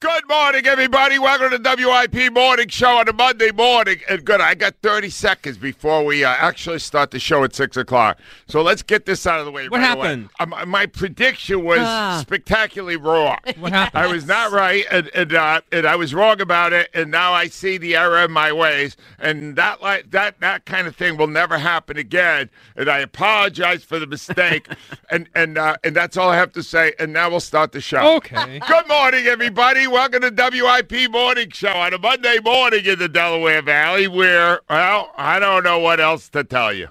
Good 0.00 0.28
morning, 0.28 0.66
everybody. 0.66 1.18
Welcome 1.18 1.52
to 1.52 1.58
the 1.58 1.74
WIP 2.12 2.30
Morning 2.30 2.68
Show 2.68 2.98
on 2.98 3.08
a 3.08 3.14
Monday 3.14 3.50
morning. 3.50 3.96
And 4.10 4.22
good, 4.26 4.42
I 4.42 4.54
got 4.54 4.74
30 4.82 5.08
seconds 5.08 5.56
before 5.56 6.04
we 6.04 6.22
uh, 6.22 6.28
actually 6.28 6.80
start 6.80 7.12
the 7.12 7.18
show 7.18 7.42
at 7.44 7.54
6 7.54 7.78
o'clock. 7.78 8.18
So 8.46 8.60
let's 8.60 8.82
get 8.82 9.06
this 9.06 9.26
out 9.26 9.40
of 9.40 9.46
the 9.46 9.50
way. 9.52 9.70
What 9.70 9.78
right 9.80 9.86
happened? 9.86 10.28
Um, 10.38 10.54
my 10.68 10.84
prediction 10.84 11.64
was 11.64 11.78
Ah. 11.80 12.18
spectacularly 12.20 12.96
wrong. 12.96 13.38
What 13.58 13.72
happened? 13.72 14.04
I 14.04 14.06
was 14.06 14.26
not 14.26 14.52
right, 14.52 14.84
and 14.90 15.08
and, 15.14 15.32
uh, 15.32 15.62
and 15.72 15.86
I 15.86 15.96
was 15.96 16.12
wrong 16.12 16.42
about 16.42 16.74
it, 16.74 16.90
and 16.92 17.10
now 17.10 17.32
I 17.32 17.46
see 17.48 17.78
the 17.78 17.96
error 17.96 18.22
in 18.22 18.30
my 18.32 18.52
ways, 18.52 18.98
and 19.18 19.56
that 19.56 19.80
like 19.80 20.10
that 20.10 20.40
that 20.40 20.66
kind 20.66 20.86
of 20.86 20.94
thing 20.94 21.16
will 21.16 21.26
never 21.26 21.56
happen 21.56 21.96
again. 21.96 22.50
And 22.76 22.90
I 22.90 22.98
apologize 22.98 23.82
for 23.82 23.98
the 23.98 24.06
mistake, 24.06 24.68
and 25.10 25.26
and 25.34 25.56
uh, 25.56 25.78
and 25.82 25.96
that's 25.96 26.18
all 26.18 26.28
I 26.28 26.36
have 26.36 26.52
to 26.52 26.62
say. 26.62 26.92
And 26.98 27.14
now 27.14 27.30
we'll 27.30 27.40
start 27.40 27.72
the 27.72 27.80
show. 27.80 28.16
Okay. 28.16 28.58
Good 28.68 28.88
morning, 28.88 29.24
everybody. 29.26 29.85
Welcome 29.88 30.22
to 30.22 30.30
WIP 30.30 31.10
Morning 31.12 31.48
Show 31.50 31.68
on 31.68 31.94
a 31.94 31.98
Monday 31.98 32.38
morning 32.42 32.84
in 32.84 32.98
the 32.98 33.08
Delaware 33.08 33.62
Valley, 33.62 34.08
where 34.08 34.60
well, 34.68 35.12
I 35.16 35.38
don't 35.38 35.62
know 35.62 35.78
what 35.78 36.00
else 36.00 36.28
to 36.30 36.42
tell 36.42 36.72
you. 36.72 36.88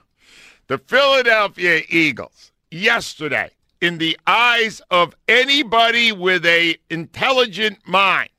The 0.68 0.78
Philadelphia 0.78 1.82
Eagles 1.90 2.54
yesterday, 2.72 3.50
in 3.82 3.98
the 3.98 4.18
eyes 4.26 4.82
of 4.92 5.14
anybody 5.28 6.14
with 6.14 6.46
a 6.46 6.78
intelligent 6.90 7.80
mind, 7.86 8.30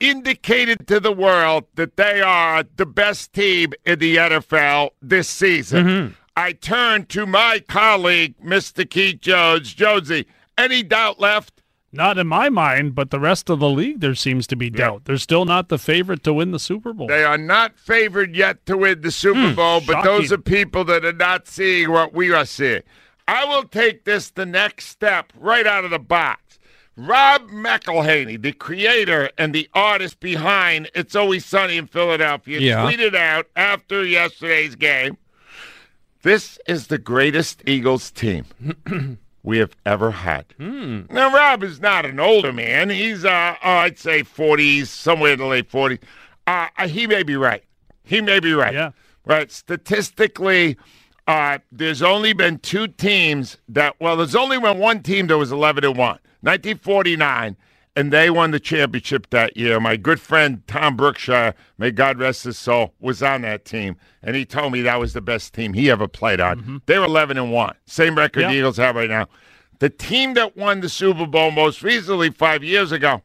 indicated 0.00 0.86
to 0.88 1.00
the 1.00 1.12
world 1.12 1.64
that 1.76 1.96
they 1.96 2.20
are 2.20 2.62
the 2.76 2.86
best 2.86 3.32
team 3.32 3.72
in 3.86 4.00
the 4.00 4.16
NFL 4.16 4.90
this 5.00 5.28
season. 5.30 5.86
Mm-hmm. 5.86 6.12
I 6.36 6.52
turn 6.52 7.06
to 7.06 7.24
my 7.24 7.60
colleague, 7.66 8.34
Mr. 8.44 8.88
Keith 8.88 9.20
Jones. 9.20 9.72
Jonesy, 9.72 10.26
any 10.58 10.82
doubt 10.82 11.18
left? 11.18 11.59
Not 11.92 12.18
in 12.18 12.28
my 12.28 12.48
mind, 12.48 12.94
but 12.94 13.10
the 13.10 13.18
rest 13.18 13.50
of 13.50 13.58
the 13.58 13.68
league, 13.68 14.00
there 14.00 14.14
seems 14.14 14.46
to 14.48 14.56
be 14.56 14.70
doubt. 14.70 15.06
They're 15.06 15.18
still 15.18 15.44
not 15.44 15.68
the 15.68 15.78
favorite 15.78 16.22
to 16.22 16.32
win 16.32 16.52
the 16.52 16.60
Super 16.60 16.92
Bowl. 16.92 17.08
They 17.08 17.24
are 17.24 17.38
not 17.38 17.76
favored 17.76 18.36
yet 18.36 18.64
to 18.66 18.76
win 18.76 19.00
the 19.00 19.10
Super 19.10 19.50
hmm, 19.50 19.54
Bowl, 19.56 19.80
but 19.84 20.02
those 20.04 20.30
are 20.30 20.38
people 20.38 20.84
that 20.84 21.04
are 21.04 21.12
not 21.12 21.48
seeing 21.48 21.90
what 21.90 22.12
we 22.12 22.32
are 22.32 22.46
seeing. 22.46 22.82
I 23.26 23.44
will 23.44 23.64
take 23.64 24.04
this 24.04 24.30
the 24.30 24.46
next 24.46 24.86
step 24.86 25.32
right 25.36 25.66
out 25.66 25.84
of 25.84 25.90
the 25.90 25.98
box. 25.98 26.58
Rob 26.96 27.48
McElhenney, 27.48 28.40
the 28.40 28.52
creator 28.52 29.30
and 29.38 29.54
the 29.54 29.68
artist 29.72 30.20
behind 30.20 30.90
It's 30.94 31.16
Always 31.16 31.46
Sunny 31.46 31.76
in 31.76 31.86
Philadelphia, 31.86 32.60
Yeah. 32.60 32.84
tweeted 32.84 33.14
out 33.14 33.46
after 33.56 34.04
yesterday's 34.04 34.74
game 34.74 35.16
This 36.22 36.58
is 36.66 36.88
the 36.88 36.98
greatest 36.98 37.62
Eagles 37.66 38.10
team 38.10 38.44
we 39.42 39.58
have 39.58 39.74
ever 39.86 40.10
had. 40.10 40.46
Now, 40.58 41.32
Rob 41.32 41.62
is 41.62 41.80
not 41.80 42.04
an 42.04 42.20
older 42.20 42.52
man. 42.52 42.90
He's, 42.90 43.24
uh, 43.24 43.56
oh, 43.62 43.68
I'd 43.68 43.98
say 43.98 44.22
40s, 44.22 44.86
somewhere 44.86 45.32
in 45.32 45.38
the 45.38 45.46
late 45.46 45.70
40s. 45.70 45.98
Uh, 46.46 46.68
uh, 46.76 46.88
he 46.88 47.06
may 47.06 47.22
be 47.22 47.36
right. 47.36 47.64
He 48.02 48.20
may 48.20 48.40
be 48.40 48.52
right. 48.52 48.74
Yeah. 48.74 48.90
Right. 49.24 49.50
Statistically, 49.50 50.76
uh, 51.26 51.58
there's 51.70 52.02
only 52.02 52.32
been 52.32 52.58
two 52.58 52.88
teams 52.88 53.56
that, 53.68 53.94
well, 54.00 54.16
there's 54.16 54.34
only 54.34 54.58
been 54.58 54.78
one 54.78 55.02
team 55.02 55.26
that 55.28 55.38
was 55.38 55.52
11 55.52 55.82
to 55.82 55.90
1, 55.90 55.98
1949, 55.98 57.56
and 57.96 58.12
they 58.12 58.30
won 58.30 58.50
the 58.52 58.60
championship 58.60 59.28
that 59.30 59.56
year. 59.56 59.80
My 59.80 59.96
good 59.96 60.20
friend 60.20 60.62
Tom 60.66 60.96
Brookshier, 60.96 61.54
may 61.78 61.90
God 61.90 62.18
rest 62.18 62.44
his 62.44 62.56
soul, 62.58 62.94
was 63.00 63.22
on 63.22 63.42
that 63.42 63.64
team, 63.64 63.96
and 64.22 64.36
he 64.36 64.44
told 64.44 64.72
me 64.72 64.82
that 64.82 65.00
was 65.00 65.12
the 65.12 65.20
best 65.20 65.52
team 65.54 65.72
he 65.72 65.90
ever 65.90 66.06
played 66.08 66.40
on. 66.40 66.82
They 66.86 66.98
were 66.98 67.04
11 67.06 67.36
and 67.36 67.52
1, 67.52 67.74
same 67.86 68.16
record 68.16 68.40
Yeah. 68.42 68.48
the 68.50 68.54
Eagles 68.54 68.76
have 68.76 68.96
right 68.96 69.10
now. 69.10 69.26
The 69.80 69.90
team 69.90 70.34
that 70.34 70.56
won 70.56 70.80
the 70.80 70.88
Super 70.88 71.26
Bowl 71.26 71.50
most 71.50 71.82
recently, 71.82 72.30
five 72.30 72.62
years 72.62 72.92
ago, 72.92 73.22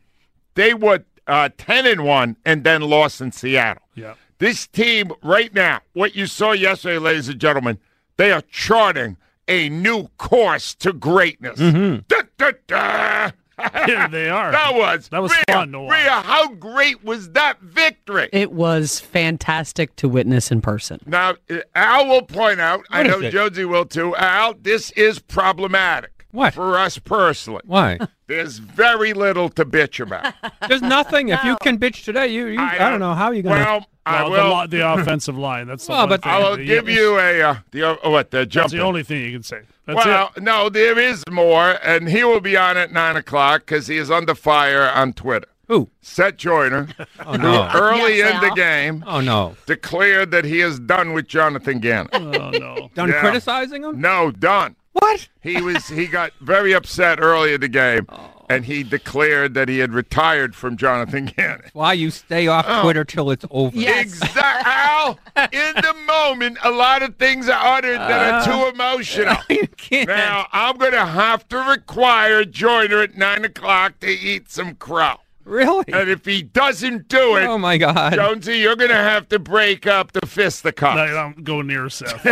they 0.55 0.73
were 0.73 1.03
uh, 1.27 1.49
10 1.57 1.85
and 1.85 2.03
1 2.05 2.37
and 2.45 2.63
then 2.63 2.81
lost 2.81 3.19
in 3.21 3.31
Seattle. 3.31 3.83
Yeah. 3.93 4.13
This 4.37 4.67
team 4.67 5.11
right 5.23 5.53
now, 5.53 5.81
what 5.93 6.15
you 6.15 6.27
saw 6.27 6.51
yesterday, 6.53 6.97
ladies 6.97 7.29
and 7.29 7.39
gentlemen, 7.39 7.77
they 8.17 8.31
are 8.31 8.41
charting 8.41 9.17
a 9.47 9.69
new 9.69 10.07
course 10.17 10.73
to 10.75 10.91
greatness. 10.93 11.59
Da, 11.59 12.21
da, 12.37 12.51
da. 12.67 13.31
Yeah, 13.87 14.07
they 14.07 14.29
are. 14.29 14.51
That 14.51 14.73
was 14.73 15.07
That 15.09 15.21
was 15.21 15.31
Rhea, 15.31 15.43
fun 15.47 15.71
to 15.71 15.79
watch. 15.81 15.91
Rhea, 15.93 16.09
how 16.21 16.47
great 16.55 17.03
was 17.03 17.31
that 17.31 17.59
victory? 17.61 18.29
It 18.33 18.51
was 18.51 18.99
fantastic 18.99 19.95
to 19.97 20.09
witness 20.09 20.51
in 20.51 20.61
person. 20.61 20.99
now, 21.05 21.35
uh, 21.49 21.57
Al 21.75 22.07
will 22.07 22.21
point 22.23 22.59
out, 22.59 22.85
I 22.89 23.03
know 23.03 23.19
it? 23.21 23.31
Jonesy 23.31 23.65
will 23.65 23.85
too. 23.85 24.15
Al, 24.15 24.55
this 24.55 24.91
is 24.91 25.19
problematic. 25.19 26.11
What? 26.31 26.53
For 26.53 26.77
us 26.77 26.97
personally. 26.99 27.61
Why? 27.65 27.97
There's 28.27 28.57
very 28.57 29.13
little 29.13 29.47
to 29.49 29.63
bitch 29.65 30.01
about. 30.01 30.33
There's 30.67 30.81
nothing. 30.81 31.29
If 31.29 31.43
you 31.45 31.55
can 31.61 31.77
bitch 31.79 32.03
today, 32.03 32.27
you, 32.27 32.47
you 32.47 32.59
I, 32.59 32.77
don't 32.89 32.99
know 32.99 33.13
how 33.13 33.31
you're 33.31 33.43
gonna. 33.43 33.63
Well, 33.63 33.85
I 34.05 34.27
Well, 34.27 34.49
will. 34.57 34.61
the, 34.67 34.77
the 34.77 34.93
offensive 34.93 35.37
line. 35.37 35.67
That's 35.67 35.85
the 35.85 35.91
Well, 35.93 36.01
one 36.01 36.09
but- 36.09 36.23
thing. 36.23 36.31
I 36.33 36.39
will 36.39 36.57
give 36.57 36.89
you 36.89 37.17
a 37.19 37.41
uh, 37.41 37.55
the 37.71 37.83
uh, 38.03 38.09
what 38.09 38.31
the 38.31 38.45
jump. 38.45 38.63
That's 38.65 38.73
the 38.73 38.81
only 38.81 39.03
thing 39.03 39.21
you 39.21 39.31
can 39.31 39.43
say. 39.43 39.61
That's 39.85 40.05
well, 40.05 40.31
it. 40.35 40.41
no, 40.43 40.69
there 40.69 40.97
is 40.97 41.23
more, 41.29 41.77
and 41.83 42.09
he 42.09 42.23
will 42.23 42.39
be 42.41 42.57
on 42.57 42.75
at 42.77 42.91
nine 42.91 43.15
o'clock 43.15 43.61
because 43.65 43.87
he 43.87 43.97
is 43.97 44.09
under 44.09 44.33
fire 44.35 44.89
on 44.89 45.13
Twitter. 45.13 45.47
Who? 45.67 45.89
Seth 46.01 46.37
Joyner, 46.37 46.87
Oh 47.25 47.35
no. 47.35 47.69
early 47.73 48.17
Yes, 48.17 48.35
in 48.43 48.49
the 48.49 48.55
game, 48.55 49.03
Oh 49.07 49.19
no. 49.21 49.55
declared 49.65 50.31
that 50.31 50.45
he 50.45 50.61
is 50.61 50.79
done 50.79 51.13
with 51.13 51.27
Jonathan 51.27 51.79
Gannon. 51.79 52.09
Oh 52.13 52.49
no. 52.51 52.89
Done 52.95 53.09
Yeah. 53.09 53.19
criticizing 53.19 53.83
him? 53.83 53.99
no, 53.99 54.31
done. 54.31 54.75
What? 54.93 55.27
He 55.41 55.61
was 55.61 55.87
he 55.87 56.05
got 56.07 56.31
very 56.39 56.73
upset 56.73 57.19
early 57.19 57.53
in 57.53 57.61
the 57.61 57.67
game, 57.67 58.05
Oh. 58.09 58.31
And 58.49 58.65
he 58.65 58.83
declared 58.83 59.53
that 59.55 59.69
he 59.69 59.79
had 59.79 59.93
retired 59.93 60.55
from 60.55 60.77
Jonathan 60.77 61.25
Gannon. 61.37 61.69
Why 61.73 61.93
you 61.93 62.11
stay 62.11 62.47
off 62.47 62.65
Oh. 62.67 62.83
Twitter 62.83 63.03
till 63.05 63.31
it's 63.31 63.45
over? 63.51 63.75
Exactly, 63.77 64.41
Al. 64.71 65.19
In 65.51 65.75
the 65.75 65.93
moment, 66.07 66.57
a 66.63 66.71
lot 66.71 67.01
of 67.03 67.15
things 67.17 67.49
are 67.49 67.77
uttered 67.77 67.97
that 67.99 68.33
are 68.33 68.45
too 68.45 68.65
uh. 68.65 68.69
emotional. 68.71 69.37
you 69.49 69.67
can't. 69.77 70.07
Now 70.07 70.47
I'm 70.51 70.77
gonna 70.77 71.05
have 71.05 71.47
to 71.49 71.57
require 71.57 72.43
Joyner 72.45 73.01
at 73.01 73.15
nine 73.17 73.45
o'clock 73.45 73.99
to 73.99 74.07
eat 74.07 74.49
some 74.49 74.75
crow. 74.75 75.15
really? 75.43 75.85
And 75.93 76.09
if 76.09 76.25
he 76.25 76.41
doesn't 76.41 77.07
do 77.07 77.35
it, 77.37 77.43
Oh 77.45 77.57
my 77.57 77.77
God. 77.77 78.13
Jonesy, 78.15 78.57
you're 78.59 78.75
gonna 78.75 78.93
have 78.95 79.29
to 79.29 79.39
break 79.39 79.85
up 79.87 80.11
the 80.11 80.25
fisticuffs. 80.25 80.95
No, 80.97 81.07
don't 81.07 81.43
go 81.43 81.61
near 81.61 81.89
Seth. 81.89 82.23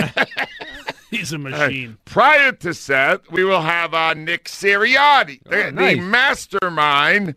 He's 1.18 1.32
a 1.34 1.38
machine. 1.38 1.98
Prior 2.06 2.52
to 2.52 2.74
Seth, 2.74 3.30
we 3.32 3.44
will 3.44 3.62
have 3.62 3.94
uh, 3.94 4.14
Nick 4.14 4.46
Sirianni, 4.46 5.42
the, 5.44 5.68
Oh, 5.68 5.70
nice. 5.72 5.96
the 5.98 6.02
mastermind. 6.02 7.36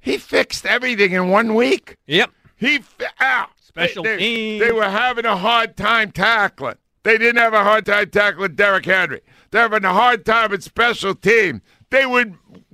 He 0.00 0.16
fixed 0.18 0.64
everything 0.64 1.12
in 1.12 1.28
one 1.28 1.54
week. 1.54 1.96
Yep. 2.06 2.30
He 2.56 2.78
fi- 2.78 3.06
ow, 3.20 3.48
Special 3.60 4.02
they, 4.02 4.10
they- 4.10 4.16
teams. 4.18 4.64
They 4.64 4.72
were 4.72 4.88
having 4.88 5.24
a 5.26 5.36
hard 5.36 5.76
time 5.76 6.12
tackling. 6.12 6.76
They 7.02 7.18
didn't 7.18 7.36
have 7.40 7.54
a 7.54 7.62
hard 7.64 7.86
time 7.86 8.10
tackling 8.10 8.54
Derrick 8.54 8.84
Henry. 8.84 9.20
They're 9.50 9.62
having 9.62 9.84
a 9.84 9.92
hard 9.92 10.26
time 10.26 10.52
at 10.52 10.62
special 10.62 11.14
team. 11.14 11.62
They 11.90 12.04
were 12.04 12.26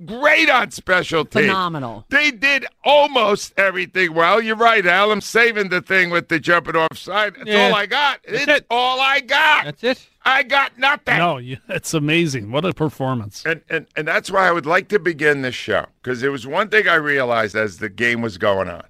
great 0.05 0.49
on 0.49 0.71
special 0.71 1.23
teams. 1.23 1.45
Phenomenal. 1.45 2.05
They 2.09 2.31
did 2.31 2.65
almost 2.83 3.53
everything 3.57 4.13
well. 4.13 4.41
You're 4.41 4.57
right, 4.57 4.85
Al. 4.85 5.11
I'm 5.13 5.21
saving 5.21 5.69
the 5.69 5.81
thing 5.81 6.09
with 6.09 6.27
the 6.27 6.37
jumping 6.37 6.75
off 6.75 6.97
side. 6.97 7.35
That's 7.37 7.47
Yeah. 7.49 7.67
all 7.69 7.75
I 7.75 7.85
got. 7.85 8.19
It's 8.25 8.47
it. 8.47 8.65
all 8.69 8.99
I 8.99 9.21
got. 9.21 9.65
That's 9.65 9.83
it. 9.85 10.09
I 10.25 10.41
got 10.41 10.77
nothing. 10.77 11.17
No, 11.17 11.37
you, 11.37 11.57
it's 11.69 11.93
amazing. 11.93 12.51
What 12.51 12.65
a 12.65 12.73
performance. 12.73 13.43
And, 13.45 13.61
and 13.69 13.87
and 13.95 14.07
that's 14.07 14.31
why 14.31 14.47
I 14.47 14.51
would 14.51 14.65
like 14.65 14.87
to 14.89 14.99
begin 14.99 15.43
this 15.43 15.55
show 15.55 15.85
because 16.01 16.21
there 16.21 16.31
was 16.31 16.47
one 16.47 16.69
thing 16.69 16.87
I 16.87 16.95
realized 16.95 17.55
as 17.55 17.77
the 17.77 17.89
game 17.89 18.21
was 18.21 18.37
going 18.37 18.67
on. 18.67 18.83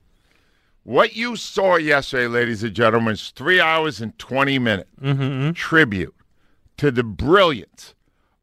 What 0.84 1.16
you 1.16 1.36
saw 1.36 1.78
yesterday, 1.78 2.28
ladies 2.28 2.64
and 2.64 2.74
gentlemen, 2.74 3.14
is 3.14 3.32
three 3.32 3.60
hours 3.60 4.02
and 4.02 4.18
twenty 4.18 4.60
minute 4.60 4.88
mm-hmm. 5.02 5.52
tribute 5.52 6.16
to 6.78 6.92
the 6.92 7.04
brilliance 7.04 7.94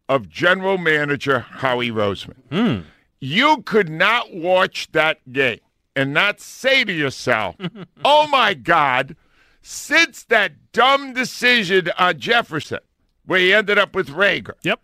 of 0.08 0.28
General 0.28 0.76
Manager 0.76 1.40
Howie 1.40 1.90
Roseman. 1.90 2.36
Hmm. 2.50 2.80
You 3.20 3.62
could 3.62 3.88
not 3.88 4.34
watch 4.34 4.90
that 4.92 5.20
game 5.32 5.60
and 5.94 6.12
not 6.12 6.40
say 6.40 6.84
to 6.84 6.92
yourself, 6.92 7.56
"Oh 8.04 8.26
my 8.26 8.52
God." 8.54 9.16
Since 9.62 10.24
that 10.24 10.72
dumb 10.72 11.12
decision 11.14 11.90
on 11.98 12.18
Jefferson, 12.18 12.80
where 13.24 13.38
he 13.40 13.54
ended 13.54 13.78
up 13.78 13.94
with 13.94 14.08
Reagor, 14.08 14.54
Yep. 14.62 14.80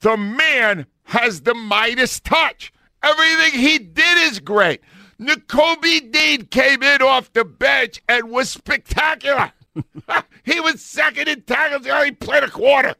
the 0.00 0.16
man 0.16 0.86
has 1.04 1.42
the 1.42 1.54
Midas 1.54 2.18
touch. 2.20 2.72
Everything 3.02 3.60
he 3.60 3.78
did 3.78 4.18
is 4.32 4.40
great. 4.40 4.80
Nakobe 5.20 6.10
Dean 6.10 6.46
came 6.46 6.82
in 6.82 7.02
off 7.02 7.32
the 7.32 7.44
bench 7.44 8.00
and 8.08 8.30
was 8.30 8.48
spectacular. 8.48 9.52
he 10.44 10.60
was 10.60 10.80
second 10.82 11.28
in 11.28 11.42
tackles. 11.42 11.84
He 11.84 11.90
only 11.90 12.12
played 12.12 12.42
a 12.44 12.50
quarter. 12.50 12.94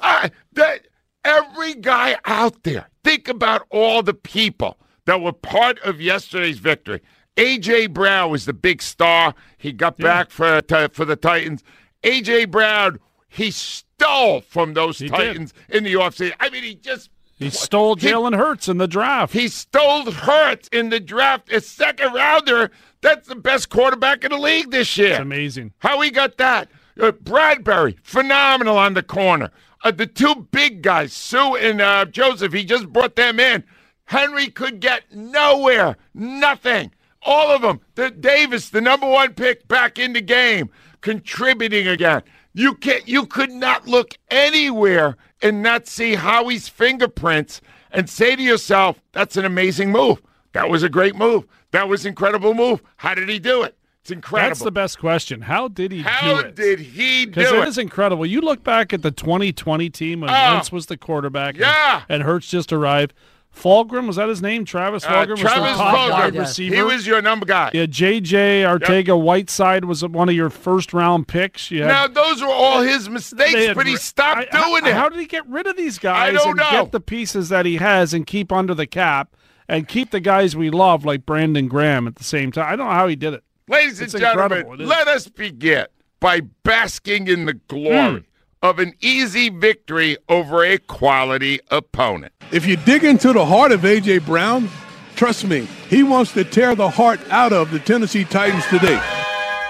Uh, 0.00 0.28
that 0.52 0.86
every 1.24 1.74
guy 1.74 2.16
out 2.24 2.62
there. 2.62 2.88
Think 3.04 3.28
about 3.28 3.66
all 3.70 4.02
the 4.02 4.14
people 4.14 4.78
that 5.06 5.20
were 5.20 5.32
part 5.32 5.78
of 5.80 6.00
yesterday's 6.00 6.58
victory. 6.58 7.00
AJ 7.38 7.92
Brown 7.92 8.30
was 8.30 8.44
the 8.44 8.52
big 8.52 8.82
star. 8.82 9.34
He 9.56 9.72
got 9.72 9.96
back 9.98 10.30
for 10.30 10.60
for 10.92 11.04
the 11.04 11.16
Titans. 11.16 11.62
AJ 12.02 12.50
Brown, 12.50 12.98
he 13.28 13.50
stole 13.50 14.40
from 14.42 14.74
those 14.74 14.98
He 14.98 15.08
Titans 15.08 15.54
in 15.68 15.84
the 15.84 15.94
offseason. 15.94 16.34
I 16.40 16.50
mean, 16.50 16.64
he 16.64 16.74
just 16.74 17.10
He 17.36 17.50
stole 17.50 17.96
Jalen 17.96 18.36
Hurts 18.36 18.68
in 18.68 18.78
the 18.78 18.88
draft. 18.88 19.32
he 19.32 19.48
stole 19.48 20.10
Hurts 20.10 20.68
in 20.68 20.90
the 20.90 21.00
draft, 21.00 21.52
a 21.52 21.60
second 21.60 22.12
rounder. 22.12 22.70
That's 23.00 23.28
the 23.28 23.36
best 23.36 23.68
quarterback 23.68 24.24
in 24.24 24.32
the 24.32 24.38
league 24.38 24.70
this 24.72 24.96
year. 24.98 25.10
it's 25.12 25.20
amazing. 25.20 25.72
How 25.78 26.00
he 26.00 26.10
got 26.10 26.36
that? 26.38 26.68
Uh, 27.00 27.12
Bradberry, 27.12 27.96
phenomenal 28.02 28.76
on 28.76 28.94
the 28.94 29.04
corner. 29.04 29.50
Uh, 29.84 29.92
the 29.92 30.06
two 30.06 30.48
big 30.50 30.82
guys, 30.82 31.12
Suh 31.12 31.54
and 31.54 31.80
uh, 31.80 32.04
Joseph, 32.06 32.52
he 32.52 32.64
just 32.64 32.92
brought 32.92 33.14
them 33.14 33.38
in. 33.38 33.62
Henry 34.06 34.48
could 34.48 34.80
get 34.80 35.04
nowhere, 35.12 35.96
nothing. 36.12 36.90
All 37.22 37.50
of 37.50 37.62
them. 37.62 37.80
The 37.96 38.10
Davis, 38.10 38.70
the 38.70 38.80
number 38.80 39.08
one 39.08 39.34
pick, 39.34 39.66
back 39.68 39.98
in 39.98 40.12
the 40.12 40.20
game, 40.20 40.70
contributing 41.00 41.86
again. 41.88 42.22
You 42.54 42.74
can 42.74 43.00
You 43.06 43.26
could 43.26 43.50
not 43.50 43.86
look 43.86 44.14
anywhere 44.30 45.16
and 45.42 45.62
not 45.62 45.86
see 45.86 46.14
Howie's 46.14 46.68
fingerprints 46.68 47.60
and 47.92 48.08
say 48.10 48.36
to 48.36 48.42
yourself, 48.42 49.00
"That's 49.12 49.36
an 49.36 49.44
amazing 49.44 49.90
move. 49.92 50.20
That 50.52 50.68
was 50.68 50.82
a 50.82 50.88
great 50.88 51.14
move. 51.16 51.44
That 51.70 51.88
was 51.88 52.04
incredible 52.06 52.54
move. 52.54 52.82
How 52.96 53.14
did 53.14 53.28
he 53.28 53.38
do 53.38 53.62
it? 53.62 53.76
It's 54.00 54.10
incredible." 54.10 54.48
That's 54.50 54.60
the 54.62 54.70
best 54.72 54.98
question. 54.98 55.42
How 55.42 55.68
did 55.68 55.92
he 55.92 56.02
How 56.02 56.40
do 56.40 56.48
it? 56.48 56.54
did 56.56 56.80
he 56.80 57.26
do 57.26 57.30
it 57.30 57.34
Because 57.34 57.52
it? 57.52 57.68
is 57.68 57.78
incredible. 57.78 58.26
You 58.26 58.40
look 58.40 58.64
back 58.64 58.92
at 58.92 59.02
the 59.02 59.10
2020 59.10 59.90
team 59.90 60.20
when 60.20 60.30
Oh. 60.30 60.54
Wentz 60.54 60.72
was 60.72 60.86
the 60.86 60.96
quarterback. 60.96 61.54
and- 61.54 61.60
Yeah. 61.60 62.02
And, 62.08 62.22
Hurts 62.22 62.48
just 62.48 62.72
arrived. 62.72 63.12
Fulgrim, 63.60 64.06
was 64.06 64.16
that 64.16 64.28
his 64.28 64.40
name? 64.40 64.64
Travis 64.64 65.04
Uh, 65.04 65.08
Fulgrim 65.08 65.30
was 65.30 65.40
the 65.40 65.48
Travis 65.48 65.76
top 65.76 65.96
Fulgham. 65.96 66.10
wide 66.10 66.34
Yeah. 66.34 66.40
receiver. 66.40 66.74
He 66.76 66.82
was 66.82 67.06
your 67.06 67.20
number 67.22 67.46
guy. 67.46 67.70
yeah, 67.74 67.86
JJ 67.86 68.62
Arcega 68.62 69.20
Whiteside 69.20 69.84
was 69.84 70.04
one 70.06 70.28
of 70.28 70.34
your 70.34 70.50
first 70.50 70.92
round 70.92 71.26
picks. 71.28 71.68
Had, 71.70 71.86
Now 71.86 72.06
those 72.06 72.40
were 72.42 72.48
all 72.48 72.80
his 72.82 73.08
mistakes, 73.10 73.54
had 73.66 73.76
but 73.76 73.86
he 73.86 73.96
stopped 73.96 74.46
I- 74.52 74.60
doing 74.68 74.82
how, 74.84 74.88
it. 74.90 74.94
How 74.94 75.08
did 75.08 75.18
he 75.18 75.26
get 75.26 75.46
rid 75.48 75.66
of 75.66 75.76
these 75.76 75.98
guys 75.98 76.34
don't 76.34 76.48
and 76.48 76.56
know. 76.58 76.70
get 76.70 76.92
the 76.92 77.00
pieces 77.00 77.48
that 77.48 77.66
he 77.66 77.76
has 77.76 78.14
and 78.14 78.26
keep 78.26 78.52
under 78.52 78.74
the 78.74 78.86
cap 78.86 79.34
and 79.68 79.86
keep 79.88 80.10
the 80.12 80.20
guys 80.20 80.56
we 80.56 80.70
love 80.70 81.04
like 81.04 81.26
Brandon 81.26 81.68
Graham 81.68 82.06
at 82.06 82.16
the 82.16 82.24
same 82.24 82.52
time? 82.52 82.72
I 82.72 82.76
don't 82.76 82.86
know 82.86 82.92
how 82.92 83.08
he 83.08 83.16
did 83.16 83.34
it. 83.34 83.42
Ladies 83.68 84.00
It's 84.00 84.14
and 84.14 84.22
gentlemen, 84.22 84.58
incredible. 84.58 84.74
It 84.74 84.80
is. 84.82 84.88
let 84.88 85.08
us 85.08 85.28
begin 85.28 85.86
by 86.20 86.40
basking 86.64 87.28
in 87.28 87.44
the 87.44 87.52
glory 87.54 88.24
of 88.62 88.78
an 88.78 88.94
easy 89.00 89.48
victory 89.48 90.16
over 90.28 90.64
a 90.64 90.78
quality 90.78 91.60
opponent. 91.70 92.32
If 92.50 92.66
you 92.66 92.76
dig 92.76 93.04
into 93.04 93.32
the 93.32 93.44
heart 93.44 93.72
of 93.72 93.84
A.J. 93.84 94.18
Brown, 94.18 94.68
trust 95.14 95.44
me, 95.46 95.66
he 95.88 96.02
wants 96.02 96.32
to 96.32 96.44
tear 96.44 96.74
the 96.74 96.90
heart 96.90 97.20
out 97.30 97.52
of 97.52 97.70
the 97.70 97.78
Tennessee 97.78 98.24
Titans 98.24 98.64
today. 98.66 98.98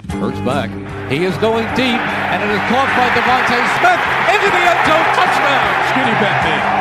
Hurts 0.08 0.40
back. 0.40 0.70
He 1.10 1.24
is 1.24 1.36
going 1.38 1.66
deep, 1.74 2.00
and 2.30 2.42
it 2.42 2.50
is 2.52 2.60
caught 2.70 2.88
by 2.96 3.08
DeVonta 3.16 3.58
Smith 3.80 4.02
into 4.30 4.48
the 4.52 4.62
end 4.62 4.80
zone. 4.86 5.08
Touchdown. 5.16 5.64
Skinny 5.90 6.14
Batman. 6.22 6.78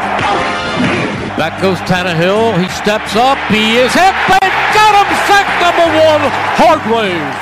Back 1.37 1.61
goes 1.61 1.77
Tannehill. 1.79 2.61
He 2.61 2.67
steps 2.69 3.15
up. 3.15 3.37
He 3.49 3.77
is 3.77 3.93
hit. 3.93 4.13
They 4.27 4.47
got 4.73 4.93
him. 4.97 5.07
Sack 5.25 5.47
number 5.61 5.87
one. 5.97 6.21
Hargrave. 6.57 7.33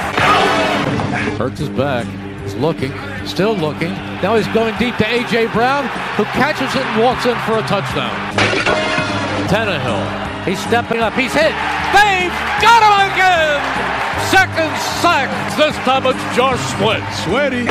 Hurts 1.38 1.59
is 1.59 1.69
back. 1.69 2.06
He's 2.44 2.56
looking. 2.56 2.91
Still 3.25 3.56
looking. 3.56 3.92
Now 4.22 4.36
he's 4.36 4.48
going 4.50 4.77
deep 4.77 4.95
to 4.98 5.06
A.J. 5.07 5.48
Brown, 5.48 5.88
who 6.16 6.24
catches 6.38 6.74
it 6.75 6.86
and 6.86 7.04
walks 7.04 7.25
in 7.25 7.38
for 7.39 7.57
a 7.57 7.63
touchdown. 7.68 8.13
Tannehill. 9.50 10.45
He's 10.45 10.60
stepping 10.60 11.00
up. 11.00 11.13
He's 11.13 11.33
hit. 11.33 11.54
They've 11.94 12.36
got 12.62 12.81
him 12.86 12.95
again. 13.13 13.62
Second 14.30 14.72
sack. 15.01 15.30
This 15.57 15.75
time 15.86 16.06
it's 16.06 16.36
Josh 16.36 16.62
Sweat. 16.77 17.04
Sweaty. 17.25 17.66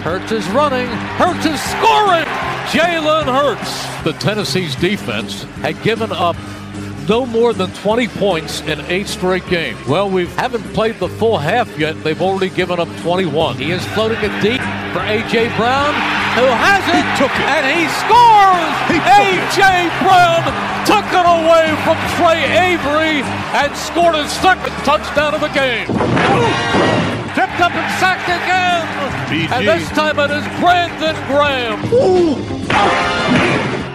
Hurts 0.00 0.32
is 0.32 0.48
running. 0.48 0.86
Hurts 1.16 1.44
is 1.44 1.60
scoring. 1.60 2.24
Jalen 2.72 3.24
Hurts. 3.24 4.04
The 4.04 4.12
Tennessee's 4.14 4.74
defense 4.76 5.42
had 5.62 5.82
given 5.82 6.12
up 6.12 6.36
no 7.08 7.24
more 7.24 7.52
than 7.54 7.72
20 7.72 8.06
points 8.08 8.60
in 8.62 8.80
eight 8.86 9.06
straight 9.06 9.46
games. 9.48 9.78
Well, 9.86 10.10
we 10.10 10.26
haven't 10.36 10.62
played 10.74 10.96
the 10.96 11.08
full 11.08 11.38
half 11.38 11.78
yet. 11.78 11.96
They've 12.04 12.20
already 12.20 12.50
given 12.50 12.78
up 12.78 12.88
21. 13.00 13.56
He 13.56 13.70
is 13.72 13.84
floating 13.96 14.18
it 14.20 14.42
deep 14.42 14.60
for 14.92 15.00
A.J. 15.00 15.48
Brown, 15.56 15.94
who 16.36 16.44
has 16.44 16.84
it. 16.92 17.06
took 17.16 17.32
it. 17.32 17.48
And 17.48 17.64
he 17.72 17.88
scores! 18.04 18.74
He 18.92 18.98
A.J. 19.00 19.88
Brown 20.04 20.44
took 20.84 21.08
it 21.08 21.24
away 21.24 21.72
from 21.84 21.96
Tre 22.20 22.44
Avery 22.44 23.24
and 23.56 23.74
scored 23.76 24.14
his 24.14 24.30
second 24.32 24.72
touchdown 24.84 25.34
of 25.34 25.40
the 25.40 25.52
game. 25.56 25.86
Tipped 27.32 27.60
up 27.60 27.72
and 27.72 27.88
sacked 27.96 28.28
again. 28.28 28.84
BG. 29.28 29.50
And 29.52 29.66
this 29.66 29.88
time 29.90 30.18
it 30.18 30.30
is 30.30 30.44
Brandon 30.60 31.16
Graham. 31.26 31.80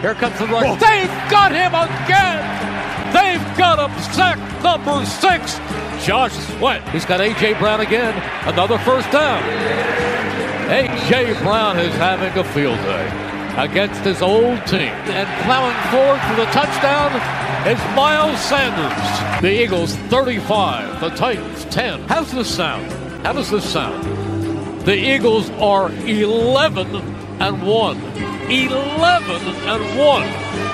Here 0.01 0.15
comes 0.15 0.37
the 0.39 0.47
rush. 0.47 0.79
They've 0.79 1.29
got 1.29 1.51
him 1.51 1.73
again. 1.73 2.62
Got 3.57 3.89
him 3.89 4.13
sack 4.13 4.37
number 4.63 5.05
six. 5.05 5.59
Josh 6.05 6.33
Sweat. 6.57 6.87
He's 6.89 7.05
got 7.05 7.21
A.J. 7.21 7.53
Brown 7.59 7.81
again. 7.81 8.13
Another 8.47 8.77
first 8.79 9.09
down. 9.11 9.43
A.J. 10.69 11.33
Brown 11.41 11.77
is 11.79 11.93
having 11.95 12.37
a 12.37 12.43
field 12.43 12.77
day 12.79 13.33
against 13.57 14.01
his 14.01 14.21
old 14.21 14.65
team. 14.65 14.93
And 15.11 15.27
plowing 15.45 15.77
forward 15.91 16.19
for 16.21 16.35
the 16.35 16.45
touchdown 16.51 17.11
is 17.67 17.79
Miles 17.95 18.39
Sanders. 18.39 19.41
The 19.41 19.63
Eagles 19.63 19.95
35, 20.09 20.99
the 20.99 21.09
Titans 21.09 21.65
10. 21.65 22.01
How's 22.07 22.31
this 22.31 22.53
sound? 22.53 22.91
How 23.25 23.33
does 23.33 23.51
this 23.51 23.69
sound? 23.69 24.03
The 24.85 24.95
Eagles 24.95 25.49
are 25.51 25.91
11 25.91 26.95
and 27.39 27.61
1. 27.61 27.97
11 28.49 29.41
and 29.67 29.99
1. 29.99 30.72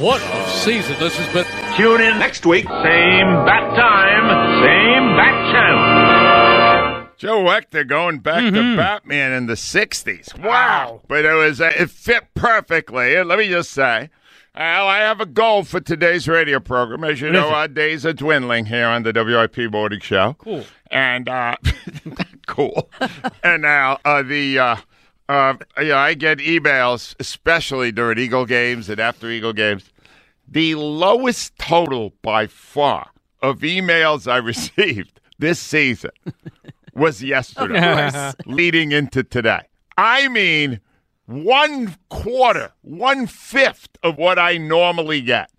What 0.00 0.22
a 0.22 0.48
season 0.50 0.96
this 1.00 1.16
has 1.16 1.32
been. 1.32 1.44
Tune 1.76 2.00
in 2.00 2.20
next 2.20 2.46
week. 2.46 2.66
Same 2.66 3.44
bat 3.44 3.74
time, 3.74 4.62
same 4.62 5.16
bat 5.16 5.52
channel. 5.52 7.08
Joe 7.16 7.42
Wechter 7.42 7.84
going 7.84 8.20
back 8.20 8.44
to 8.44 8.76
Batman 8.76 9.32
in 9.32 9.46
the 9.46 9.54
'60s. 9.54 10.38
Wow! 10.38 11.00
But 11.08 11.24
it 11.24 11.32
was 11.32 11.60
uh, 11.60 11.72
it 11.76 11.90
fit 11.90 12.32
perfectly. 12.34 13.20
Let 13.24 13.40
me 13.40 13.48
just 13.48 13.72
say, 13.72 14.10
well, 14.54 14.86
I 14.86 14.98
have 14.98 15.20
a 15.20 15.26
goal 15.26 15.64
for 15.64 15.80
today's 15.80 16.28
radio 16.28 16.60
program. 16.60 17.02
As 17.02 17.20
you 17.20 17.32
know, 17.32 17.48
our 17.48 17.66
days 17.66 18.06
are 18.06 18.12
dwindling 18.12 18.66
here 18.66 18.86
on 18.86 19.02
the 19.02 19.12
WIP 19.12 19.72
Morning 19.72 19.98
Show. 19.98 20.36
Cool. 20.38 20.64
And 20.92 21.28
uh, 21.28 21.56
cool. 22.46 22.88
and 23.42 23.62
now 23.62 23.98
uh, 24.04 24.22
the. 24.22 24.78
Uh, 25.28 25.54
uh, 25.76 25.82
yeah, 25.82 25.98
I 25.98 26.14
get 26.14 26.38
emails, 26.38 27.14
especially 27.20 27.92
during 27.92 28.18
Eagle 28.18 28.46
games 28.46 28.88
and 28.88 28.98
after 28.98 29.28
Eagle 29.30 29.52
games. 29.52 29.90
The 30.46 30.74
lowest 30.76 31.58
total 31.58 32.14
by 32.22 32.46
far 32.46 33.10
of 33.42 33.60
emails 33.60 34.30
I 34.30 34.36
received 34.38 35.20
this 35.38 35.60
season 35.60 36.10
was 36.94 37.22
yesterday, 37.22 38.32
leading 38.46 38.92
into 38.92 39.22
today. 39.22 39.62
I 39.98 40.28
mean, 40.28 40.80
one 41.26 41.94
quarter, 42.08 42.72
one 42.80 43.26
fifth 43.26 43.90
of 44.02 44.16
what 44.16 44.38
I 44.38 44.56
normally 44.56 45.20
get 45.20 45.50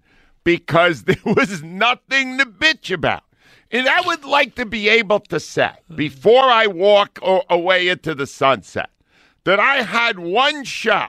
because 0.44 1.04
there 1.04 1.16
was 1.26 1.62
nothing 1.62 2.40
to 2.40 2.46
bitch 2.46 2.92
about. 2.92 3.24
And 3.72 3.88
I 3.88 4.02
would 4.02 4.26
like 4.26 4.56
to 4.56 4.66
be 4.66 4.90
able 4.90 5.20
to 5.20 5.40
say 5.40 5.70
before 5.94 6.46
I 6.46 6.66
walk 6.66 7.20
away 7.22 7.88
into 7.88 8.16
the 8.16 8.26
sunset 8.26 8.90
that 9.50 9.60
I 9.60 9.82
had 9.82 10.20
one 10.20 10.64
show 10.64 11.08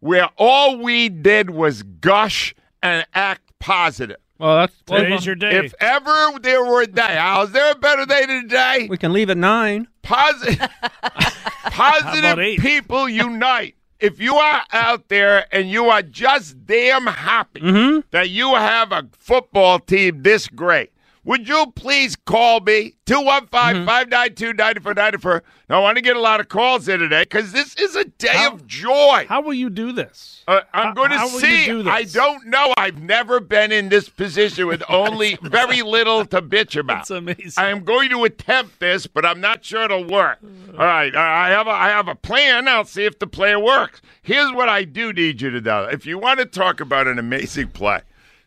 where 0.00 0.28
all 0.36 0.78
we 0.78 1.08
did 1.08 1.50
was 1.50 1.82
gush 1.82 2.54
and 2.82 3.06
act 3.14 3.52
positive. 3.58 4.16
Well, 4.38 4.56
that's 4.56 4.74
Today's 4.86 5.24
your 5.26 5.36
day. 5.36 5.64
If 5.64 5.74
ever 5.80 6.38
there 6.40 6.64
were 6.64 6.82
a 6.82 6.86
day, 6.86 7.16
Al, 7.16 7.42
is 7.42 7.52
there 7.52 7.70
a 7.72 7.74
better 7.76 8.04
day 8.06 8.26
than 8.26 8.42
today? 8.42 8.86
we 8.90 8.96
can 8.98 9.12
leave 9.12 9.30
at 9.30 9.36
nine. 9.36 9.86
Positive, 10.02 10.58
about 11.02 11.32
positive 11.72 12.38
eight? 12.40 12.58
people 12.60 13.08
unite. 13.08 13.76
If 14.00 14.20
you 14.20 14.34
are 14.34 14.62
out 14.72 15.08
there 15.08 15.46
and 15.54 15.70
you 15.70 15.86
are 15.86 16.02
just 16.02 16.66
damn 16.66 17.06
happy 17.06 17.60
Mm-hmm. 17.60 18.00
that 18.10 18.30
you 18.30 18.54
have 18.56 18.90
a 18.90 19.08
football 19.16 19.78
team 19.78 20.22
this 20.22 20.48
great, 20.48 20.90
would 21.24 21.46
you 21.48 21.72
please 21.76 22.16
call 22.16 22.60
me 22.60 22.94
215-592-9494? 23.06 25.40
Now, 25.68 25.78
I 25.78 25.80
want 25.80 25.96
to 25.96 26.02
get 26.02 26.16
a 26.16 26.20
lot 26.20 26.40
of 26.40 26.48
calls 26.48 26.88
in 26.88 26.98
today 27.00 27.22
because 27.22 27.52
this 27.52 27.74
is 27.76 27.94
a 27.96 28.04
day 28.04 28.44
of 28.46 28.66
joy. 28.66 29.26
How 29.28 29.40
will 29.40 29.54
you 29.54 29.70
do 29.70 29.92
this? 29.92 30.44
Uh, 30.48 30.60
I'm 30.74 30.88
How- 30.88 30.92
going 30.94 31.10
to 31.10 31.18
how 31.18 31.26
you 31.28 31.40
see. 31.40 31.64
do? 31.66 31.88
I 31.88 32.02
don't 32.04 32.46
know. 32.46 32.74
I've 32.76 33.00
never 33.00 33.40
been 33.40 33.72
in 33.72 33.88
this 33.88 34.08
position 34.08 34.66
with 34.66 34.82
only 34.90 35.38
very 35.42 35.82
little 35.82 36.24
to 36.26 36.42
bitch 36.42 36.78
about. 36.78 36.98
That's 36.98 37.10
amazing. 37.10 37.52
I 37.56 37.68
am 37.70 37.84
going 37.84 38.10
to 38.10 38.24
attempt 38.24 38.80
this, 38.80 39.06
but 39.06 39.24
I'm 39.24 39.40
not 39.40 39.64
sure 39.64 39.82
it'll 39.84 40.04
work. 40.04 40.38
All 40.72 40.78
right, 40.84 41.14
I 41.14 41.46
I 41.46 41.50
have 41.50 41.66
a, 41.66 41.70
I 41.70 41.88
have 41.90 42.08
a 42.08 42.14
plan. 42.14 42.66
I'll 42.68 42.84
see 42.84 43.04
if 43.04 43.18
the 43.18 43.26
plan 43.26 43.62
works. 43.62 44.00
Here's 44.22 44.52
what 44.52 44.68
I 44.68 44.84
do 44.84 45.12
need 45.12 45.40
you 45.40 45.50
to 45.50 45.60
do. 45.60 45.78
If 45.84 46.06
you 46.06 46.18
want 46.18 46.40
to 46.40 46.46
talk 46.46 46.80
about 46.80 47.06
an 47.06 47.18
amazing 47.18 47.68
play, 47.68 48.00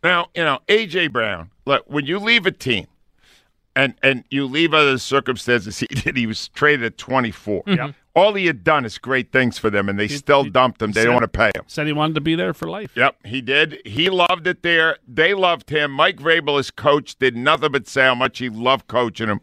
now 0.04 0.28
you 0.36 0.44
know 0.44 0.60
AJ 0.68 1.12
Brown. 1.12 1.50
Look, 1.66 1.84
when 1.88 2.06
you 2.06 2.20
leave 2.20 2.46
a 2.46 2.52
team, 2.52 2.88
and 3.76 3.94
and 4.02 4.24
you 4.30 4.46
leave 4.46 4.74
under 4.74 4.92
the 4.92 5.00
circumstances 5.00 5.80
he 5.80 5.88
did, 5.88 6.16
he 6.16 6.26
was 6.26 6.48
traded 6.50 6.86
at 6.86 6.98
24. 6.98 7.64
Mm-hmm. 7.64 7.92
All 8.16 8.34
he 8.34 8.46
had 8.46 8.64
done 8.64 8.86
is 8.86 8.98
great 8.98 9.34
things 9.34 9.58
for 9.58 9.70
them, 9.70 9.90
and 9.90 10.00
they 10.00 10.08
still 10.08 10.46
dumped 10.46 10.82
him. 10.82 10.94
They 10.94 11.02
said- 11.02 11.06
don't 11.08 11.16
want 11.16 11.24
to 11.24 11.28
pay 11.28 11.52
him. 11.54 11.64
Said 11.68 11.86
he 11.86 11.92
wanted 11.92 12.14
to 12.14 12.22
be 12.22 12.36
there 12.36 12.54
for 12.54 12.70
life. 12.70 12.92
Yep, 12.96 13.26
he 13.26 13.42
did. 13.42 13.82
He 13.84 14.10
loved 14.10 14.48
it 14.48 14.64
there. 14.64 14.98
They 15.06 15.34
loved 15.34 15.70
him. 15.70 15.92
Mike 15.92 16.18
Vrabel, 16.18 16.58
his 16.58 16.72
coach, 16.72 17.18
did 17.20 17.36
nothing 17.36 17.74
but 17.74 17.88
say 17.88 18.04
how 18.04 18.16
much 18.16 18.38
he 18.40 18.50
loved 18.50 18.88
coaching 18.88 19.28
him, 19.28 19.42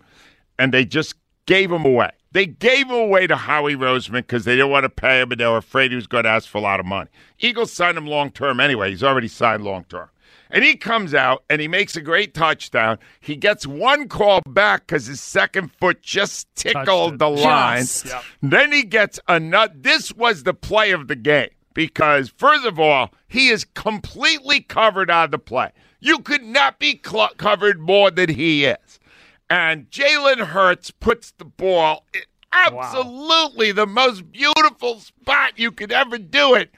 and 0.58 0.72
they 0.72 0.86
just 0.86 1.16
gave 1.44 1.70
him 1.70 1.84
away. 1.84 2.12
They 2.32 2.46
gave 2.46 2.86
him 2.86 2.96
away 2.96 3.26
to 3.26 3.36
Howie 3.36 3.76
Roseman 3.76 4.20
because 4.20 4.46
they 4.46 4.56
didn't 4.56 4.70
want 4.70 4.84
to 4.84 4.88
pay 4.88 5.20
him, 5.20 5.32
and 5.32 5.38
they 5.38 5.46
were 5.46 5.58
afraid 5.58 5.90
he 5.90 5.96
was 5.96 6.06
going 6.06 6.24
to 6.24 6.30
ask 6.30 6.48
for 6.48 6.56
a 6.56 6.62
lot 6.62 6.80
of 6.80 6.86
money. 6.86 7.10
Eagles 7.38 7.70
signed 7.70 7.98
him 7.98 8.06
long 8.06 8.30
term 8.30 8.58
anyway. 8.58 8.88
He's 8.88 9.02
already 9.02 9.28
signed 9.28 9.64
long 9.64 9.84
term. 9.84 10.08
And 10.52 10.62
he 10.62 10.76
comes 10.76 11.14
out 11.14 11.44
and 11.48 11.62
he 11.62 11.66
makes 11.66 11.96
a 11.96 12.02
great 12.02 12.34
touchdown. 12.34 12.98
He 13.20 13.36
gets 13.36 13.66
one 13.66 14.06
call 14.06 14.42
back 14.46 14.86
because 14.86 15.06
his 15.06 15.20
second 15.20 15.72
foot 15.80 16.02
just 16.02 16.46
tickled 16.54 17.18
the 17.18 17.30
line. 17.30 17.86
Yep. 18.04 18.24
Then 18.42 18.70
he 18.70 18.82
gets 18.82 19.18
another. 19.28 19.72
This 19.74 20.12
was 20.12 20.42
the 20.42 20.52
play 20.52 20.90
of 20.90 21.08
the 21.08 21.16
game 21.16 21.48
because, 21.72 22.28
first 22.36 22.66
of 22.66 22.78
all, 22.78 23.12
he 23.28 23.48
is 23.48 23.64
completely 23.64 24.60
covered 24.60 25.10
on 25.10 25.30
the 25.30 25.38
play. 25.38 25.70
You 26.00 26.18
could 26.18 26.42
not 26.42 26.78
be 26.78 27.00
cl- 27.02 27.32
covered 27.38 27.80
more 27.80 28.10
than 28.10 28.28
he 28.28 28.66
is. 28.66 29.00
And 29.48 29.90
Jalen 29.90 30.46
Hurts 30.48 30.90
puts 30.90 31.30
the 31.32 31.46
ball 31.46 32.04
in 32.12 32.22
absolutely 32.52 33.72
the 33.72 33.86
most 33.86 34.30
beautiful 34.30 35.00
spot 35.00 35.58
you 35.58 35.72
could 35.72 35.92
ever 35.92 36.18
do 36.18 36.54
it. 36.54 36.70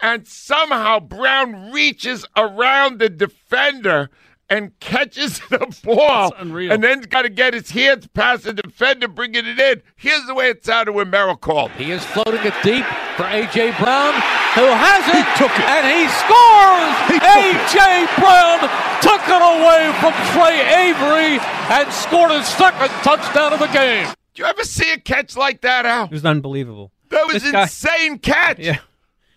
And 0.00 0.26
somehow 0.26 1.00
Brown 1.00 1.70
reaches 1.72 2.26
around 2.36 2.98
the 2.98 3.08
defender 3.08 4.10
and 4.50 4.78
catches 4.78 5.38
the 5.50 5.74
ball. 5.82 6.30
That's 6.30 6.42
unreal. 6.42 6.72
And 6.72 6.84
then's 6.84 7.06
got 7.06 7.22
to 7.22 7.30
get 7.30 7.54
his 7.54 7.70
hands 7.70 8.06
past 8.08 8.44
the 8.44 8.52
defender, 8.52 9.08
bringing 9.08 9.46
it 9.46 9.58
in. 9.58 9.82
Here's 9.96 10.26
the 10.26 10.34
way 10.34 10.50
it 10.50 10.64
sounded 10.64 10.92
when 10.92 11.08
Merrill 11.08 11.36
called. 11.36 11.70
He 11.72 11.90
is 11.90 12.04
floating 12.04 12.40
it 12.44 12.52
deep 12.62 12.84
for 13.16 13.24
A.J. 13.24 13.72
Brown, 13.80 14.12
who 14.52 14.66
has 14.68 15.04
it, 15.08 15.26
took 15.38 15.50
it. 15.50 15.64
and 15.64 15.86
he 15.88 16.04
scores! 16.20 16.94
He 17.08 17.16
A.J. 17.16 18.06
Brown 18.20 18.60
took 19.00 19.22
it 19.26 19.40
away 19.40 19.92
from 20.00 20.12
Tre 20.34 20.60
Avery 20.90 21.38
and 21.70 21.90
scored 21.92 22.32
his 22.32 22.46
second 22.46 22.90
touchdown 23.02 23.54
of 23.54 23.60
the 23.60 23.68
game. 23.68 24.08
Do 24.34 24.42
you 24.42 24.48
ever 24.48 24.64
see 24.64 24.92
a 24.92 24.98
catch 24.98 25.36
like 25.36 25.62
that, 25.62 25.86
Al? 25.86 26.04
It 26.06 26.10
was 26.10 26.24
unbelievable. 26.26 26.92
That 27.08 27.24
was 27.26 27.42
This 27.42 27.52
guy- 27.52 27.62
insane 27.62 28.18
catch. 28.18 28.58
Yeah. 28.58 28.78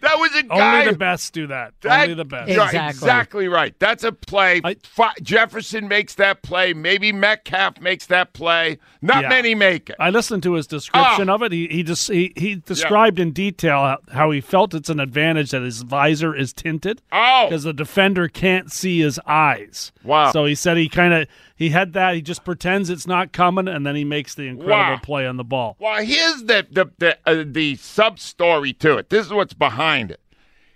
That 0.08 0.20
was 0.20 0.36
a 0.36 0.44
guy. 0.44 0.80
Only 0.82 0.92
the 0.92 0.98
best 0.98 1.34
do 1.34 1.48
that. 1.48 1.74
That- 1.82 2.04
Only 2.04 2.14
the 2.16 2.26
best. 2.26 2.50
You're 2.52 2.64
Exactly. 2.66 2.90
exactly 2.90 3.48
right. 3.48 3.76
That's 3.80 4.04
a 4.04 4.12
play. 4.12 4.62
I- 4.64 4.76
Fi- 4.84 5.14
Jefferson 5.22 5.88
makes 5.88 6.16
that 6.16 6.42
play. 6.42 6.74
Maybe 6.74 7.12
Metcalf 7.12 7.80
makes 7.82 8.06
that 8.08 8.34
play. 8.34 8.78
Not 9.02 9.24
Yeah. 9.24 9.30
many 9.30 9.54
make 9.56 9.90
it. 9.90 9.96
I 10.00 10.10
listened 10.10 10.44
to 10.44 10.54
his 10.54 10.68
description 10.68 11.30
Oh. 11.30 11.36
of 11.36 11.44
it. 11.44 11.52
He 11.52 11.68
he 11.68 11.84
just 11.84 12.10
he, 12.12 12.34
he 12.36 12.56
described 12.56 13.20
in 13.20 13.32
detail 13.32 13.78
how, 13.80 13.98
how 14.14 14.32
he 14.32 14.42
felt 14.42 14.74
it's 14.74 14.90
an 14.90 15.00
advantage 15.00 15.52
that 15.52 15.62
his 15.62 15.82
visor 15.82 16.36
is 16.36 16.54
tinted 16.54 17.02
Oh. 17.12 17.48
because 17.50 17.64
the 17.64 17.74
defender 17.74 18.28
can't 18.28 18.72
see 18.72 19.00
his 19.02 19.20
eyes. 19.28 19.92
Wow. 20.04 20.32
So 20.32 20.46
he 20.46 20.56
said 20.56 20.78
he 20.78 20.88
kind 20.90 21.14
of 21.14 21.28
he 21.56 21.70
had 21.70 21.94
that. 21.94 22.14
He 22.14 22.22
just 22.22 22.46
pretends 22.46 22.88
it's 22.92 23.08
not 23.08 23.32
coming, 23.32 23.68
and 23.68 23.84
then 23.84 23.96
he 23.96 24.04
makes 24.04 24.36
the 24.36 24.44
incredible 24.44 24.94
Wow. 24.94 25.00
play 25.02 25.26
on 25.26 25.38
the 25.38 25.44
ball. 25.44 25.76
Well, 25.80 26.04
here's 26.06 26.44
the 26.44 26.66
the 26.72 26.86
the, 27.00 27.18
uh, 27.26 27.44
the 27.48 27.76
sub 27.78 28.20
story 28.20 28.74
to 28.74 28.98
it. 28.98 29.10
This 29.10 29.26
is 29.26 29.34
what's 29.34 29.54
behind 29.56 29.97
it. 30.06 30.20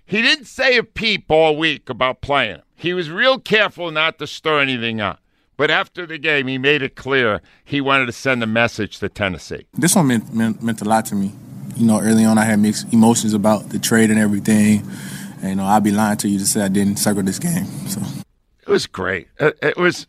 He 0.06 0.22
didn't 0.22 0.46
say 0.46 0.78
a 0.78 0.84
peep 0.84 1.26
all 1.30 1.56
week 1.56 1.90
about 1.90 2.22
playing 2.22 2.56
him. 2.56 2.62
He 2.76 2.94
was 2.94 3.10
real 3.10 3.40
careful 3.40 3.92
not 3.92 4.20
to 4.20 4.28
stir 4.28 4.60
anything 4.60 5.00
up. 5.00 5.20
But 5.56 5.70
after 5.70 6.08
the 6.08 6.18
game, 6.18 6.48
he 6.48 6.58
made 6.58 6.82
it 6.82 6.96
clear 6.96 7.40
he 7.64 7.82
wanted 7.82 8.08
to 8.08 8.12
send 8.12 8.42
a 8.42 8.48
message 8.48 8.98
to 9.00 9.10
Tennessee. 9.10 9.68
This 9.74 9.96
one 9.96 10.08
meant, 10.08 10.34
meant 10.34 10.64
meant 10.64 10.82
a 10.82 10.86
lot 10.86 11.06
to 11.06 11.16
me. 11.16 11.32
You 11.76 11.86
know, 11.86 12.02
early 12.02 12.26
on 12.26 12.38
I 12.38 12.46
had 12.46 12.60
mixed 12.60 12.92
emotions 12.92 13.34
about 13.34 13.70
the 13.70 13.78
trade 13.78 14.10
and 14.10 14.20
everything. 14.20 14.84
And, 15.42 15.50
you 15.50 15.56
know, 15.56 15.66
I'd 15.66 15.84
be 15.84 15.92
lying 15.92 16.18
to 16.18 16.28
you 16.28 16.40
to 16.40 16.46
say 16.46 16.62
I 16.62 16.68
didn't 16.68 16.98
circle 16.98 17.24
this 17.24 17.40
game. 17.40 17.66
So 17.88 18.02
It 18.62 18.68
was 18.68 18.88
great. 18.88 19.28
It 19.40 19.78
was. 19.78 20.08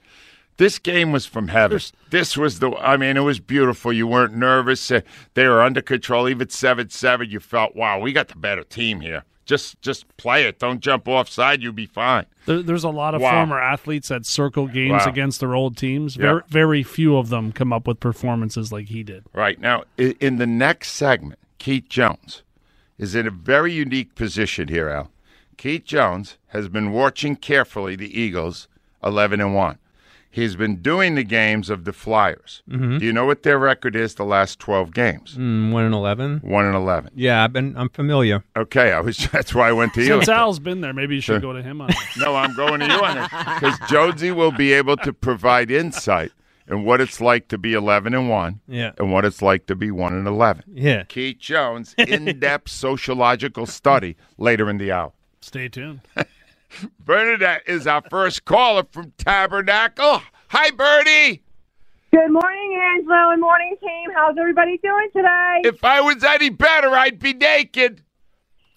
This 0.58 0.78
game 0.78 1.12
was 1.12 1.26
from 1.26 1.48
heaven. 1.48 1.80
This 2.10 2.36
was 2.36 2.58
the. 2.58 2.70
I 2.76 2.96
mean, 2.96 3.16
it 3.16 3.20
was 3.20 3.40
beautiful. 3.40 3.92
You 3.92 4.06
weren't 4.06 4.34
nervous. 4.34 4.90
Uh, 4.90 5.00
They 5.34 5.46
were 5.48 5.62
under 5.62 5.80
control. 5.82 6.28
Even 6.28 6.50
seven 6.50 6.90
seven, 6.90 7.30
you 7.30 7.40
felt, 7.40 7.74
wow, 7.74 7.98
we 7.98 8.12
got 8.12 8.28
the 8.28 8.36
better 8.36 8.62
team 8.62 9.00
here. 9.00 9.24
Just, 9.44 9.82
just 9.82 10.16
play 10.18 10.44
it. 10.44 10.60
Don't 10.60 10.78
jump 10.80 11.08
offside. 11.08 11.62
You'll 11.62 11.72
be 11.72 11.86
fine. 11.86 12.26
There, 12.46 12.62
there's 12.62 12.84
a 12.84 12.90
lot 12.90 13.14
of 13.14 13.20
Wow. 13.20 13.30
former 13.32 13.60
athletes 13.60 14.06
that 14.08 14.24
circle 14.24 14.68
games 14.68 15.02
Wow. 15.04 15.10
against 15.10 15.40
their 15.40 15.54
old 15.56 15.76
teams. 15.76 16.16
Yeah. 16.16 16.22
Very, 16.22 16.40
very 16.48 16.82
few 16.84 17.16
of 17.16 17.28
them 17.28 17.50
come 17.50 17.72
up 17.72 17.88
with 17.88 17.98
performances 17.98 18.70
like 18.72 18.86
he 18.88 19.02
did. 19.02 19.24
Right 19.34 19.58
now, 19.60 19.82
in 19.98 20.36
the 20.38 20.46
next 20.46 20.92
segment, 20.92 21.40
Keith 21.58 21.88
Jones 21.88 22.42
is 22.98 23.16
in 23.16 23.26
a 23.26 23.30
very 23.32 23.72
unique 23.72 24.14
position 24.14 24.68
here. 24.68 24.88
Al, 24.88 25.10
Keith 25.56 25.84
Jones 25.84 26.38
has 26.48 26.68
been 26.68 26.92
watching 26.92 27.34
carefully 27.34 27.96
the 27.96 28.16
Eagles, 28.18 28.68
eleven 29.02 29.40
and 29.40 29.54
one. 29.56 29.78
He's 30.34 30.56
been 30.56 30.76
doing 30.82 31.14
the 31.14 31.24
games 31.24 31.68
of 31.68 31.84
the 31.84 31.92
Flyers. 31.92 32.62
Mm-hmm. 32.68 32.98
Do 32.98 33.04
you 33.04 33.12
know 33.12 33.26
what 33.26 33.42
their 33.42 33.58
record 33.58 33.94
is? 33.94 34.14
The 34.14 34.24
last 34.24 34.58
twelve 34.58 34.92
games, 34.94 35.36
Mm, 35.36 35.70
one 35.72 35.84
and 35.84 35.94
eleven. 35.94 36.38
one 36.42 36.64
and 36.64 36.74
eleven. 36.74 37.10
Yeah, 37.14 37.44
I've 37.44 37.52
been. 37.52 37.76
I'm 37.76 37.90
familiar. 37.90 38.42
Okay, 38.56 38.92
I 38.92 39.00
was. 39.00 39.18
That's 39.32 39.54
why 39.54 39.68
I 39.68 39.72
went 39.72 39.92
to 39.94 40.00
you. 40.00 40.06
Since 40.08 40.28
Al's 40.30 40.58
been 40.58 40.80
there, 40.80 40.94
maybe 40.94 41.14
you 41.16 41.20
should 41.20 41.42
go 41.42 41.52
to 41.52 41.62
him 41.62 41.80
on 41.82 41.90
it. 41.90 41.96
No, 42.16 42.34
I'm 42.34 42.54
going 42.56 42.80
to 42.80 42.86
you 42.86 42.92
on 43.04 43.18
it 43.18 43.30
because 43.30 43.78
Jonesy 43.90 44.30
will 44.32 44.52
be 44.52 44.72
able 44.72 44.96
to 44.98 45.12
provide 45.12 45.70
insight 45.70 46.32
in 46.66 46.84
what 46.84 47.00
it's 47.02 47.20
like 47.20 47.48
to 47.48 47.58
be 47.58 47.74
11 47.74 48.14
and 48.14 48.30
one, 48.30 48.60
Yeah. 48.68 48.92
and 48.98 49.12
what 49.12 49.24
it's 49.26 49.42
like 49.42 49.66
to 49.66 49.74
be 49.74 49.90
one 49.90 50.14
and 50.14 50.26
11. 50.26 50.64
Yeah. 50.72 51.02
Keith 51.04 51.38
Jones, 51.40 51.94
in-depth 51.98 52.68
sociological 52.70 53.66
study 53.66 54.16
later 54.38 54.70
in 54.70 54.78
the 54.78 54.92
hour. 54.92 55.12
Stay 55.40 55.68
tuned. 55.68 56.00
Bernadette 57.00 57.62
is 57.66 57.86
our 57.86 58.02
first 58.10 58.44
caller 58.44 58.84
from 58.90 59.12
Tabernacle. 59.18 60.22
Hi, 60.48 60.70
Bernie. 60.70 61.42
Good 62.12 62.30
morning, 62.30 62.80
Angelo, 62.94 63.30
and 63.30 63.40
morning, 63.40 63.76
team. 63.80 64.10
How's 64.14 64.36
everybody 64.38 64.78
doing 64.78 65.08
today? 65.14 65.62
If 65.64 65.82
I 65.82 66.00
was 66.02 66.22
any 66.22 66.50
better, 66.50 66.90
I'd 66.90 67.18
be 67.18 67.32
naked. 67.32 68.02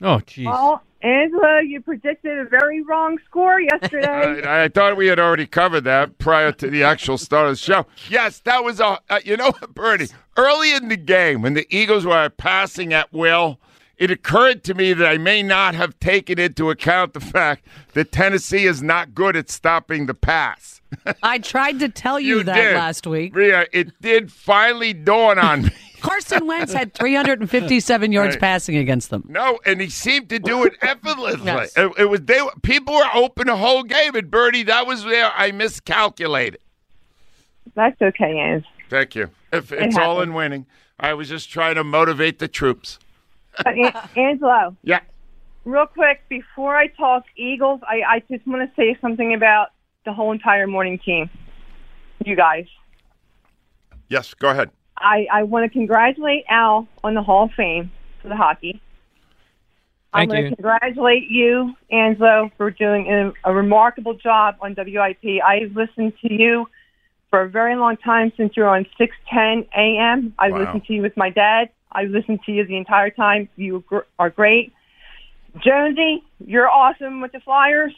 Oh, 0.02 0.20
jeez. 0.26 0.46
well, 0.46 0.82
Angelo, 1.02 1.60
you 1.60 1.82
predicted 1.82 2.40
a 2.40 2.46
very 2.46 2.82
wrong 2.82 3.18
score 3.26 3.60
yesterday. 3.60 4.42
I, 4.48 4.64
I 4.64 4.68
thought 4.70 4.96
we 4.96 5.08
had 5.08 5.20
already 5.20 5.48
covered 5.48 5.82
that 5.82 6.18
prior 6.18 6.54
to 6.54 6.70
the 6.70 6.84
actual 6.84 7.18
start 7.18 7.48
of 7.48 7.54
the 7.54 7.58
show. 7.58 7.86
Yes, 8.10 8.40
that 8.46 8.64
was 8.64 8.80
a. 8.80 9.00
Uh, 9.10 9.20
you 9.26 9.36
know, 9.36 9.52
what, 9.52 9.76
Bernie. 9.76 10.08
Early 10.38 10.74
in 10.74 10.88
the 10.88 10.98
game, 10.98 11.42
when 11.42 11.54
the 11.54 11.68
Eagles 11.70 12.06
were 12.06 12.30
passing 12.30 12.94
at 12.94 13.12
will, 13.12 13.60
it 13.98 14.12
occurred 14.12 14.64
to 14.66 14.74
me 14.74 14.94
that 14.94 15.08
I 15.08 15.18
may 15.18 15.42
not 15.44 15.76
have 15.76 16.00
taken 16.00 16.40
into 16.40 16.70
account 16.70 17.14
the 17.14 17.20
fact 17.20 17.66
that 17.94 18.12
Tennessee 18.12 18.66
is 18.66 18.82
not 18.82 19.14
good 19.16 19.36
at 19.36 19.50
stopping 19.50 20.06
the 20.06 20.14
pass. 20.14 20.82
I 21.24 21.40
tried 21.40 21.80
to 21.80 21.90
tell 21.90 22.20
you, 22.20 22.44
that 22.44 22.56
did. 22.56 22.76
last 22.76 23.08
week. 23.08 23.36
Rhea, 23.36 23.66
it 23.74 24.00
did 24.02 24.32
finally 24.32 24.94
dawn 24.94 25.38
on 25.40 25.64
me. 25.64 25.70
Carson 26.02 26.46
Wentz 26.46 26.72
had 26.72 26.94
357 26.94 28.12
yards 28.12 28.36
Right. 28.36 28.40
passing 28.40 28.78
against 28.78 29.10
them. 29.10 29.26
No, 29.28 29.60
and 29.66 29.82
he 29.82 29.90
seemed 29.90 30.30
to 30.30 30.38
do 30.40 30.64
it 30.64 30.74
effortlessly. 30.82 31.46
Yes. 31.46 31.74
It, 31.76 31.92
it 31.98 32.06
was 32.06 32.22
they 32.22 32.40
people 32.62 32.94
were 32.94 33.10
open 33.16 33.48
the 33.48 33.56
whole 33.58 33.82
game, 33.84 34.14
and 34.16 34.30
Bernie, 34.30 34.64
that 34.64 34.86
was 34.86 35.04
where 35.04 35.32
I 35.36 35.52
miscalculated. 35.52 36.60
That's 37.74 38.00
okay, 38.02 38.38
Ange. 38.40 38.66
Thank 38.90 39.16
you. 39.16 39.32
If 39.52 39.72
it's 39.72 39.98
all 39.98 40.22
in 40.22 40.34
winning, 40.34 40.68
I 41.00 41.14
was 41.16 41.28
just 41.30 41.50
trying 41.50 41.76
to 41.76 41.84
motivate 41.84 42.38
the 42.40 42.48
troops. 42.48 43.00
But 43.64 43.76
An- 43.76 43.94
Angelo, 44.16 44.76
Yeah. 44.84 45.00
real 45.64 45.86
quick, 45.88 46.22
before 46.30 46.76
I 46.76 46.88
talk 46.88 47.24
Eagles, 47.36 47.82
I, 47.84 48.02
I 48.16 48.20
just 48.32 48.46
want 48.48 48.68
to 48.70 48.76
say 48.76 48.98
something 49.02 49.34
about 49.34 49.70
the 50.06 50.14
whole 50.14 50.32
entire 50.32 50.68
morning 50.68 51.00
team. 51.00 51.30
You 52.24 52.36
guys. 52.36 52.66
Yes. 54.10 54.34
Go 54.34 54.50
ahead. 54.50 54.70
I, 54.98 55.28
I 55.32 55.44
want 55.44 55.64
to 55.66 55.70
congratulate 55.70 56.46
Al 56.50 56.88
on 57.04 57.14
the 57.16 57.22
Hall 57.22 57.46
of 57.46 57.52
Fame 57.52 57.92
for 58.22 58.30
the 58.30 58.36
hockey. 58.36 58.82
Thank 60.14 60.30
I'm 60.32 60.38
going 60.38 60.50
to 60.50 60.56
congratulate 60.56 61.30
you, 61.30 61.74
Angelo, 61.92 62.50
for 62.56 62.72
doing 62.72 63.12
a, 63.12 63.34
a 63.44 63.54
remarkable 63.54 64.14
job 64.14 64.56
on 64.62 64.74
WIP. 64.78 65.42
I've 65.46 65.76
listened 65.76 66.14
to 66.22 66.34
you 66.34 66.68
for 67.30 67.42
a 67.42 67.50
very 67.50 67.76
long 67.76 67.98
time 67.98 68.32
since 68.38 68.56
you 68.56 68.64
were 68.64 68.70
on 68.70 68.86
610 68.98 69.68
AM. 69.78 70.34
I 70.40 70.50
Wow. 70.50 70.60
listened 70.60 70.86
to 70.86 70.94
you 70.94 71.02
with 71.02 71.18
my 71.18 71.30
dad. 71.30 71.70
I 71.96 72.04
listened 72.04 72.42
to 72.46 72.52
you 72.52 72.66
the 72.66 72.78
entire 72.78 73.10
time. 73.10 73.50
You 73.56 73.84
gr- 73.88 74.00
are 74.20 74.30
great. 74.30 74.74
Jonesy, 75.64 76.24
you're 76.46 76.70
awesome 76.70 77.22
with 77.22 77.32
the 77.32 77.40
Flyers. 77.40 77.94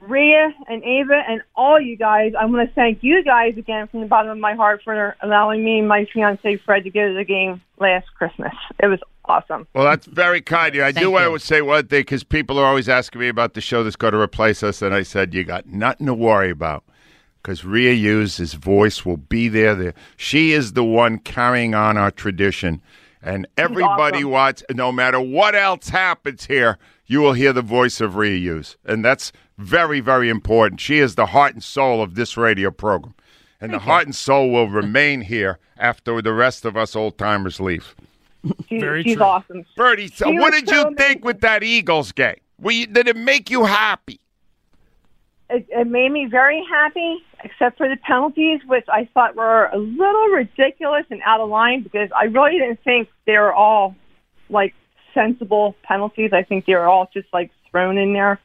Rhea 0.00 0.54
and 0.68 0.84
Ava 0.84 1.22
and 1.26 1.42
all 1.54 1.80
you 1.80 1.96
guys, 1.96 2.34
I 2.38 2.44
want 2.44 2.68
to 2.68 2.74
thank 2.74 3.02
you 3.02 3.24
guys 3.24 3.56
again 3.56 3.88
from 3.88 4.00
the 4.00 4.06
bottom 4.06 4.30
of 4.30 4.38
my 4.38 4.54
heart 4.54 4.82
for 4.84 5.16
allowing 5.22 5.64
me 5.64 5.78
and 5.78 5.88
my 5.88 6.06
fiance 6.12 6.56
Fred 6.58 6.84
to 6.84 6.90
go 6.90 7.08
to 7.08 7.14
the 7.14 7.24
game 7.24 7.62
last 7.80 8.06
Christmas. 8.14 8.52
It 8.78 8.88
was 8.88 9.00
awesome. 9.24 9.66
Well, 9.74 9.84
that's 9.84 10.06
very 10.06 10.42
kind 10.42 10.68
of 10.68 10.74
you. 10.74 10.82
I 10.82 10.92
Thank 10.92 10.98
do 10.98 11.10
want 11.10 11.30
you. 11.30 11.38
to 11.38 11.44
say 11.44 11.62
one 11.62 11.86
thing 11.86 12.00
because 12.02 12.24
people 12.24 12.58
are 12.58 12.66
always 12.66 12.88
asking 12.90 13.22
me 13.22 13.28
about 13.28 13.54
the 13.54 13.62
show 13.62 13.82
that's 13.82 13.96
going 13.96 14.12
to 14.12 14.20
replace 14.20 14.62
us, 14.62 14.82
and 14.82 14.94
I 14.94 15.02
said 15.02 15.32
you 15.32 15.44
got 15.44 15.66
nothing 15.66 16.06
to 16.06 16.14
worry 16.14 16.50
about 16.50 16.84
because 17.42 17.64
Rhea 17.64 17.94
Hughes, 17.94 18.36
his 18.36 18.54
voice 18.54 19.06
will 19.06 19.16
be 19.16 19.48
there. 19.48 19.74
there. 19.74 19.94
She 20.16 20.52
is 20.52 20.74
the 20.74 20.84
one 20.84 21.18
carrying 21.18 21.74
on 21.74 21.96
our 21.96 22.10
tradition, 22.10 22.82
and 23.26 23.46
everybody 23.56 24.18
awesome. 24.18 24.30
wants. 24.30 24.62
No 24.70 24.92
matter 24.92 25.20
what 25.20 25.54
else 25.54 25.88
happens 25.88 26.46
here, 26.46 26.78
you 27.06 27.20
will 27.20 27.32
hear 27.34 27.52
the 27.52 27.62
voice 27.62 28.00
of 28.00 28.16
Rhea 28.16 28.38
Hughes, 28.38 28.76
and 28.84 29.04
that's 29.04 29.32
very, 29.58 30.00
very 30.00 30.28
important. 30.28 30.80
She 30.80 30.98
is 30.98 31.14
the 31.14 31.26
heart 31.26 31.54
and 31.54 31.62
soul 31.62 32.02
of 32.02 32.14
this 32.14 32.36
radio 32.36 32.70
program, 32.70 33.14
and 33.60 33.72
the 33.72 33.80
heart 33.80 34.06
and 34.06 34.14
soul 34.14 34.50
will 34.50 34.68
remain 34.82 35.22
here 35.22 35.58
after 35.76 36.22
the 36.22 36.32
rest 36.32 36.64
of 36.64 36.76
us 36.76 36.94
old 36.96 37.18
timers 37.18 37.60
leave. 37.60 37.94
She, 38.68 38.78
Very 38.78 39.02
she's 39.02 39.16
true. 39.16 39.24
awesome. 39.24 39.64
Bertie, 39.76 40.08
so 40.08 40.30
what 40.30 40.52
did 40.52 40.68
so 40.68 40.74
you 40.74 40.80
amazing. 40.82 40.96
think 40.96 41.24
with 41.24 41.40
that 41.40 41.64
Eagles 41.64 42.12
game? 42.12 42.36
Were 42.60 42.70
you, 42.70 42.86
did 42.86 43.08
it 43.08 43.16
make 43.16 43.50
you 43.50 43.64
happy? 43.64 44.20
It, 45.48 45.66
it 45.70 45.86
made 45.86 46.10
me 46.10 46.26
very 46.28 46.64
happy, 46.68 47.18
except 47.44 47.78
for 47.78 47.88
the 47.88 47.96
penalties, 47.96 48.60
which 48.66 48.86
I 48.88 49.08
thought 49.14 49.36
were 49.36 49.66
a 49.66 49.78
little 49.78 50.26
ridiculous 50.28 51.04
and 51.10 51.22
out 51.24 51.40
of 51.40 51.48
line 51.48 51.82
because 51.82 52.10
I 52.14 52.24
really 52.24 52.58
didn't 52.58 52.80
think 52.82 53.08
they 53.26 53.38
were 53.38 53.54
all 53.54 53.94
like 54.50 54.74
sensible 55.14 55.76
penalties. 55.82 56.32
I 56.32 56.42
think 56.42 56.66
they 56.66 56.74
were 56.74 56.88
all 56.88 57.08
just 57.12 57.28
like 57.32 57.50
thrown 57.70 57.96
in 57.96 58.12
there 58.12 58.40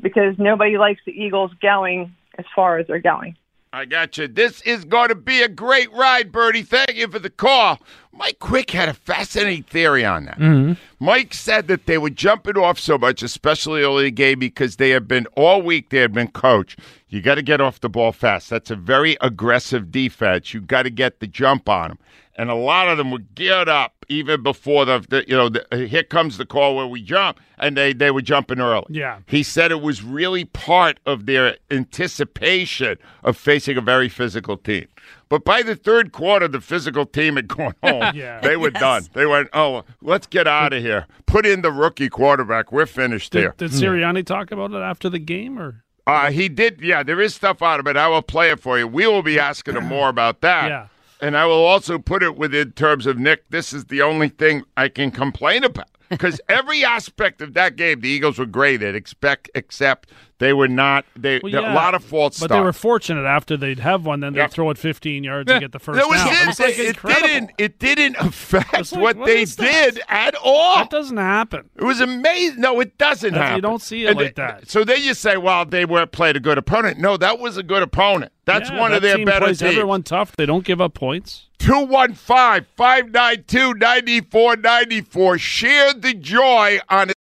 because 0.00 0.34
nobody 0.38 0.76
likes 0.78 1.00
the 1.06 1.12
Eagles 1.12 1.50
going 1.60 2.14
as 2.38 2.44
far 2.54 2.78
as 2.78 2.86
they're 2.86 3.00
going. 3.00 3.36
I 3.72 3.84
got 3.84 4.16
you. 4.16 4.28
This 4.28 4.62
is 4.62 4.84
going 4.84 5.08
to 5.08 5.14
be 5.14 5.42
a 5.42 5.48
great 5.48 5.92
ride, 5.92 6.32
Bertie. 6.32 6.62
Thank 6.62 6.94
you 6.94 7.06
for 7.08 7.18
the 7.18 7.30
call. 7.30 7.78
Mike 8.12 8.38
Quick 8.38 8.70
had 8.70 8.88
a 8.88 8.94
fascinating 8.94 9.62
theory 9.62 10.04
on 10.04 10.24
that. 10.24 10.38
Mm-hmm. 10.38 10.72
Mike 11.04 11.34
said 11.34 11.68
that 11.68 11.86
they 11.86 11.98
were 11.98 12.10
jumping 12.10 12.56
off 12.56 12.78
so 12.78 12.96
much, 12.96 13.22
especially 13.22 13.82
early 13.82 14.04
in 14.04 14.06
the 14.06 14.10
game, 14.10 14.38
because 14.38 14.76
they 14.76 14.90
have 14.90 15.06
been 15.06 15.26
all 15.36 15.60
week. 15.60 15.90
They 15.90 15.98
had 15.98 16.12
been 16.12 16.30
coached. 16.30 16.80
You 17.08 17.20
got 17.20 17.36
to 17.36 17.42
get 17.42 17.60
off 17.60 17.80
the 17.80 17.88
ball 17.88 18.12
fast. 18.12 18.50
That's 18.50 18.70
a 18.70 18.76
very 18.76 19.16
aggressive 19.20 19.92
defense. 19.92 20.54
You 20.54 20.60
got 20.60 20.82
to 20.84 20.90
get 20.90 21.20
the 21.20 21.26
jump 21.26 21.68
on 21.68 21.88
them, 21.88 21.98
and 22.38 22.48
a 22.50 22.54
lot 22.54 22.88
of 22.88 22.96
them 22.96 23.10
were 23.10 23.18
geared 23.34 23.68
up 23.68 23.92
even 24.08 24.42
before 24.42 24.86
the, 24.86 25.04
the 25.10 25.24
you 25.28 25.36
know 25.36 25.50
the, 25.50 25.66
here 25.90 26.02
comes 26.02 26.38
the 26.38 26.46
call 26.46 26.76
where 26.76 26.86
we 26.86 27.02
jump, 27.02 27.38
and 27.58 27.76
they 27.76 27.92
they 27.92 28.10
were 28.10 28.22
jumping 28.22 28.60
early. 28.60 28.86
Yeah. 28.88 29.18
He 29.26 29.42
said 29.42 29.70
it 29.70 29.82
was 29.82 30.02
really 30.02 30.46
part 30.46 30.98
of 31.04 31.26
their 31.26 31.56
anticipation 31.70 32.96
of 33.22 33.36
facing 33.36 33.76
a 33.76 33.80
very 33.80 34.08
physical 34.08 34.56
team. 34.56 34.86
But 35.28 35.44
by 35.44 35.62
the 35.62 35.76
third 35.76 36.12
quarter, 36.12 36.48
the 36.48 36.60
physical 36.60 37.04
team 37.04 37.36
had 37.36 37.48
gone 37.48 37.74
home. 37.82 38.14
Yeah. 38.14 38.40
They 38.40 38.56
were 38.56 38.70
done. 38.70 39.06
They 39.12 39.26
went, 39.26 39.48
oh, 39.52 39.84
let's 40.00 40.26
get 40.26 40.46
out 40.46 40.72
of 40.72 40.82
here. 40.82 41.06
Put 41.26 41.44
in 41.44 41.60
the 41.62 41.70
rookie 41.70 42.08
quarterback. 42.08 42.72
We're 42.72 42.86
finished 42.86 43.34
here. 43.34 43.54
Did, 43.58 43.70
did 43.70 43.80
Sirianni 43.82 44.24
talk 44.24 44.50
about 44.50 44.72
it 44.72 44.76
after 44.82 45.10
the 45.10 45.18
game, 45.18 45.58
or 45.58 45.82
Uh, 46.06 46.30
he 46.30 46.48
did. 46.48 46.80
Yeah, 46.80 47.02
there 47.02 47.20
is 47.20 47.34
stuff 47.34 47.60
out 47.62 47.78
of 47.80 47.86
it. 47.86 47.96
I 47.98 48.08
will 48.08 48.22
play 48.22 48.48
it 48.50 48.58
for 48.60 48.78
you. 48.78 48.86
We 48.88 49.06
will 49.06 49.22
be 49.22 49.38
asking 49.38 49.76
him 49.76 49.84
more 49.96 50.08
about 50.08 50.40
that. 50.40 50.68
Yeah. 50.68 50.86
And 51.20 51.36
I 51.36 51.46
will 51.46 51.64
also 51.64 51.98
put 51.98 52.22
it 52.22 52.36
within 52.36 52.72
terms 52.72 53.06
of 53.06 53.18
Nick. 53.18 53.48
This 53.50 53.72
is 53.72 53.86
the 53.86 54.02
only 54.02 54.28
thing 54.28 54.62
I 54.76 54.88
can 54.88 55.10
complain 55.10 55.64
about 55.64 55.88
because 56.08 56.40
every 56.48 56.84
aspect 56.84 57.40
of 57.42 57.54
that 57.54 57.76
game, 57.76 58.00
the 58.00 58.08
Eagles 58.08 58.38
were 58.38 58.46
great 58.46 58.82
at. 58.82 58.94
Expect, 58.94 59.50
except 59.54 60.10
they 60.38 60.52
were 60.52 60.68
not. 60.68 61.04
They 61.16 61.40
Well, 61.42 61.52
yeah, 61.52 61.72
a 61.72 61.74
lot 61.74 61.94
of 61.94 62.04
false 62.04 62.38
but 62.38 62.48
they 62.50 62.60
were 62.60 62.72
fortunate 62.72 63.24
after 63.26 63.56
they'd 63.56 63.80
have 63.80 64.06
one, 64.06 64.20
then 64.20 64.34
they'd 64.34 64.40
Yep. 64.40 64.50
throw 64.52 64.70
it 64.70 64.78
15 64.78 65.24
yards 65.24 65.50
and 65.50 65.60
get 65.60 65.72
the 65.72 65.78
first 65.78 65.98
That 65.98 66.08
was 66.08 66.18
down. 66.18 66.48
it. 66.48 66.58
like 66.60 66.78
it, 66.78 67.02
didn't. 67.02 67.50
It 67.58 67.78
didn't 67.78 68.16
affect 68.20 68.72
like, 68.72 68.90
what, 68.92 69.16
what 69.16 69.26
they 69.26 69.44
that? 69.44 69.56
did 69.94 70.00
at 70.08 70.34
all. 70.36 70.76
That 70.76 70.90
doesn't 70.90 71.16
happen. 71.16 71.68
It 71.76 71.84
was 71.84 72.00
amazing. 72.00 72.60
No, 72.60 72.78
it 72.80 72.96
doesn't 72.98 73.34
That's- 73.34 73.56
you 73.56 73.62
don't 73.62 73.82
see 73.82 74.04
it 74.04 74.10
And 74.10 74.16
like 74.16 74.34
th- 74.34 74.36
that. 74.36 74.70
So 74.70 74.84
then 74.84 75.02
you 75.02 75.14
say, 75.14 75.36
well, 75.36 75.64
they 75.64 75.84
were 75.84 76.06
played 76.06 76.36
a 76.36 76.40
good 76.40 76.58
opponent. 76.58 76.98
No, 76.98 77.16
that 77.16 77.38
was 77.38 77.56
a 77.56 77.62
good 77.62 77.82
opponent. 77.82 78.32
That's 78.44 78.70
Yeah, 78.70 78.78
one 78.80 78.92
of 78.92 79.02
their 79.02 79.24
better 79.24 79.46
plays 79.46 79.58
teams. 79.58 79.72
everyone 79.72 80.02
tough. 80.04 80.34
They 80.36 80.46
don't 80.46 80.64
give 80.64 80.80
up 80.80 80.94
points. 80.94 81.46
215 81.58 82.66
592 82.76 83.74
9494. 83.74 85.38
Share 85.38 85.92
the 85.94 86.14
joy 86.14 86.78
on 86.88 87.10
it. 87.10 87.16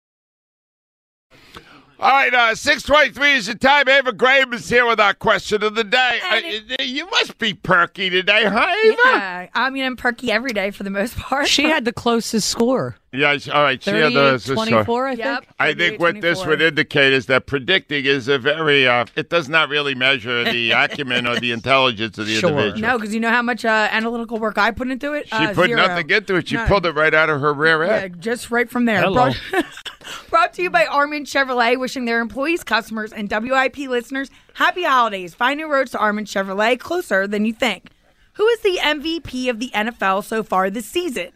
All 1.99 2.11
right, 2.11 2.31
uh, 2.31 2.53
623 2.53 3.31
is 3.33 3.47
the 3.47 3.55
time. 3.55 3.89
Ava 3.89 4.13
Graham 4.13 4.53
is 4.53 4.69
here 4.69 4.85
with 4.85 4.99
our 4.99 5.15
question 5.15 5.63
of 5.63 5.73
the 5.73 5.83
day. 5.83 6.19
Uh, 6.29 6.83
you 6.83 7.09
must 7.09 7.39
be 7.39 7.55
perky 7.55 8.11
today, 8.11 8.43
huh, 8.45 8.67
Ava? 8.85 8.95
Yeah, 9.03 9.47
I 9.55 9.69
mean, 9.71 9.83
I'm 9.83 9.95
perky 9.95 10.31
every 10.31 10.51
day 10.53 10.69
for 10.69 10.83
the 10.83 10.91
most 10.91 11.17
part. 11.17 11.47
She 11.47 11.63
had 11.63 11.85
the 11.85 11.93
closest 11.93 12.49
score. 12.49 12.97
Yeah, 13.13 13.37
all 13.53 13.63
right. 13.63 13.81
She 13.81 13.89
had 13.91 14.11
38 14.11 14.13
the, 14.13 14.37
the- 14.47 14.53
24, 14.53 15.07
I 15.07 15.09
think. 15.15 15.19
Yep. 15.25 15.45
I 15.59 15.73
think 15.73 15.99
what 15.99 16.19
this 16.19 16.45
would 16.45 16.61
indicate 16.61 17.13
is 17.13 17.27
that 17.27 17.45
predicting 17.45 18.05
is 18.05 18.27
a 18.27 18.37
very, 18.37 18.85
uh, 18.85 19.05
it 19.15 19.29
does 19.29 19.47
not 19.47 19.69
really 19.69 19.95
measure 19.95 20.43
the 20.43 20.71
acumen 20.75 21.25
or 21.25 21.39
the 21.39 21.53
intelligence 21.53 22.17
of 22.17 22.27
the 22.27 22.35
Sure. 22.35 22.49
individual. 22.49 22.81
No, 22.81 22.97
because 22.99 23.13
you 23.13 23.21
know 23.21 23.29
how 23.29 23.41
much 23.41 23.63
uh, 23.63 23.87
analytical 23.91 24.39
work 24.39 24.57
I 24.57 24.71
put 24.71 24.89
into 24.91 25.13
it. 25.13 25.27
She 25.29 25.33
Uh, 25.35 25.53
put 25.53 25.67
zero. 25.67 25.87
nothing 25.87 26.09
into 26.09 26.35
it. 26.35 26.49
She 26.49 26.55
None. 26.55 26.67
pulled 26.67 26.85
it 26.85 26.91
right 26.91 27.13
out 27.13 27.29
of 27.29 27.39
her 27.39 27.53
rear 27.53 27.85
Yeah, 27.85 27.93
end. 27.95 28.21
just 28.21 28.51
right 28.51 28.69
from 28.69 28.83
there. 28.85 29.01
Hello. 29.01 29.31
Brought, 29.49 29.65
brought 30.29 30.53
to 30.55 30.63
you 30.63 30.69
by 30.69 30.85
Armin 30.85 31.23
Chevrolet, 31.23 31.79
wishing 31.79 32.03
their 32.03 32.19
employees, 32.19 32.63
customers, 32.63 33.13
and 33.13 33.29
WIP 33.31 33.77
listeners 33.87 34.29
happy 34.55 34.83
holidays. 34.83 35.33
Find 35.33 35.57
new 35.59 35.71
roads 35.71 35.91
to 35.91 35.97
Armin 35.97 36.25
Chevrolet 36.25 36.77
closer 36.77 37.25
than 37.25 37.45
you 37.45 37.53
think. 37.53 37.89
Who 38.33 38.45
is 38.47 38.59
the 38.59 38.79
MVP 38.81 39.49
of 39.49 39.59
the 39.59 39.69
NFL 39.73 40.23
so 40.25 40.43
far 40.43 40.69
this 40.69 40.85
season? 40.85 41.29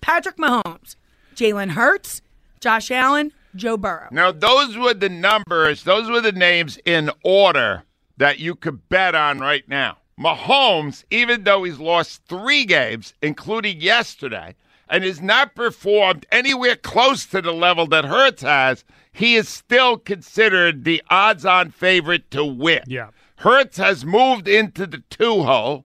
Patrick 0.00 0.36
Mahomes, 0.36 0.94
Jalen 1.36 1.70
Hurts, 1.70 2.22
Josh 2.60 2.90
Allen, 2.90 3.32
Joe 3.54 3.76
Burrow. 3.76 4.08
Now, 4.10 4.32
those 4.32 4.76
were 4.76 4.94
the 4.94 5.08
numbers, 5.08 5.84
those 5.84 6.10
were 6.10 6.20
the 6.20 6.32
names 6.32 6.78
in 6.84 7.10
order 7.22 7.84
that 8.16 8.38
you 8.38 8.54
could 8.54 8.88
bet 8.88 9.14
on 9.14 9.38
right 9.38 9.68
now. 9.68 9.98
Mahomes, 10.18 11.04
even 11.10 11.44
though 11.44 11.64
he's 11.64 11.78
lost 11.78 12.22
three 12.26 12.64
games, 12.64 13.12
including 13.20 13.80
yesterday, 13.80 14.54
and 14.88 15.04
has 15.04 15.20
not 15.20 15.54
performed 15.54 16.24
anywhere 16.32 16.76
close 16.76 17.26
to 17.26 17.42
the 17.42 17.52
level 17.52 17.86
that 17.88 18.04
Hurts 18.04 18.42
has, 18.42 18.84
he 19.12 19.34
is 19.34 19.48
still 19.48 19.98
considered 19.98 20.84
the 20.84 21.02
odds 21.10 21.44
on 21.44 21.70
favorite 21.70 22.30
to 22.30 22.44
win. 22.44 22.82
Yeah. 22.86 23.10
Hurts 23.36 23.76
has 23.76 24.04
moved 24.04 24.48
into 24.48 24.86
the 24.86 25.02
two 25.10 25.42
hole, 25.42 25.84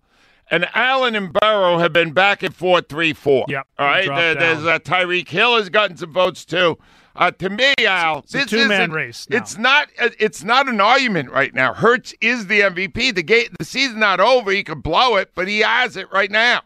and 0.51 0.67
Allen 0.75 1.15
and 1.15 1.33
Burrow 1.33 1.79
have 1.79 1.91
been 1.93 2.11
back 2.11 2.43
at 2.43 2.53
four 2.53 2.81
three 2.81 3.13
four. 3.13 3.45
Yep, 3.47 3.67
All 3.79 3.85
right. 3.87 4.05
dropped 4.05 4.19
There- 4.21 4.35
there's 4.35 4.65
uh, 4.65 4.77
Tyreek 4.79 5.27
Hill 5.29 5.55
has 5.57 5.69
gotten 5.69 5.97
some 5.97 6.13
votes 6.13 6.45
too. 6.45 6.77
Uh, 7.15 7.29
to 7.31 7.49
me, 7.49 7.73
Al, 7.85 8.19
It's 8.19 8.33
a 8.33 8.37
this 8.37 8.45
two-man 8.47 8.71
isn't- 8.83 8.91
race 8.91 9.27
now. 9.29 9.37
It's 9.37 9.57
not. 9.57 9.89
uh, 9.99 10.09
It's 10.19 10.43
not 10.45 10.69
an 10.69 10.79
argument 10.79 11.29
right 11.31 11.53
now. 11.53 11.73
Hurts 11.73 12.13
is 12.21 12.47
the 12.47 12.61
MVP. 12.61 13.13
The 13.13 13.23
game, 13.23 13.47
the 13.59 13.65
season's 13.65 13.97
not 13.97 14.19
over. 14.21 14.49
He 14.51 14.63
could 14.63 14.81
blow 14.83 15.17
it, 15.17 15.31
but 15.35 15.47
he 15.49 15.59
has 15.59 15.97
it 15.97 16.07
right 16.13 16.31
now. 16.31 16.61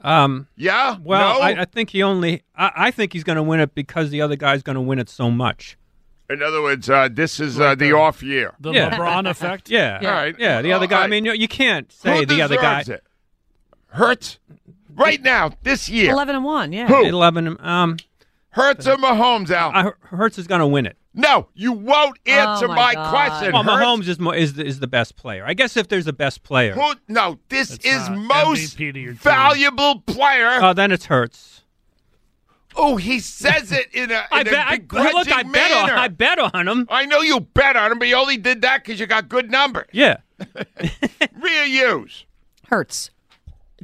Um, 0.00 0.48
Yeah. 0.56 0.96
well, 1.02 1.34
no? 1.38 1.40
I, 1.44 1.60
I 1.60 1.64
think 1.66 1.90
he 1.90 2.02
only. 2.02 2.42
I, 2.56 2.72
I 2.74 2.90
think 2.90 3.12
he's 3.12 3.22
going 3.24 3.36
to 3.36 3.42
win 3.42 3.60
it 3.60 3.74
because 3.74 4.08
the 4.10 4.20
other 4.22 4.34
guy's 4.36 4.62
going 4.62 4.74
to 4.76 4.80
win 4.80 4.98
it 4.98 5.08
so 5.10 5.30
much. 5.30 5.76
In 6.30 6.42
other 6.42 6.62
words, 6.62 6.88
uh, 6.88 7.08
this 7.12 7.38
is 7.38 7.60
uh, 7.60 7.74
the 7.74 7.92
off 7.92 8.22
year. 8.22 8.54
The 8.60 8.72
Yeah. 8.72 8.96
LeBron 8.96 9.28
effect. 9.28 9.68
Yeah. 9.70 9.98
All 10.02 10.10
right. 10.10 10.34
Yeah. 10.38 10.62
The 10.62 10.72
other 10.72 10.86
guy. 10.86 10.98
I 10.98 11.00
right. 11.02 11.10
mean, 11.10 11.26
you, 11.26 11.32
you 11.34 11.48
can't 11.48 11.92
say 11.92 12.24
the 12.24 12.40
other 12.40 12.56
guy. 12.56 12.80
it? 12.86 13.04
Hurts, 13.92 14.38
right 14.94 15.20
now, 15.22 15.50
this 15.62 15.88
year. 15.88 16.12
11 16.12 16.36
and 16.36 16.44
1, 16.44 16.72
yeah. 16.72 16.88
Who? 16.88 17.04
Eleven. 17.04 17.56
Um, 17.64 17.96
Hurts 18.50 18.86
or 18.86 18.96
Mahomes, 18.96 19.50
Al? 19.50 19.70
I, 19.72 19.92
Hurts 20.08 20.38
is 20.38 20.46
going 20.46 20.60
to 20.60 20.66
win 20.66 20.84
it. 20.86 20.96
no, 21.14 21.48
you 21.54 21.72
won't 21.72 22.18
answer 22.26 22.68
my 22.68 22.94
my, 22.94 23.08
question. 23.10 23.52
Well, 23.52 23.62
Hurts- 23.62 23.82
Mahomes 23.84 24.08
is 24.08 24.18
mo- 24.18 24.32
is 24.32 24.54
the, 24.54 24.64
is 24.66 24.78
the 24.80 24.86
best 24.86 25.16
player. 25.16 25.44
I 25.46 25.54
guess 25.54 25.76
if 25.76 25.88
there's 25.88 26.06
a 26.06 26.12
best 26.12 26.42
player, 26.42 26.74
Who? 26.74 26.92
No, 27.08 27.38
this 27.48 27.72
It's 27.72 27.84
is 27.86 28.08
not 28.10 28.18
most 28.18 28.76
MVP 28.76 28.92
to 28.94 28.98
your 29.00 29.12
team. 29.12 29.18
valuable 29.20 30.00
player. 30.02 30.58
oh, 30.62 30.72
then 30.74 30.92
it's 30.92 31.06
Hurts. 31.06 31.62
oh, 32.76 32.96
he 32.98 33.20
says 33.20 33.72
it 33.72 33.88
in 33.94 34.10
a, 34.10 34.24
I 34.30 34.40
in 34.42 34.48
a 34.48 34.50
bet. 34.50 34.66
I, 34.68 34.76
begrudging 34.76 35.12
look, 35.14 35.32
I 35.32 35.42
bet 35.44 35.72
on. 35.72 35.86
manner. 35.86 35.94
I 35.98 36.08
bet 36.08 36.38
on 36.38 36.68
him. 36.68 36.86
I 36.90 37.06
know 37.06 37.20
you 37.22 37.40
bet 37.40 37.76
on 37.76 37.92
him, 37.92 37.98
but 37.98 38.08
you 38.08 38.16
only 38.16 38.36
did 38.36 38.60
that 38.62 38.84
because 38.84 39.00
you 39.00 39.06
got 39.06 39.28
good 39.30 39.50
numbers. 39.50 39.88
Yeah. 39.92 40.18
Real 41.40 41.66
use. 41.66 42.26
Hurts. 42.68 43.10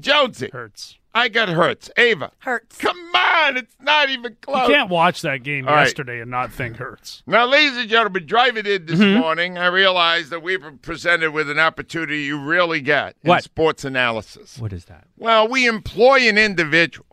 Jonesy. 0.01 0.51
Hurts. 0.53 0.97
I 1.15 1.29
got 1.29 1.49
Hurts. 1.49 1.91
Ava. 1.97 2.31
Hurts. 2.39 2.77
Come 2.79 2.97
on, 3.15 3.57
it's 3.57 3.75
not 3.81 4.09
even 4.11 4.37
close. 4.41 4.69
You 4.69 4.75
can't 4.75 4.91
watch 4.91 5.23
that 5.23 5.43
game 5.43 5.67
All 5.67 5.75
right. 5.75 5.85
yesterday 5.85 6.21
and 6.21 6.31
not 6.31 6.53
think 6.53 6.77
hurts. 6.77 7.23
Now, 7.27 7.47
ladies 7.47 7.77
and 7.77 7.89
gentlemen, 7.89 8.27
driving 8.27 8.67
in 8.67 8.87
this 8.87 9.01
Mm-hmm. 9.01 9.21
morning, 9.21 9.59
I 9.59 9.67
realized 9.67 10.31
that 10.31 10.43
we 10.43 10.57
were 10.57 10.73
presented 10.73 11.33
with 11.33 11.51
an 11.51 11.59
opportunity 11.59 12.23
you 12.23 12.39
really 12.41 12.81
get 12.81 13.17
in 13.25 13.29
What? 13.31 13.43
sports 13.43 13.85
analysis. 13.85 14.59
What 14.59 14.73
is 14.73 14.85
that? 14.85 15.07
Well, 15.17 15.49
we 15.49 15.67
employ 15.67 16.29
an 16.29 16.39
individual 16.39 17.07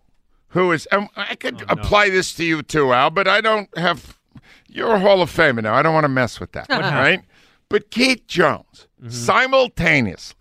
who 0.50 0.72
is, 0.72 0.86
and 0.88 1.08
I 1.16 1.36
could 1.36 1.62
Oh, 1.64 1.66
apply 1.70 2.10
this 2.10 2.34
to 2.36 2.44
you 2.46 2.62
too, 2.62 2.94
Al, 2.94 3.10
but 3.10 3.28
I 3.28 3.42
don't 3.42 3.76
have, 3.78 4.20
you're 4.68 4.96
a 4.96 5.00
Hall 5.00 5.22
of 5.22 5.32
Famer 5.32 5.64
now. 5.64 5.74
I 5.74 5.82
don't 5.82 5.94
want 5.94 6.04
to 6.04 6.10
mess 6.10 6.40
with 6.40 6.52
that, 6.52 6.70
right? 6.70 7.22
But 7.70 7.90
Keith 7.92 8.28
Jones 8.28 8.88
Mm-hmm. 9.02 9.10
simultaneously 9.10 10.36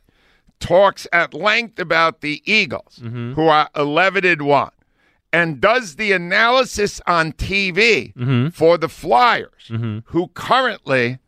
talks 0.65 1.07
at 1.13 1.35
length 1.35 1.79
about 1.79 2.21
the 2.23 2.43
Eagles, 2.47 2.99
Mm-hmm. 3.03 3.35
who 3.35 3.49
are 3.49 3.69
11 3.77 4.25
and 4.25 4.43
1, 4.43 4.71
and 5.33 5.61
does 5.61 5.97
the 5.97 6.13
analysis 6.13 7.01
on 7.07 7.33
TV 7.33 8.15
Mm-hmm. 8.15 8.49
for 8.49 8.79
the 8.79 8.89
Flyers, 8.89 9.71
who 10.07 10.29
currently, 10.35 11.19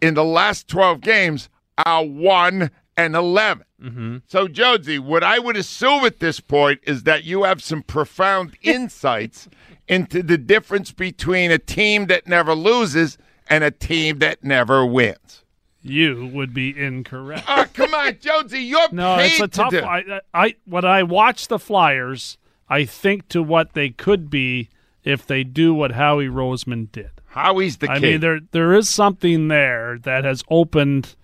in 0.00 0.14
the 0.14 0.24
last 0.24 0.68
12 0.68 1.00
games, 1.00 1.48
are 1.84 2.04
1 2.04 2.70
and 2.96 3.14
11. 3.16 3.64
Mm-hmm. 3.82 4.16
So, 4.26 4.48
Jonesy, 4.48 4.98
what 4.98 5.22
I 5.24 5.38
would 5.38 5.56
assume 5.56 6.04
at 6.04 6.18
this 6.20 6.40
point 6.40 6.80
is 6.84 7.02
that 7.04 7.24
you 7.24 7.44
have 7.44 7.62
some 7.62 7.82
profound 7.82 8.56
insights 8.62 9.48
into 9.88 10.22
the 10.22 10.38
difference 10.38 10.92
between 10.92 11.50
a 11.50 11.58
team 11.58 12.06
that 12.06 12.26
never 12.26 12.54
loses 12.54 13.18
and 13.48 13.64
a 13.64 13.70
team 13.70 14.18
that 14.18 14.44
never 14.44 14.84
wins. 14.84 15.42
You 15.88 16.26
would 16.32 16.52
be 16.54 16.78
incorrect. 16.78 17.44
Oh, 17.48 17.64
come 17.74 17.94
on, 17.94 18.18
Jonesy, 18.20 18.60
you're 18.60 18.90
No, 18.92 19.16
paid 19.16 19.26
it's 19.32 19.40
a 19.40 19.48
to 19.48 19.48
tough. 19.48 19.70
do- 19.70 19.82
I, 19.84 20.20
I 20.34 20.54
when 20.64 20.84
I 20.84 21.02
watch 21.02 21.48
the 21.48 21.58
Flyers, 21.58 22.38
I 22.68 22.84
think 22.84 23.28
to 23.28 23.42
what 23.42 23.72
they 23.72 23.90
could 23.90 24.28
be 24.30 24.68
if 25.04 25.26
they 25.26 25.44
do 25.44 25.72
what 25.74 25.92
Howie 25.92 26.26
Roseman 26.28 26.90
did. 26.92 27.10
Howie's 27.28 27.76
the 27.78 27.90
I 27.90 27.96
key. 28.00 28.02
mean, 28.12 28.20
there 28.20 28.40
there 28.52 28.74
is 28.74 28.88
something 28.88 29.48
there 29.48 29.98
that 30.02 30.24
has 30.24 30.42
opened. 30.50 31.14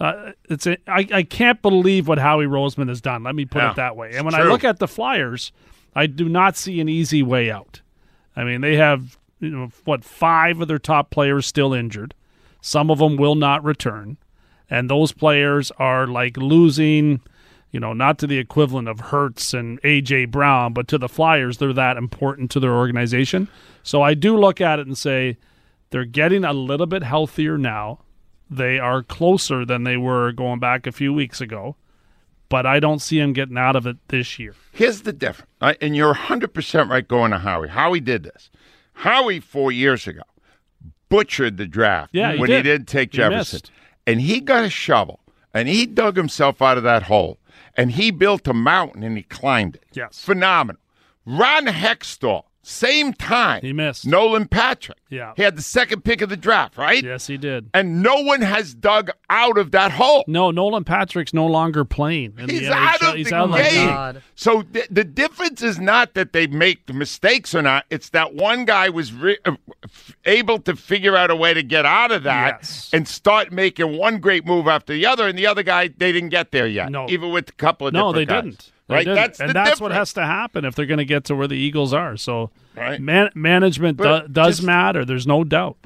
Uh, 0.00 0.32
it's 0.50 0.66
a, 0.66 0.76
I, 0.90 1.06
I 1.12 1.22
can't 1.22 1.62
believe 1.62 2.08
what 2.08 2.18
Howie 2.18 2.46
Roseman 2.46 2.88
has 2.88 3.00
done. 3.00 3.22
Let 3.22 3.34
me 3.36 3.44
put 3.44 3.62
Yeah, 3.62 3.70
it 3.70 3.76
that 3.76 3.96
way. 3.96 4.12
And 4.14 4.24
when 4.24 4.34
I 4.34 4.42
look 4.42 4.64
at 4.64 4.78
the 4.80 4.88
Flyers, 4.88 5.52
I 5.94 6.06
do 6.06 6.28
not 6.28 6.56
see 6.56 6.80
an 6.80 6.88
easy 6.88 7.22
way 7.22 7.50
out. 7.50 7.80
I 8.36 8.42
mean, 8.42 8.60
they 8.60 8.74
have 8.76 9.16
you 9.38 9.50
know 9.50 9.70
what 9.84 10.04
five 10.04 10.60
of 10.60 10.66
their 10.68 10.78
top 10.80 11.10
players 11.10 11.46
still 11.46 11.72
injured. 11.72 12.14
Some 12.66 12.90
of 12.90 12.96
them 12.98 13.18
will 13.18 13.34
not 13.34 13.62
return, 13.62 14.16
and 14.70 14.88
those 14.88 15.12
players 15.12 15.70
are 15.72 16.06
like 16.06 16.38
losing. 16.38 17.20
You 17.70 17.78
know, 17.78 17.92
not 17.92 18.18
to 18.20 18.26
the 18.26 18.38
equivalent 18.38 18.88
of 18.88 19.00
Hurts 19.00 19.52
and 19.52 19.82
AJ 19.82 20.30
Brown, 20.30 20.72
but 20.72 20.88
to 20.88 20.96
the 20.96 21.06
Flyers, 21.06 21.58
they're 21.58 21.74
that 21.74 21.98
important 21.98 22.50
to 22.52 22.60
their 22.60 22.72
organization. 22.72 23.48
So 23.82 24.00
I 24.00 24.14
do 24.14 24.38
look 24.38 24.62
at 24.62 24.78
it 24.78 24.86
and 24.86 24.96
say 24.96 25.36
they're 25.90 26.06
getting 26.06 26.42
a 26.42 26.54
little 26.54 26.86
bit 26.86 27.02
healthier 27.02 27.58
now. 27.58 27.98
They 28.48 28.78
are 28.78 29.02
closer 29.02 29.66
than 29.66 29.84
they 29.84 29.98
were 29.98 30.32
going 30.32 30.58
back 30.58 30.86
a 30.86 30.92
few 30.92 31.12
weeks 31.12 31.42
ago, 31.42 31.76
but 32.48 32.64
I 32.64 32.80
don't 32.80 33.02
see 33.02 33.18
them 33.18 33.34
getting 33.34 33.58
out 33.58 33.76
of 33.76 33.86
it 33.86 33.98
this 34.08 34.38
year. 34.38 34.54
Here's 34.72 35.02
the 35.02 35.12
difference, 35.12 35.50
and 35.60 35.94
you're 35.94 36.14
100% 36.14 36.88
right 36.88 37.06
going 37.06 37.32
to 37.32 37.38
Howie. 37.38 37.68
Howie 37.68 38.00
did 38.00 38.22
this. 38.22 38.48
Howie, 38.94 39.40
four 39.40 39.70
years 39.70 40.06
ago, 40.06 40.22
butchered 41.08 41.56
the 41.56 41.66
draft 41.66 42.10
Yeah, 42.12 42.32
he 42.32 42.38
when 42.38 42.50
he 42.50 42.56
did. 42.56 42.62
didn't 42.64 42.88
take 42.88 43.12
He 43.12 43.18
Jefferson. 43.18 43.56
missed. 43.56 43.70
And 44.06 44.20
he 44.20 44.40
got 44.40 44.64
a 44.64 44.70
shovel, 44.70 45.20
and 45.52 45.68
he 45.68 45.86
dug 45.86 46.16
himself 46.16 46.60
out 46.60 46.76
of 46.76 46.84
that 46.84 47.04
hole, 47.04 47.38
and 47.76 47.92
he 47.92 48.10
built 48.10 48.46
a 48.48 48.52
mountain, 48.54 49.02
and 49.02 49.16
he 49.16 49.22
climbed 49.22 49.76
it. 49.76 49.84
Yes. 49.94 50.20
Phenomenal. 50.24 50.80
Ron 51.24 51.66
Hextall, 51.66 52.44
same 52.64 53.12
time. 53.12 53.60
He 53.62 53.72
missed. 53.72 54.06
Nolan 54.06 54.46
Patrick. 54.48 54.98
Yeah. 55.10 55.32
He 55.36 55.42
had 55.42 55.56
the 55.56 55.62
second 55.62 56.02
pick 56.02 56.20
of 56.22 56.28
the 56.28 56.36
draft, 56.36 56.76
right? 56.76 57.02
Yes, 57.02 57.26
he 57.26 57.36
did. 57.36 57.70
And 57.72 58.02
no 58.02 58.16
one 58.22 58.40
has 58.40 58.74
dug 58.74 59.10
out 59.30 59.58
of 59.58 59.70
that 59.72 59.92
hole. 59.92 60.24
No, 60.26 60.50
Nolan 60.50 60.82
Patrick's 60.84 61.32
no 61.32 61.46
longer 61.46 61.84
playing. 61.84 62.34
In 62.38 62.48
He's 62.48 62.62
the 62.62 62.72
out 62.72 63.00
NHL. 63.00 63.10
of 63.10 63.14
He's 63.16 63.28
the 63.30 63.36
out 63.36 63.54
game. 63.54 63.88
God. 63.88 64.22
So 64.34 64.62
th- 64.62 64.88
the 64.90 65.04
difference 65.04 65.62
is 65.62 65.78
not 65.78 66.14
that 66.14 66.32
they 66.32 66.46
make 66.48 66.92
mistakes 66.92 67.54
or 67.54 67.62
not. 67.62 67.84
It's 67.90 68.08
that 68.10 68.34
one 68.34 68.64
guy 68.64 68.88
was 68.88 69.12
re- 69.12 69.38
uh, 69.44 69.52
able 70.24 70.58
to 70.60 70.74
figure 70.76 71.16
out 71.16 71.30
a 71.30 71.36
way 71.36 71.54
to 71.54 71.62
get 71.62 71.86
out 71.86 72.10
of 72.10 72.22
that 72.24 72.58
Yes. 72.62 72.90
and 72.92 73.06
start 73.06 73.52
making 73.52 73.96
one 73.96 74.18
great 74.18 74.44
move 74.44 74.66
after 74.66 74.92
the 74.92 75.06
other, 75.06 75.28
and 75.28 75.38
the 75.38 75.46
other 75.46 75.62
guy 75.62 75.88
they 75.88 76.12
didn't 76.12 76.30
get 76.30 76.50
there 76.50 76.66
yet. 76.66 76.90
No. 76.90 77.06
even 77.08 77.30
with 77.30 77.48
a 77.48 77.52
couple 77.52 77.86
of 77.86 77.92
No, 77.92 78.12
they 78.12 78.24
guys. 78.26 78.42
didn't. 78.44 78.72
They 78.88 78.94
right, 78.96 79.04
didn't. 79.04 79.16
that's 79.16 79.40
and 79.40 79.52
that's 79.52 79.80
what 79.80 79.92
has 79.92 80.12
to 80.14 80.24
happen 80.26 80.64
if 80.66 80.74
they're 80.74 80.84
going 80.86 80.98
to 80.98 81.04
get 81.06 81.24
to 81.24 81.34
where 81.34 81.46
the 81.48 81.56
Eagles 81.56 81.94
are. 81.94 82.16
So, 82.18 82.50
Right. 82.76 83.00
man- 83.00 83.30
management 83.34 83.96
do- 83.98 84.28
does 84.30 84.56
just- 84.56 84.62
matter. 84.66 85.04
There's 85.06 85.26
no 85.26 85.42
doubt. 85.44 85.76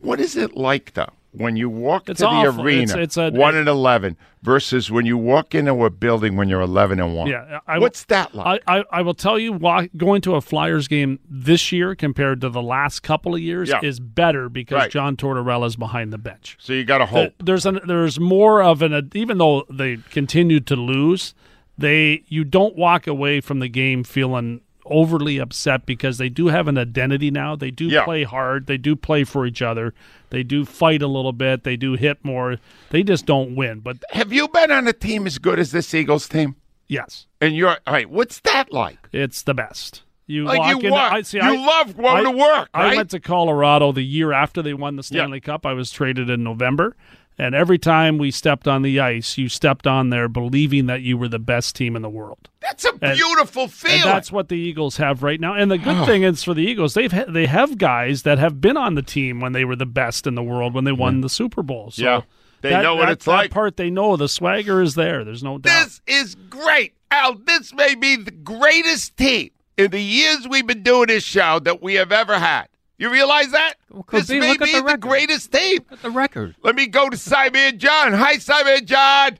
What 0.00 0.18
is 0.20 0.36
it 0.36 0.56
like 0.56 0.94
though 0.94 1.10
when 1.32 1.56
you 1.56 1.68
walk 1.68 2.08
It's 2.08 2.18
to 2.20 2.26
the 2.26 2.60
arena, 2.60 2.82
It's- 2.94 2.96
it's 2.96 3.16
a- 3.16 3.30
one 3.30 3.54
and 3.54 3.68
eleven, 3.68 4.16
versus 4.42 4.90
when 4.90 5.06
you 5.06 5.16
walk 5.16 5.54
into 5.54 5.84
a 5.84 5.90
building 5.90 6.36
when 6.36 6.48
you're 6.48 6.60
eleven 6.60 6.98
and 6.98 7.14
one? 7.14 7.28
Yeah, 7.28 7.60
I, 7.68 7.78
What's 7.78 8.04
that 8.06 8.34
like? 8.34 8.62
I, 8.66 8.78
I, 8.80 8.84
I 8.90 9.02
will 9.02 9.14
tell 9.14 9.38
you, 9.38 9.52
wa- 9.52 9.86
going 9.96 10.20
to 10.22 10.34
a 10.34 10.40
Flyers 10.40 10.88
game 10.88 11.20
this 11.30 11.70
year 11.70 11.94
compared 11.94 12.40
to 12.40 12.48
the 12.48 12.62
last 12.62 13.00
couple 13.04 13.34
of 13.36 13.40
years 13.40 13.68
Yeah. 13.68 13.80
is 13.84 14.00
better 14.00 14.48
because 14.48 14.78
Right. 14.78 14.90
John 14.90 15.16
Tortorella's 15.16 15.76
behind 15.76 16.12
the 16.12 16.18
bench. 16.18 16.56
so 16.60 16.72
you 16.72 16.84
got 16.84 16.98
to 16.98 17.06
hope. 17.06 17.38
The- 17.38 17.44
there's 17.44 17.66
an, 17.66 17.78
there's 17.86 18.18
more 18.18 18.62
of 18.62 18.82
an 18.82 19.10
even 19.14 19.38
though 19.38 19.64
they 19.70 19.98
continued 20.10 20.66
to 20.68 20.76
lose, 20.76 21.34
they 21.78 22.24
you 22.28 22.44
don't 22.44 22.76
walk 22.76 23.06
away 23.06 23.40
from 23.40 23.60
the 23.60 23.68
game 23.68 24.04
feeling 24.04 24.60
overly 24.84 25.36
upset 25.38 25.84
because 25.84 26.16
they 26.18 26.30
do 26.30 26.46
have 26.48 26.66
an 26.66 26.78
identity 26.78 27.30
now. 27.30 27.54
They 27.54 27.70
do 27.70 27.86
Yeah. 27.86 28.04
play 28.04 28.24
hard. 28.24 28.66
They 28.66 28.78
do 28.78 28.96
play 28.96 29.22
for 29.24 29.44
each 29.46 29.60
other. 29.60 29.92
They 30.30 30.42
do 30.42 30.64
fight 30.64 31.02
a 31.02 31.06
little 31.06 31.32
bit. 31.34 31.62
They 31.64 31.76
do 31.76 31.92
hit 31.92 32.24
more. 32.24 32.56
They 32.90 33.02
just 33.02 33.26
don't 33.26 33.54
win. 33.54 33.80
But 33.80 33.98
Have 34.12 34.32
you 34.32 34.48
been 34.48 34.70
on 34.70 34.88
a 34.88 34.94
team 34.94 35.26
as 35.26 35.38
good 35.38 35.58
as 35.58 35.72
this 35.72 35.92
Eagles 35.94 36.26
team? 36.26 36.56
yes, 36.88 37.26
And 37.40 37.54
you're 37.54 37.68
all 37.68 37.76
right. 37.86 38.08
What's 38.08 38.40
that 38.40 38.72
like? 38.72 38.98
it's 39.12 39.42
the 39.42 39.52
best. 39.54 40.04
You 40.26 40.44
Like 40.44 40.58
walk 40.58 40.82
you 40.82 40.88
in. 40.88 40.94
I 40.94 41.20
see. 41.22 41.36
you 41.38 41.42
I, 41.42 41.56
love 41.56 41.94
going 41.96 42.06
I- 42.06 42.22
to 42.22 42.30
work, 42.30 42.68
I 42.74 42.96
went 42.96 43.10
to 43.10 43.20
Colorado 43.20 43.92
the 43.92 44.02
year 44.02 44.32
after 44.32 44.62
they 44.62 44.72
won 44.74 44.96
the 44.96 45.02
Stanley 45.02 45.40
Cup. 45.40 45.66
I 45.66 45.72
was 45.74 45.90
traded 45.90 46.28
in 46.30 46.42
November, 46.42 46.96
and 47.38 47.54
every 47.54 47.78
time 47.78 48.18
we 48.18 48.30
stepped 48.30 48.66
on 48.66 48.82
the 48.82 48.98
ice, 49.00 49.38
you 49.38 49.48
stepped 49.48 49.86
on 49.86 50.10
there 50.10 50.28
believing 50.28 50.86
that 50.86 51.02
you 51.02 51.16
were 51.16 51.28
the 51.28 51.38
best 51.38 51.76
team 51.76 51.94
in 51.96 52.02
the 52.02 52.08
world. 52.10 52.48
That's 52.60 52.84
a 52.84 52.90
And- 53.00 53.16
beautiful 53.16 53.68
feeling. 53.68 54.00
And 54.02 54.10
that's 54.10 54.32
what 54.32 54.48
the 54.48 54.56
Eagles 54.56 54.96
have 54.96 55.22
right 55.22 55.40
now. 55.40 55.54
And 55.54 55.70
the 55.70 55.78
good 55.78 56.04
thing 56.06 56.22
is 56.24 56.42
for 56.42 56.54
the 56.54 56.62
Eagles, 56.62 56.94
they've 56.94 57.12
ha- 57.12 57.24
they 57.28 57.46
have 57.46 57.78
guys 57.78 58.22
that 58.24 58.38
have 58.38 58.60
been 58.60 58.76
on 58.76 58.94
the 58.94 59.02
team 59.02 59.40
when 59.40 59.52
they 59.52 59.64
were 59.64 59.76
the 59.76 59.86
best 59.86 60.26
in 60.26 60.34
the 60.34 60.42
world 60.42 60.74
when 60.74 60.84
they 60.84 60.92
won 60.92 61.20
the 61.20 61.28
Super 61.28 61.62
Bowl. 61.62 61.90
So 61.92 62.02
Yeah. 62.02 62.20
They 62.60 62.70
that- 62.70 62.82
know 62.82 62.96
what 62.96 63.06
that- 63.06 63.12
it's 63.12 63.24
that 63.26 63.30
like. 63.30 63.50
part 63.52 63.76
they 63.76 63.88
know. 63.88 64.16
The 64.16 64.28
swagger 64.28 64.82
is 64.82 64.96
there. 64.96 65.22
There's 65.24 65.44
no 65.44 65.58
doubt. 65.58 65.84
This 65.84 66.00
is 66.08 66.34
great. 66.50 66.94
Al, 67.10 67.34
this 67.36 67.72
may 67.72 67.94
be 67.94 68.16
the 68.16 68.32
greatest 68.32 69.16
team 69.16 69.50
in 69.78 69.92
the 69.92 70.00
years 70.02 70.46
we've 70.48 70.66
been 70.66 70.82
doing 70.82 71.06
this 71.06 71.22
show 71.22 71.60
that 71.60 71.80
we 71.80 71.94
have 71.94 72.10
ever 72.10 72.38
had. 72.38 72.66
You 72.98 73.10
realize 73.10 73.52
that? 73.52 73.74
could 74.06 74.22
this 74.22 74.28
be. 74.28 74.40
may 74.40 74.56
be 74.56 74.72
the 74.72 74.78
the, 74.78 74.84
record. 74.84 75.00
greatest 75.00 75.52
team. 75.52 75.84
At 75.90 76.02
the 76.02 76.10
record. 76.10 76.56
Let 76.62 76.74
me 76.74 76.88
go 76.88 77.08
to 77.08 77.16
Simon 77.16 77.78
John. 77.78 78.12
Hi, 78.12 78.38
Simon 78.38 78.84
John. 78.86 79.38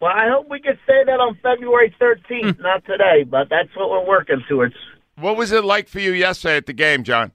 Well, 0.00 0.10
I 0.12 0.28
hope 0.28 0.50
we 0.50 0.60
can 0.60 0.76
say 0.86 1.04
that 1.06 1.20
on 1.20 1.38
February 1.40 1.94
13th, 2.00 2.56
hmm. 2.56 2.62
not 2.62 2.84
today, 2.84 3.22
but 3.22 3.48
that's 3.48 3.74
what 3.76 3.90
we're 3.90 4.06
working 4.06 4.42
towards. 4.48 4.74
What 5.16 5.36
was 5.36 5.52
it 5.52 5.64
like 5.64 5.88
for 5.88 6.00
you 6.00 6.10
yesterday 6.10 6.56
at 6.56 6.66
the 6.66 6.72
game, 6.72 7.04
John? 7.04 7.30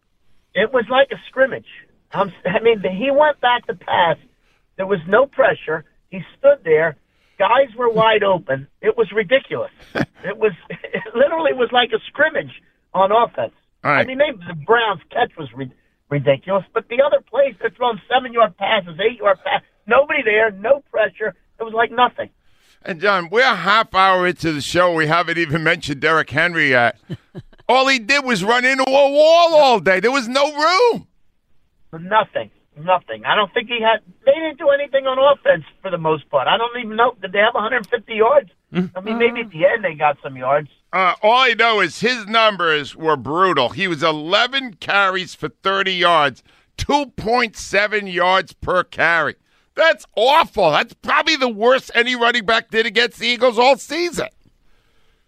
It 0.53 0.73
was 0.73 0.83
like 0.89 1.07
a 1.11 1.17
scrimmage. 1.29 1.65
I'm, 2.11 2.33
I 2.45 2.59
mean, 2.59 2.81
he 2.81 3.09
went 3.09 3.39
back 3.39 3.65
to 3.67 3.75
pass. 3.75 4.17
There 4.75 4.85
was 4.85 4.99
no 5.07 5.25
pressure. 5.25 5.85
He 6.09 6.19
stood 6.37 6.59
there. 6.65 6.97
Guys 7.37 7.73
were 7.77 7.89
wide 7.89 8.23
open. 8.23 8.67
It 8.81 8.97
was 8.97 9.09
ridiculous. 9.15 9.71
it 9.95 10.37
was 10.37 10.51
it 10.69 11.15
literally 11.15 11.53
was 11.53 11.69
like 11.71 11.91
a 11.93 11.99
scrimmage 12.07 12.61
on 12.93 13.11
offense. 13.11 13.53
All 13.83 13.91
right. 13.91 14.01
I 14.01 14.05
mean, 14.05 14.17
they, 14.17 14.31
the 14.47 14.55
Browns' 14.55 15.01
catch 15.09 15.31
was 15.37 15.47
ri- 15.55 15.71
ridiculous, 16.09 16.65
but 16.73 16.87
the 16.89 17.01
other 17.01 17.21
plays, 17.29 17.55
they're 17.59 17.69
throwing 17.69 17.99
seven-yard 18.09 18.57
passes, 18.57 18.99
eight-yard 18.99 19.39
passes. 19.43 19.67
Nobody 19.87 20.21
there, 20.23 20.51
no 20.51 20.83
pressure. 20.91 21.33
It 21.59 21.63
was 21.63 21.73
like 21.73 21.91
nothing. 21.91 22.29
And 22.83 23.01
John, 23.01 23.29
we're 23.29 23.41
a 23.43 23.55
half 23.55 23.93
hour 23.93 24.27
into 24.27 24.51
the 24.53 24.61
show. 24.61 24.93
We 24.93 25.07
haven't 25.07 25.37
even 25.37 25.63
mentioned 25.63 25.99
Derrick 25.99 26.29
Henry 26.29 26.69
yet. 26.69 26.97
all 27.69 27.87
he 27.87 27.99
did 27.99 28.23
was 28.23 28.43
run 28.43 28.63
into 28.65 28.83
a 28.87 29.11
wall 29.11 29.55
all 29.55 29.79
day. 29.79 29.99
There 29.99 30.11
was 30.11 30.27
no 30.27 30.53
room. 30.55 31.07
Nothing. 31.91 32.51
Nothing. 32.77 33.25
I 33.25 33.35
don't 33.35 33.53
think 33.53 33.67
he 33.67 33.79
had. 33.81 33.99
They 34.25 34.31
didn't 34.31 34.57
do 34.57 34.69
anything 34.69 35.05
on 35.05 35.17
offense 35.19 35.65
for 35.81 35.91
the 35.91 35.97
most 35.97 36.29
part. 36.29 36.47
I 36.47 36.57
don't 36.57 36.77
even 36.79 36.95
know. 36.95 37.13
Did 37.21 37.33
they 37.33 37.39
have 37.39 37.53
150 37.53 38.13
yards? 38.13 38.49
I 38.95 39.01
mean, 39.01 39.17
maybe 39.17 39.41
at 39.41 39.49
the 39.49 39.65
end 39.65 39.83
they 39.83 39.95
got 39.95 40.17
some 40.23 40.37
yards. 40.37 40.69
Uh, 40.91 41.13
all 41.21 41.37
I 41.41 41.53
know 41.53 41.79
is 41.81 41.99
his 41.99 42.25
numbers 42.25 42.95
were 42.95 43.15
brutal. 43.15 43.69
He 43.69 43.87
was 43.87 44.01
11 44.01 44.75
carries 44.75 45.35
for 45.35 45.49
30 45.49 45.93
yards, 45.93 46.43
2.7 46.77 48.11
yards 48.11 48.53
per 48.53 48.83
carry. 48.83 49.35
That's 49.75 50.05
awful. 50.15 50.71
That's 50.71 50.93
probably 50.95 51.35
the 51.35 51.47
worst 51.49 51.91
any 51.93 52.15
running 52.15 52.45
back 52.45 52.69
did 52.71 52.85
against 52.85 53.19
the 53.19 53.27
Eagles 53.27 53.57
all 53.59 53.77
season. 53.77 54.27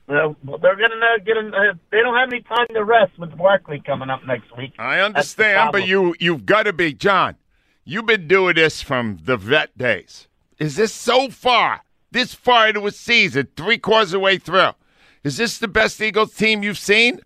Uh, 0.09 0.33
well, 0.43 0.57
they're 0.57 0.75
going 0.75 0.89
to 0.89 1.23
get. 1.23 1.37
an- 1.37 1.53
Uh, 1.53 1.73
they 1.91 1.99
don't 2.01 2.15
have 2.15 2.29
any 2.29 2.41
time 2.41 2.67
to 2.73 2.83
rest 2.83 3.17
with 3.17 3.37
Barkley 3.37 3.81
coming 3.85 4.09
up 4.09 4.25
next 4.25 4.55
week. 4.57 4.73
I 4.77 4.99
understand, 4.99 5.71
but 5.71 5.87
you 5.87 6.15
you've 6.19 6.45
got 6.45 6.63
to 6.63 6.73
be 6.73 6.93
John. 6.93 7.35
You've 7.85 8.07
been 8.07 8.27
doing 8.27 8.55
this 8.55 8.81
from 8.81 9.19
the 9.23 9.37
vet 9.37 9.77
days. 9.77 10.27
Is 10.59 10.75
this 10.75 10.93
so 10.93 11.29
far, 11.29 11.81
this 12.11 12.33
far 12.33 12.67
into 12.69 12.85
a 12.87 12.91
season, 12.91 13.47
three 13.55 13.77
quarters 13.77 14.09
of 14.09 14.13
the 14.13 14.19
way 14.19 14.37
through? 14.37 14.71
Is 15.23 15.37
this 15.37 15.57
the 15.59 15.67
best 15.67 16.01
Eagles 16.01 16.33
team 16.33 16.63
you've 16.63 16.77
seen? 16.77 17.21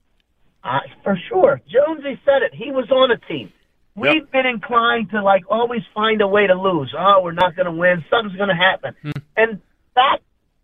Uh, 0.64 0.80
for 1.04 1.18
sure. 1.30 1.62
Jonesy 1.68 2.20
said 2.26 2.42
it. 2.42 2.54
He 2.54 2.72
was 2.72 2.90
on 2.92 3.12
a 3.12 3.18
team. 3.28 3.52
We've 3.96 4.30
been 4.30 4.46
inclined 4.46 5.12
to 5.12 5.24
like 5.24 5.44
always 5.50 5.82
find 5.94 6.20
a 6.22 6.28
way 6.28 6.48
to 6.48 6.54
lose. 6.54 6.94
Oh, 6.98 7.22
we're 7.24 7.32
not 7.32 7.56
going 7.56 7.68
to 7.68 7.72
win. 7.72 8.04
Something's 8.10 8.36
going 8.36 8.50
to 8.50 8.56
happen. 8.56 8.94
And 9.38 9.62
that, 9.96 10.18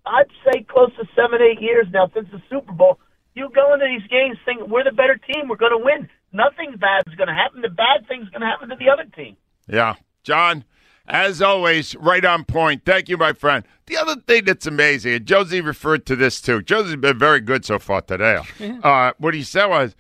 I'd 0.05 0.25
say, 0.43 0.63
close 0.67 0.91
to 0.97 1.05
seven, 1.15 1.39
eight 1.41 1.61
years 1.61 1.87
now 1.93 2.09
since 2.13 2.27
the 2.31 2.41
Super 2.49 2.73
Bowl. 2.73 2.99
You 3.33 3.49
go 3.55 3.73
into 3.73 3.85
these 3.85 4.05
games 4.09 4.37
thinking 4.43 4.69
we're 4.69 4.83
the 4.83 4.91
better 4.91 5.15
team. 5.15 5.47
We're 5.47 5.55
going 5.55 5.71
to 5.71 5.83
win. 5.83 6.09
Nothing 6.33 6.75
bad 6.77 7.03
is 7.07 7.15
going 7.15 7.29
to 7.29 7.33
happen. 7.33 7.61
The 7.61 7.69
bad 7.69 8.05
thing's 8.09 8.27
going 8.29 8.41
to 8.41 8.47
happen 8.47 8.67
to 8.67 8.75
the 8.75 8.89
other 8.89 9.05
team. 9.15 9.37
Yeah, 9.67 9.95
John. 10.23 10.65
As 11.11 11.41
always, 11.41 11.93
right 11.97 12.23
on 12.23 12.45
point. 12.45 12.83
Thank 12.85 13.09
you, 13.09 13.17
my 13.17 13.33
friend. 13.33 13.65
The 13.87 13.97
other 13.97 14.15
thing 14.15 14.45
that's 14.45 14.65
amazing, 14.65 15.13
and 15.13 15.25
Jonesy 15.25 15.59
referred 15.59 16.05
to 16.05 16.15
this 16.15 16.39
too. 16.39 16.61
Jonesy's 16.61 16.95
been 16.95 17.19
very 17.19 17.41
good 17.41 17.65
so 17.65 17.79
far 17.79 18.01
today. 18.01 18.39
Uh, 18.81 19.11
what 19.17 19.33
he 19.33 19.43
said 19.43 19.65
was 19.65 19.95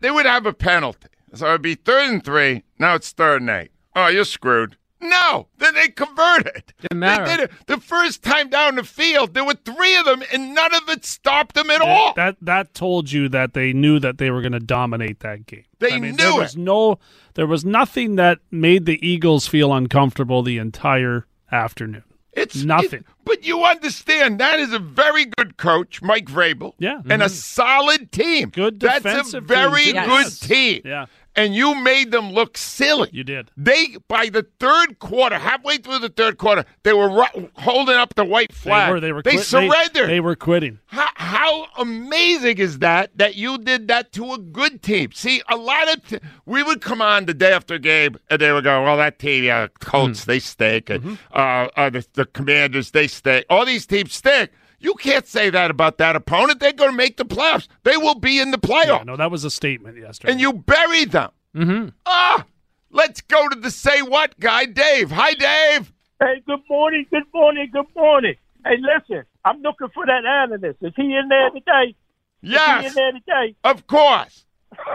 they 0.00 0.10
would 0.10 0.24
have 0.26 0.46
a 0.46 0.52
penalty. 0.52 1.08
So 1.34 1.46
it'd 1.48 1.60
be 1.62 1.74
third 1.74 2.10
and 2.10 2.24
three. 2.24 2.62
Now 2.78 2.94
it's 2.94 3.10
third 3.12 3.42
and 3.42 3.50
eight. 3.50 3.70
Oh, 3.94 4.06
you're 4.08 4.24
screwed. 4.24 4.76
No, 5.08 5.48
then 5.58 5.74
they 5.74 5.88
converted. 5.88 6.72
Didn't 6.80 6.98
matter. 6.98 7.24
They 7.24 7.36
did 7.36 7.50
it. 7.50 7.66
The 7.66 7.78
first 7.78 8.22
time 8.22 8.48
down 8.48 8.76
the 8.76 8.84
field, 8.84 9.34
there 9.34 9.44
were 9.44 9.54
three 9.54 9.96
of 9.96 10.04
them, 10.04 10.22
and 10.32 10.54
none 10.54 10.74
of 10.74 10.88
it 10.88 11.04
stopped 11.04 11.54
them 11.54 11.70
at 11.70 11.80
all. 11.80 12.14
That 12.14 12.36
that 12.42 12.74
told 12.74 13.10
you 13.10 13.28
that 13.30 13.54
they 13.54 13.72
knew 13.72 13.98
that 14.00 14.18
they 14.18 14.30
were 14.30 14.40
going 14.40 14.52
to 14.52 14.60
dominate 14.60 15.20
that 15.20 15.46
game. 15.46 15.64
They 15.78 15.92
I 15.92 15.98
mean, 15.98 16.12
knew 16.12 16.16
there 16.16 16.30
it. 16.30 16.38
was 16.38 16.56
no 16.56 16.98
there 17.34 17.46
was 17.46 17.64
nothing 17.64 18.16
that 18.16 18.38
made 18.50 18.86
the 18.86 19.06
Eagles 19.06 19.46
feel 19.46 19.72
uncomfortable 19.72 20.42
the 20.42 20.58
entire 20.58 21.26
afternoon. 21.52 22.04
It's 22.36 22.62
nothing. 22.64 23.04
But 23.24 23.44
you 23.44 23.64
understand 23.64 24.38
that 24.40 24.60
is 24.60 24.72
a 24.72 24.78
very 24.78 25.24
good 25.24 25.56
coach, 25.56 26.02
Mike 26.02 26.26
Vrabel. 26.26 26.74
Yeah. 26.78 27.00
And 27.08 27.22
a 27.22 27.26
mm-hmm. 27.26 27.34
solid 27.34 28.12
team. 28.12 28.50
Good 28.50 28.78
That's 28.78 29.32
a 29.32 29.40
very 29.40 29.84
team, 29.84 29.94
good 29.94 30.24
Yes. 30.24 30.38
team. 30.40 30.82
Yeah. 30.84 31.06
And 31.36 31.54
you 31.54 31.74
made 31.74 32.12
them 32.12 32.32
look 32.32 32.56
silly. 32.56 33.10
You 33.12 33.22
did. 33.22 33.50
They 33.56 33.96
by 34.08 34.30
the 34.30 34.46
third 34.58 34.98
quarter, 34.98 35.38
halfway 35.38 35.76
through 35.76 35.98
the 35.98 36.08
third 36.08 36.38
quarter, 36.38 36.64
they 36.82 36.94
were 36.94 37.10
ru- 37.10 37.50
holding 37.56 37.94
up 37.96 38.14
the 38.14 38.24
white 38.24 38.52
flag. 38.54 38.86
They 38.88 38.92
were 38.94 39.00
they 39.00 39.12
were 39.12 39.22
They 39.22 39.32
quit- 39.32 39.44
surrendered. 39.46 40.08
They, 40.08 40.20
were 40.20 40.34
quitting. 40.34 40.78
How, 40.86 41.08
how 41.16 41.66
amazing 41.78 42.58
is 42.58 42.78
that 42.78 43.16
that 43.18 43.34
you 43.36 43.58
did 43.58 43.88
that 43.88 44.12
to 44.12 44.32
a 44.32 44.38
good 44.38 44.82
team? 44.82 45.12
See, 45.12 45.42
a 45.48 45.56
lot 45.56 45.94
of 45.94 46.08
t- 46.08 46.18
we 46.46 46.62
would 46.62 46.80
come 46.80 47.02
on 47.02 47.26
the 47.26 47.34
day 47.34 47.52
after 47.52 47.78
game 47.78 48.16
and 48.30 48.40
they 48.40 48.52
would 48.52 48.64
go, 48.64 48.82
"Well, 48.84 48.96
that 48.96 49.18
team, 49.18 49.44
yeah, 49.44 49.66
Colts, 49.80 50.24
Hmm. 50.24 50.30
they 50.30 50.38
stink, 50.38 50.88
and 50.90 51.02
Mm-hmm. 51.04 51.14
uh, 51.38 51.68
uh, 51.76 51.90
the, 51.90 52.06
the 52.14 52.24
Commanders, 52.24 52.92
they 52.92 53.08
stink. 53.08 53.44
All 53.50 53.66
these 53.66 53.84
teams 53.86 54.14
stink." 54.14 54.50
You 54.78 54.94
can't 54.94 55.26
say 55.26 55.50
that 55.50 55.70
about 55.70 55.98
that 55.98 56.16
opponent. 56.16 56.60
They're 56.60 56.72
going 56.72 56.90
to 56.90 56.96
make 56.96 57.16
the 57.16 57.24
playoffs. 57.24 57.66
They 57.84 57.96
will 57.96 58.14
be 58.14 58.38
in 58.40 58.50
the 58.50 58.58
playoffs, 58.58 58.86
Yeah, 58.98 59.02
no, 59.04 59.16
that 59.16 59.30
was 59.30 59.44
a 59.44 59.50
statement 59.50 59.96
yesterday. 59.98 60.32
and 60.32 60.40
you 60.40 60.52
buried 60.52 61.12
them. 61.12 61.30
mm-hmm. 61.54 61.88
Ah, 62.04 62.44
let's 62.90 63.20
go 63.22 63.48
to 63.48 63.58
the 63.58 63.70
say 63.70 64.02
what 64.02 64.38
guy, 64.38 64.66
Dave. 64.66 65.10
Hi, 65.10 65.32
Dave. 65.34 65.92
Hey, 66.20 66.42
good 66.46 66.60
morning, 66.68 67.06
good 67.10 67.24
morning, 67.34 67.68
good 67.72 67.86
morning. 67.94 68.34
Hey, 68.64 68.76
listen, 68.80 69.24
I'm 69.44 69.60
looking 69.62 69.88
for 69.94 70.04
that 70.06 70.24
analyst. 70.24 70.78
Is 70.82 70.92
he 70.96 71.02
in 71.16 71.28
there 71.28 71.50
today? 71.50 71.90
Is 71.90 71.94
he 72.42 72.48
Yes. 72.52 72.86
in 72.88 72.94
there 72.94 73.12
today? 73.12 73.54
Of 73.64 73.86
course. 73.86 74.44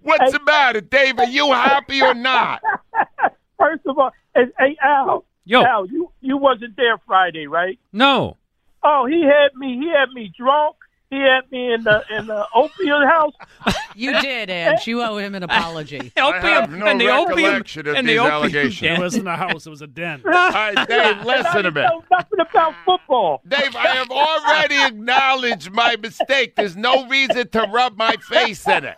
What's 0.00 0.32
the 0.32 0.40
matter, 0.44 0.80
Dave? 0.80 1.18
Are 1.18 1.26
you 1.26 1.52
happy 1.52 2.02
or 2.02 2.14
not? 2.14 2.62
First 3.58 3.82
of 3.86 3.98
all, 3.98 4.10
hey, 4.34 4.42
hey 4.58 4.76
Al. 4.82 5.24
Yo. 5.44 5.62
Al, 5.62 5.86
you 5.86 6.10
you 6.20 6.36
wasn't 6.36 6.76
there 6.76 6.98
Friday, 7.06 7.46
right? 7.46 7.78
No. 7.92 8.36
Oh, 8.82 9.06
he 9.06 9.22
had 9.24 9.54
me. 9.56 9.78
He 9.78 9.88
had 9.88 10.10
me 10.14 10.32
drunk. 10.38 10.76
He 11.10 11.16
had 11.16 11.50
me 11.50 11.72
in 11.72 11.84
the 11.84 12.04
in 12.10 12.26
the 12.26 12.46
opium 12.54 13.02
house. 13.08 13.32
You 13.94 14.20
did, 14.20 14.50
Ange. 14.50 14.86
You 14.86 15.02
owe 15.02 15.16
him 15.16 15.34
an 15.34 15.42
apology. 15.42 16.12
I 16.18 16.38
have 16.38 16.70
no 16.70 16.84
and 16.86 17.00
the 17.00 17.08
opium- 17.08 17.28
recollection 17.46 17.88
of 17.88 17.94
and 17.96 18.06
the 18.06 18.12
these 18.12 18.20
opium 18.20 18.32
allegations. 18.34 18.80
den. 18.80 18.96
It 18.96 19.00
wasn't 19.00 19.28
a 19.28 19.36
house; 19.36 19.66
it 19.66 19.70
was 19.70 19.80
a 19.80 19.86
den. 19.86 20.20
All 20.26 20.32
right, 20.32 20.74
Dave, 20.86 21.24
listen 21.24 21.46
a 21.46 21.48
I 21.48 21.62
didn't 21.62 21.74
minute. 21.74 21.92
nothing 22.10 22.40
about 22.40 22.74
football. 22.84 23.40
Dave, 23.48 23.74
I 23.74 23.86
have 23.88 24.10
already 24.10 24.76
acknowledged 24.84 25.70
my 25.72 25.96
mistake. 25.96 26.56
There's 26.56 26.76
no 26.76 27.08
reason 27.08 27.48
to 27.48 27.62
rub 27.72 27.96
my 27.96 28.16
face 28.28 28.68
in 28.68 28.84
it. 28.84 28.96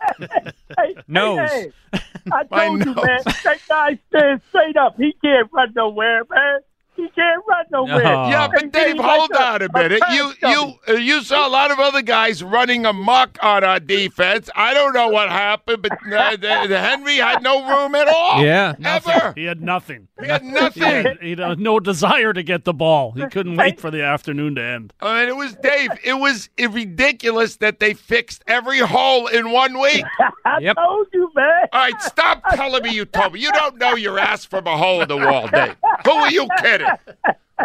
Hey, 0.77 0.95
Nose. 1.07 1.49
Hey, 1.49 1.71
hey, 1.93 1.99
I 2.33 2.43
My 2.51 2.65
told 2.67 2.79
you, 2.85 2.93
nose. 2.93 3.05
man. 3.05 3.21
That 3.45 3.59
guy 3.69 3.99
stands 4.09 4.43
straight 4.49 4.75
up. 4.75 4.97
He 4.97 5.13
can't 5.23 5.49
run 5.53 5.71
nowhere, 5.77 6.23
man. 6.29 6.59
He 7.01 7.09
can't 7.15 7.43
run 7.47 7.65
nowhere. 7.71 8.03
No. 8.03 8.29
Yeah, 8.29 8.43
And 8.45 8.71
but 8.71 8.79
Dave, 8.79 8.87
he's 8.93 8.95
like 8.97 9.19
hold 9.19 9.31
on 9.31 9.61
a 9.63 9.69
minute. 9.73 10.01
pass 10.01 10.15
You 10.15 10.33
you 10.47 10.73
uh, 10.87 10.91
you 10.93 11.23
saw 11.23 11.47
a 11.47 11.49
lot 11.49 11.71
of 11.71 11.79
other 11.79 12.03
guys 12.03 12.43
running 12.43 12.85
amok 12.85 13.39
on 13.41 13.63
our 13.63 13.79
defense. 13.79 14.49
I 14.55 14.75
don't 14.75 14.93
know 14.93 15.07
what 15.09 15.29
happened, 15.29 15.81
but 15.81 15.93
uh, 15.93 16.31
the, 16.31 16.67
the 16.67 16.79
Henry 16.79 17.15
had 17.17 17.41
no 17.41 17.67
room 17.67 17.95
at 17.95 18.07
all. 18.07 18.43
Yeah. 18.45 18.75
ever. 18.85 19.33
He 19.35 19.45
had 19.45 19.61
nothing. 19.63 20.09
He 20.19 20.27
had 20.27 20.43
He 20.43 20.51
nothing. 20.51 20.83
had, 20.83 21.17
he 21.21 21.31
had 21.35 21.59
no 21.59 21.79
desire 21.79 22.33
to 22.33 22.43
get 22.43 22.65
the 22.65 22.73
ball. 22.73 23.13
He 23.13 23.25
couldn't 23.27 23.57
wait 23.57 23.79
for 23.79 23.89
the 23.89 24.03
afternoon 24.03 24.53
to 24.55 24.63
end. 24.63 24.93
I 25.01 25.21
mean, 25.21 25.29
it 25.29 25.35
was 25.35 25.55
Dave. 25.55 25.89
It 26.03 26.13
was 26.19 26.49
ridiculous 26.59 27.57
that 27.57 27.79
they 27.79 27.93
fixed 27.95 28.43
every 28.47 28.79
hole 28.79 29.25
in 29.27 29.51
one 29.51 29.79
week. 29.79 30.05
I 30.45 30.59
Yep. 30.59 30.75
told 30.75 31.07
you, 31.13 31.31
man. 31.35 31.67
All 31.73 31.79
right, 31.81 32.01
stop 32.01 32.43
telling 32.53 32.83
me 32.83 32.93
you 32.93 33.05
told 33.05 33.33
me. 33.33 33.39
You 33.39 33.51
don't 33.51 33.77
know 33.77 33.95
your 33.95 34.19
ass 34.19 34.45
from 34.45 34.67
a 34.67 34.77
hole 34.77 35.01
in 35.01 35.07
the 35.07 35.17
wall, 35.17 35.47
Dave. 35.47 35.75
Who 36.05 36.11
are 36.11 36.29
you 36.31 36.47
kidding? 36.59 36.87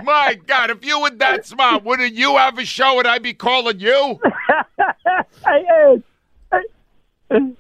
My 0.04 0.38
God, 0.46 0.70
if 0.70 0.84
you 0.84 1.00
were 1.00 1.10
that 1.10 1.46
smart, 1.46 1.82
wouldn't 1.84 2.14
you 2.14 2.36
have 2.36 2.58
a 2.58 2.64
show 2.64 2.98
and 2.98 3.08
I'd 3.08 3.22
be 3.22 3.32
calling 3.34 3.80
you? 3.80 4.20
Hey, 5.44 5.64
Ed. 5.82 6.02
Hey. 7.30 7.52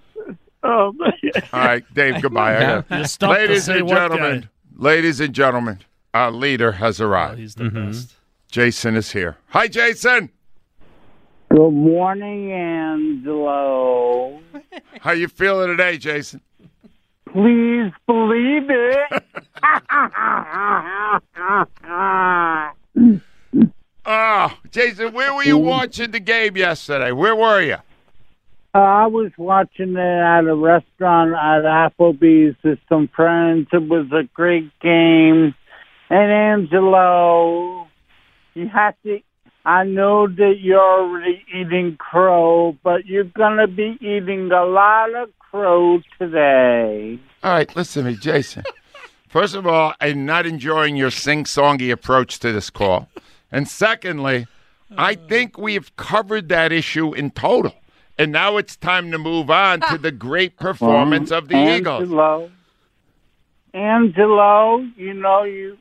Oh, 0.62 0.92
man. 0.92 1.12
All 1.52 1.60
right, 1.60 1.94
Dave, 1.94 2.20
goodbye. 2.22 2.56
I 2.56 2.60
gotta- 2.60 2.98
You 2.98 3.04
stumped 3.04 3.34
the 3.36 3.40
Ladies 3.40 3.68
and 3.68 3.88
gentlemen, 3.88 4.48
ladies 4.76 5.20
and 5.20 5.34
gentlemen, 5.34 5.78
our 6.12 6.30
leader 6.30 6.72
has 6.72 7.00
Oh, 7.00 7.06
arrived. 7.06 7.38
he's 7.38 7.54
the 7.54 7.64
mm-hmm. 7.64 7.86
best. 7.86 8.14
Jason 8.50 8.96
is 8.96 9.12
here. 9.12 9.36
Hi, 9.48 9.68
Jason. 9.68 10.30
Good 11.50 11.70
morning, 11.70 12.52
Angelo. 12.52 14.40
How 15.00 15.12
you 15.12 15.28
feeling 15.28 15.68
today, 15.68 15.96
Jason? 15.96 16.40
Please 17.36 17.92
believe 18.06 18.70
it. 18.70 19.22
Oh, 24.08 24.56
Jason, 24.70 25.12
where 25.12 25.34
were 25.34 25.42
you 25.42 25.58
watching 25.58 26.12
the 26.12 26.20
game 26.20 26.56
yesterday? 26.56 27.10
Where 27.10 27.34
were 27.34 27.60
you? 27.60 27.74
Uh, 28.72 28.78
I 28.78 29.06
was 29.06 29.32
watching 29.36 29.96
it 29.96 29.98
at 29.98 30.44
a 30.44 30.54
restaurant 30.54 31.32
at 31.32 31.64
Applebee's 31.64 32.54
with 32.62 32.78
some 32.88 33.08
friends. 33.08 33.66
It 33.72 33.88
was 33.88 34.06
a 34.12 34.22
great 34.32 34.70
game. 34.78 35.56
And 36.08 36.32
Angelo, 36.32 37.88
you 38.54 38.68
have 38.68 38.94
to. 39.02 39.18
I 39.64 39.82
know 39.82 40.28
that 40.28 40.54
you're 40.60 40.78
already 40.78 41.44
eating 41.52 41.96
crow, 41.96 42.78
but 42.84 43.06
you're 43.06 43.24
going 43.24 43.58
to 43.58 43.66
be 43.66 43.98
eating 44.00 44.52
a 44.52 44.64
lot 44.64 45.12
of 45.16 45.30
today. 46.18 47.18
All 47.42 47.52
right, 47.52 47.74
listen 47.76 48.04
to 48.04 48.10
me, 48.10 48.16
Jason. 48.16 48.64
First 49.28 49.54
of 49.54 49.66
all, 49.66 49.94
I'm 50.00 50.24
not 50.24 50.46
enjoying 50.46 50.96
your 50.96 51.10
sing-songy 51.10 51.92
approach 51.92 52.38
to 52.40 52.52
this 52.52 52.70
call. 52.70 53.08
And 53.52 53.68
secondly, 53.68 54.46
I 54.96 55.14
think 55.14 55.58
we 55.58 55.74
have 55.74 55.94
covered 55.96 56.48
that 56.48 56.72
issue 56.72 57.12
in 57.12 57.30
total. 57.32 57.74
And 58.18 58.32
now 58.32 58.56
it's 58.56 58.76
time 58.76 59.10
to 59.10 59.18
move 59.18 59.50
on 59.50 59.80
to 59.90 59.98
the 59.98 60.10
great 60.12 60.56
performance 60.58 61.30
of 61.30 61.48
the 61.48 61.76
Eagles. 61.76 62.02
Angelo, 62.02 62.50
Angelo, 63.74 64.78
you 64.96 65.12
know 65.12 65.44
you. 65.44 65.76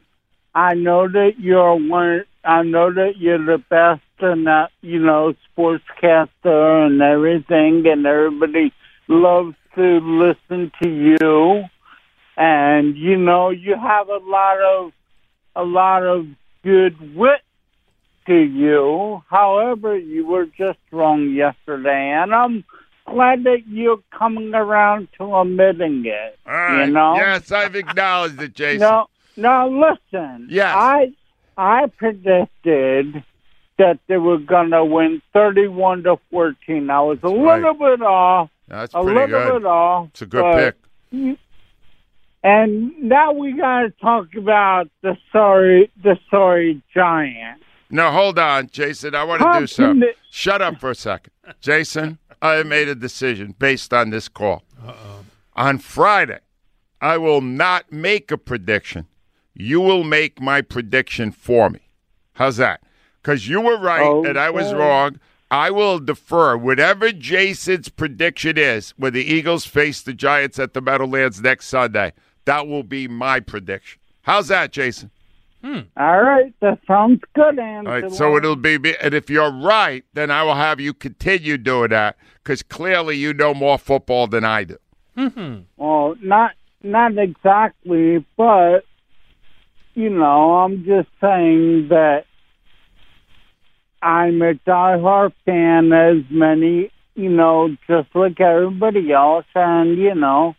I 0.54 0.74
know 0.74 1.08
that 1.08 1.34
you're 1.40 1.76
one. 1.76 2.26
I 2.44 2.64
know 2.64 2.94
that 2.94 3.18
you're 3.18 3.44
the 3.44 3.58
best, 3.58 4.02
and 4.20 4.48
uh, 4.48 4.68
you 4.82 5.00
know 5.00 5.34
sportscaster 5.58 6.86
and 6.86 7.02
everything, 7.02 7.86
and 7.88 8.06
everybody 8.06 8.74
loves 9.08 9.56
to 9.76 10.00
listen 10.00 10.72
to 10.82 10.90
you. 10.90 11.64
And 12.38 12.98
you 12.98 13.18
know 13.18 13.50
you 13.50 13.76
have 13.76 14.10
a 14.10 14.18
lot 14.18 14.58
of 14.60 14.92
a 15.56 15.64
lot 15.64 16.04
of 16.04 16.28
good 16.64 17.16
wit 17.16 17.42
to 18.28 18.36
you. 18.36 19.24
However, 19.30 19.98
you 19.98 20.26
were 20.26 20.46
just 20.46 20.80
wrong 20.92 21.30
yesterday, 21.30 22.12
and 22.12 22.34
I'm 22.34 22.66
glad 23.06 23.44
that 23.44 23.68
you're 23.68 24.02
coming 24.12 24.54
around 24.54 25.08
to 25.18 25.36
admitting 25.36 26.06
it. 26.06 26.38
Right. 26.46 26.86
You 26.86 26.92
know? 26.92 27.16
Yes, 27.16 27.52
I've 27.52 27.76
acknowledged 27.76 28.42
it, 28.42 28.54
Jason. 28.54 28.80
No, 28.82 29.08
no. 29.38 29.70
Listen. 29.70 30.48
Yes. 30.50 30.74
I 30.76 31.14
I 31.58 31.88
predicted 31.88 33.24
that 33.78 34.00
they 34.08 34.18
were 34.18 34.38
going 34.38 34.72
to 34.72 34.84
win 34.86 35.22
31 35.34 36.04
to 36.04 36.18
14. 36.32 36.90
I 36.90 37.02
was 37.02 37.20
a 37.24 37.28
right. 37.28 37.62
little 37.62 37.74
bit 37.74 38.02
off. 38.02 38.50
That's 38.68 38.94
a 38.94 39.02
pretty 39.04 39.20
little 39.20 39.28
good. 39.52 39.60
bit 39.62 39.66
off. 39.68 40.08
It's 40.10 40.22
a 40.22 40.26
good 40.26 40.42
but- 40.42 40.76
pick. 41.12 41.38
And 42.44 42.94
now 43.02 43.32
we 43.34 43.54
got 43.54 43.82
to 43.82 43.90
talk 44.02 44.28
about 44.38 44.88
the 45.02 45.18
sorry, 45.32 45.92
the 46.04 46.18
sorry 46.30 46.82
giant. 46.94 47.62
No, 47.90 48.12
hold 48.12 48.38
on, 48.38 48.68
Jason. 48.72 49.16
I 49.16 49.24
want 49.24 49.42
to 49.42 49.48
How 49.48 49.60
do 49.60 49.68
something. 49.68 50.00
the- 50.02 50.14
Shut 50.30 50.62
up 50.62 50.80
for 50.80 50.92
a 50.92 50.96
second. 50.96 51.32
Jason, 51.62 52.20
I 52.42 52.54
have 52.54 52.68
made 52.68 52.88
a 52.88 52.96
decision 52.96 53.56
based 53.58 53.94
on 53.94 54.10
this 54.12 54.28
call. 54.28 54.64
Uh-oh. 54.86 55.26
On 55.56 55.78
Friday, 55.80 56.40
I 57.02 57.18
will 57.18 57.42
not 57.42 57.92
make 57.92 58.32
a 58.32 58.38
prediction. 58.38 59.08
You 59.54 59.80
will 59.82 60.04
make 60.04 60.40
my 60.42 60.62
prediction 60.62 61.32
for 61.32 61.70
me. 61.70 61.80
How's 62.34 62.58
that? 62.58 62.82
Because 63.22 63.48
you 63.48 63.62
were 63.62 63.78
right 63.80 64.26
and 64.28 64.38
I 64.38 64.50
was 64.52 64.74
wrong. 64.74 65.20
I 65.52 65.72
will 65.72 66.00
defer 66.00 66.58
whatever 66.58 67.12
Jason's 67.12 67.90
prediction 67.90 68.58
is 68.58 68.94
when 68.98 69.14
the 69.14 69.24
Eagles 69.24 69.66
face 69.66 70.02
the 70.02 70.14
Giants 70.14 70.60
at 70.60 70.74
the 70.74 70.82
Meadowlands 70.82 71.42
next 71.42 71.68
Sunday. 71.68 72.14
That 72.46 72.68
will 72.68 72.84
be 72.84 73.08
my 73.08 73.40
prediction. 73.40 74.00
How's 74.24 74.48
that, 74.48 74.72
Jason? 74.72 75.12
Hmm. 75.64 75.80
All 75.98 76.22
right, 76.22 76.54
that 76.60 76.80
sounds 76.88 77.22
good, 77.34 77.58
Angela. 77.58 77.96
All 77.96 78.02
right, 78.02 78.12
so 78.12 78.38
it'll 78.38 78.56
be, 78.56 78.78
be- 78.78 78.98
and 78.98 79.14
if 79.14 79.30
you're 79.30 79.52
right, 79.52 80.04
then 80.14 80.30
I 80.30 80.44
will 80.44 80.56
have 80.56 80.80
you 80.80 80.94
continue 80.94 81.58
doing 81.58 81.90
that 81.90 82.18
because 82.44 82.62
clearly 82.62 83.18
you 83.18 83.34
know 83.34 83.54
more 83.54 83.80
football 83.80 84.28
than 84.28 84.44
I 84.44 84.64
do. 84.66 84.78
Mm-hmm. 85.18 85.62
Well, 85.78 86.16
not 86.22 86.52
not 86.84 87.18
exactly, 87.18 88.24
but 88.38 88.82
you 89.96 90.10
know, 90.10 90.56
I'm 90.56 90.86
just 90.86 91.10
saying 91.20 91.88
that 91.90 92.26
I'm 94.06 94.40
a 94.44 94.54
diehard 94.54 95.34
fan, 95.46 95.92
as 95.92 96.18
many, 96.30 96.92
you 97.16 97.30
know, 97.30 97.76
just 97.88 98.10
like 98.14 98.40
everybody 98.40 99.12
else, 99.12 99.46
and 99.56 99.98
you 99.98 100.14
know, 100.14 100.56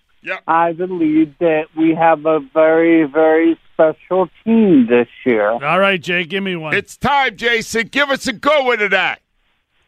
I 0.49 0.73
believe 0.73 1.39
that 1.39 1.67
we 1.77 1.95
have 1.95 2.27
a 2.27 2.41
very, 2.53 3.05
very 3.05 3.57
special 3.73 4.29
team 4.43 4.89
this 4.89 5.07
year. 5.25 5.51
All 5.51 5.79
right, 5.79 6.01
Jay, 6.01 6.25
give 6.25 6.43
me 6.43 6.57
one. 6.57 6.75
It's 6.75 6.97
time, 6.97 7.37
Jason. 7.37 7.87
Give 7.87 8.11
us 8.11 8.27
a 8.27 8.33
go 8.33 8.65
one 8.65 8.83
of 8.83 8.91
that. 8.91 9.21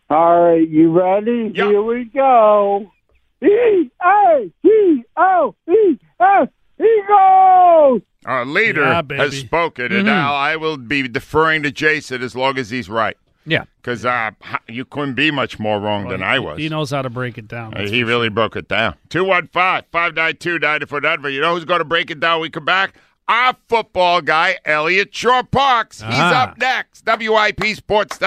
All 0.09 0.41
right, 0.41 0.69
you 0.69 0.91
ready? 0.93 1.51
Here 1.53 1.83
we 1.83 2.05
go. 2.05 2.93
E 3.43 3.91
A 4.01 4.51
G 4.65 5.03
O 5.17 5.55
E 5.69 5.99
S 6.21 6.49
Eagles. 6.81 8.03
Our 8.25 8.45
leader 8.45 8.83
Yeah, 8.83 9.03
has 9.17 9.37
spoken, 9.39 9.87
and 9.93 10.03
Mhm. 10.03 10.07
now 10.07 10.35
I 10.35 10.57
will 10.57 10.77
be 10.77 11.09
deferring 11.09 11.63
to 11.65 11.71
Jason 11.73 12.23
as 12.23 12.37
long 12.37 12.59
as 12.59 12.71
he's 12.71 12.89
right. 12.89 13.17
Yeah. 13.49 13.65
Because 13.81 14.05
uh, 14.05 14.31
you 14.69 14.85
couldn't 14.85 15.15
be 15.15 15.31
much 15.31 15.59
more 15.59 15.81
wrong 15.81 16.09
than 16.09 16.23
I 16.23 16.39
was. 16.39 16.59
He 16.59 16.69
knows 16.69 16.91
how 16.91 17.03
to 17.03 17.11
break 17.11 17.39
it 17.39 17.49
down. 17.49 17.75
Uh, 17.75 17.87
he 17.89 18.05
really 18.05 18.29
broke 18.29 18.57
it 18.57 18.69
down. 18.69 18.95
215 19.11 19.85
592 19.91 20.59
9400. 20.59 21.29
You 21.31 21.41
know 21.41 21.55
who's 21.55 21.65
going 21.65 21.79
to 21.81 21.85
break 21.85 22.11
it 22.11 22.21
down 22.21 22.37
when 22.41 22.43
we 22.43 22.51
come 22.51 22.65
back? 22.65 22.95
Our 23.27 23.55
football 23.69 24.21
guy, 24.23 24.57
Eliot 24.65 25.15
Shorr-Parks. 25.15 26.01
He's 26.01 26.09
Ah. 26.13 26.45
up 26.45 26.59
next. 26.59 27.05
WIP 27.07 27.75
Sports 27.77 28.19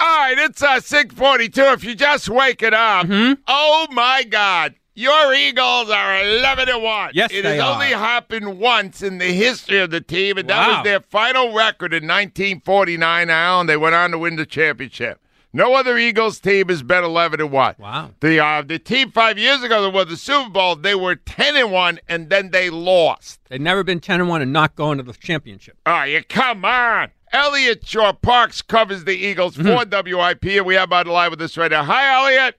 All 0.00 0.06
right, 0.06 0.38
it's 0.38 0.62
uh, 0.62 0.78
642. 0.80 1.60
If 1.72 1.82
you 1.84 1.94
just 1.96 2.28
wake 2.28 2.62
it 2.62 2.72
up, 2.72 3.06
Mm-hmm. 3.06 3.40
oh 3.48 3.88
my 3.90 4.22
God, 4.22 4.74
your 4.98 5.32
Eagles 5.34 5.88
are 5.90 6.20
11 6.22 6.66
to 6.66 6.78
1. 6.78 7.10
Yes, 7.14 7.30
It 7.32 7.44
has 7.44 7.60
are. 7.60 7.72
only 7.74 7.88
happened 7.88 8.58
once 8.58 9.02
in 9.02 9.18
the 9.18 9.32
history 9.32 9.78
of 9.80 9.90
the 9.90 10.00
team, 10.00 10.36
and 10.38 10.48
that 10.50 10.66
Wow. 10.68 10.74
was 10.76 10.84
their 10.84 11.00
final 11.00 11.54
record 11.54 11.94
in 11.94 12.06
1949, 12.06 13.30
Al, 13.30 13.60
and 13.60 13.68
they 13.68 13.76
went 13.76 13.94
on 13.94 14.10
to 14.10 14.18
win 14.18 14.36
the 14.36 14.46
championship. 14.46 15.20
No 15.52 15.74
other 15.74 15.96
Eagles 15.96 16.40
team 16.40 16.68
has 16.68 16.82
been 16.82 17.04
11 17.04 17.38
to 17.38 17.46
1. 17.46 17.76
Wow. 17.78 18.10
The 18.20 18.38
uh, 18.38 18.62
the 18.62 18.78
team 18.78 19.10
five 19.10 19.38
years 19.38 19.62
ago 19.62 19.80
that 19.82 19.90
won 19.90 20.06
the 20.08 20.16
Super 20.16 20.50
Bowl, 20.50 20.76
they 20.76 20.94
were 20.94 21.14
10 21.16 21.56
and 21.56 21.72
1, 21.72 22.00
and 22.06 22.28
then 22.28 22.50
they 22.50 22.68
lost. 22.68 23.40
They've 23.48 23.60
never 23.60 23.82
been 23.82 23.98
10 24.00 24.20
and 24.20 24.28
1 24.28 24.42
and 24.42 24.52
not 24.52 24.76
going 24.76 24.98
to 24.98 25.04
the 25.04 25.14
championship. 25.14 25.76
Oh, 25.86 26.02
you 26.02 26.22
come 26.22 26.64
on. 26.66 27.12
Eliot 27.32 27.86
Shorr-Parks 27.86 28.60
covers 28.62 29.04
the 29.04 29.12
Eagles 29.16 29.56
Mm-hmm. 29.56 29.68
for 29.68 30.02
WIP, 30.16 30.44
and 30.58 30.66
we 30.66 30.74
have 30.74 30.92
on 30.92 31.06
the 31.06 31.12
line 31.12 31.30
with 31.30 31.40
us 31.40 31.56
right 31.56 31.70
now. 31.70 31.82
Hi, 31.84 32.14
Eliot. 32.14 32.56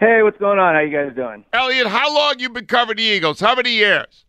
Hey, 0.00 0.22
what's 0.22 0.38
going 0.38 0.58
on? 0.58 0.74
How 0.74 0.80
you 0.80 0.92
guys 0.96 1.14
doing? 1.14 1.44
Eliot, 1.52 1.86
how 1.86 2.14
long 2.14 2.34
you 2.38 2.48
been 2.50 2.66
covering 2.66 2.96
the 2.96 3.02
Eagles? 3.04 3.40
How 3.40 3.54
many 3.54 3.70
years? 3.70 4.24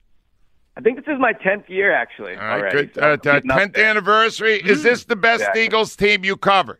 I 0.77 0.81
think 0.81 0.97
this 0.97 1.05
is 1.07 1.19
my 1.19 1.33
tenth 1.33 1.69
year 1.69 1.91
actually. 1.93 2.33
All 2.35 2.41
right, 2.41 2.59
already, 2.61 2.87
good. 2.87 2.95
so 2.95 3.01
Uh, 3.01 3.05
I'm 3.13 3.17
getting 3.19 3.51
up 3.51 3.59
10th 3.59 3.73
there. 3.73 3.85
anniversary. 3.89 4.55
Is 4.61 4.83
this 4.83 5.05
the 5.05 5.15
best 5.15 5.41
Exactly. 5.41 5.63
Eagles 5.65 5.95
team 5.95 6.23
you 6.25 6.35
covered? 6.35 6.79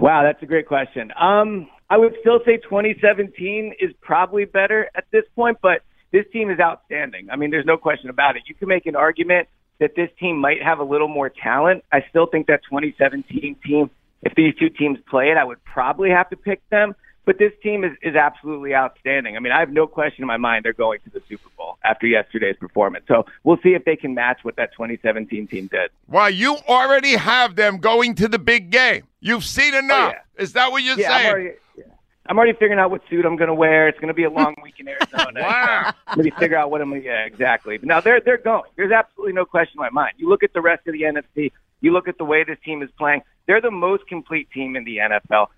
Wow, 0.00 0.22
that's 0.22 0.42
a 0.42 0.46
great 0.46 0.66
question. 0.66 1.12
Um, 1.18 1.68
I 1.90 1.96
would 1.96 2.14
still 2.20 2.40
say 2.44 2.58
2017 2.58 3.74
is 3.80 3.92
probably 4.00 4.44
better 4.44 4.90
at 4.94 5.04
this 5.12 5.24
point, 5.34 5.58
but 5.62 5.80
this 6.12 6.24
team 6.32 6.50
is 6.50 6.60
outstanding. 6.60 7.30
I 7.30 7.36
mean, 7.36 7.50
there's 7.50 7.66
no 7.66 7.76
question 7.76 8.10
about 8.10 8.36
it. 8.36 8.42
You 8.46 8.54
can 8.54 8.68
make 8.68 8.86
an 8.86 8.96
argument 8.96 9.48
that 9.80 9.92
this 9.96 10.10
team 10.20 10.38
might 10.38 10.62
have 10.62 10.78
a 10.78 10.84
little 10.84 11.08
more 11.08 11.28
talent. 11.30 11.84
I 11.90 12.04
still 12.10 12.26
think 12.26 12.46
that 12.48 12.60
2017 12.64 13.56
team, 13.64 13.90
if 14.24 14.34
these 14.34 14.54
two 14.56 14.70
teams 14.70 14.98
play 15.08 15.30
it, 15.30 15.36
I 15.36 15.44
would 15.44 15.62
probably 15.64 16.10
have 16.10 16.30
to 16.30 16.36
pick 16.36 16.68
them. 16.70 16.94
But 17.26 17.38
this 17.38 17.52
team 17.62 17.84
is, 17.84 17.92
is 18.02 18.16
absolutely 18.16 18.74
outstanding. 18.74 19.34
I 19.36 19.40
mean, 19.40 19.52
I 19.52 19.60
have 19.60 19.70
no 19.70 19.86
question 19.86 20.22
in 20.22 20.26
my 20.26 20.36
mind 20.36 20.64
they're 20.64 20.74
going 20.74 21.00
to 21.04 21.10
the 21.10 21.22
Super 21.26 21.48
Bowl 21.56 21.78
after 21.82 22.06
yesterday's 22.06 22.56
performance. 22.58 23.06
So 23.08 23.24
we'll 23.44 23.56
see 23.62 23.70
if 23.70 23.84
they 23.86 23.96
can 23.96 24.14
match 24.14 24.40
what 24.42 24.56
that 24.56 24.72
2017 24.72 25.46
team 25.46 25.68
did. 25.68 25.90
Why, 26.06 26.28
you 26.28 26.56
already 26.68 27.16
have 27.16 27.56
them 27.56 27.78
going 27.78 28.14
to 28.16 28.28
the 28.28 28.38
big 28.38 28.70
game. 28.70 29.04
You've 29.20 29.44
seen 29.44 29.74
oh, 29.74 29.78
enough. 29.78 30.14
Is 30.38 30.52
that 30.52 30.70
what 30.70 30.82
you're 30.82 30.96
Oh, 30.96 31.00
yeah, 31.00 31.12
I'm 31.12 31.20
saying? 31.20 31.32
already, 31.32 31.50
yeah. 31.78 31.84
I'm 32.26 32.36
already 32.36 32.52
figuring 32.52 32.78
out 32.78 32.90
what 32.90 33.00
suit 33.08 33.24
I'm 33.24 33.36
going 33.36 33.48
to 33.48 33.54
wear. 33.54 33.88
It's 33.88 33.98
going 33.98 34.08
to 34.08 34.14
be 34.14 34.24
a 34.24 34.30
long 34.42 34.54
week 34.62 34.74
in 34.78 34.88
Arizona. 34.88 35.40
wow. 35.40 35.92
Maybe 36.16 36.30
figure 36.38 36.58
out 36.58 36.70
what 36.70 36.82
I'm. 36.82 36.90
Gonna 36.90 37.02
yeah, 37.02 37.24
exactly. 37.24 37.78
But 37.78 37.88
now 37.88 38.00
they're 38.00 38.20
they're 38.20 38.36
going. 38.36 38.70
There's 38.76 38.92
absolutely 38.92 39.32
no 39.32 39.46
question 39.46 39.76
in 39.76 39.80
my 39.80 39.90
mind. 39.90 40.14
You 40.18 40.28
look 40.28 40.42
at 40.42 40.52
the 40.52 40.60
rest 40.60 40.86
of 40.86 40.92
the 40.92 41.02
NFC. 41.02 41.52
You 41.80 41.92
look 41.92 42.06
at 42.06 42.18
the 42.18 42.24
way 42.24 42.44
this 42.44 42.58
team 42.64 42.82
is 42.82 42.90
playing. 42.98 43.22
They're 43.46 43.60
the 43.60 43.70
most 43.70 44.06
complete 44.06 44.50
team 44.50 44.76
in 44.76 44.84
the 44.84 44.98
NFL. 44.98 45.48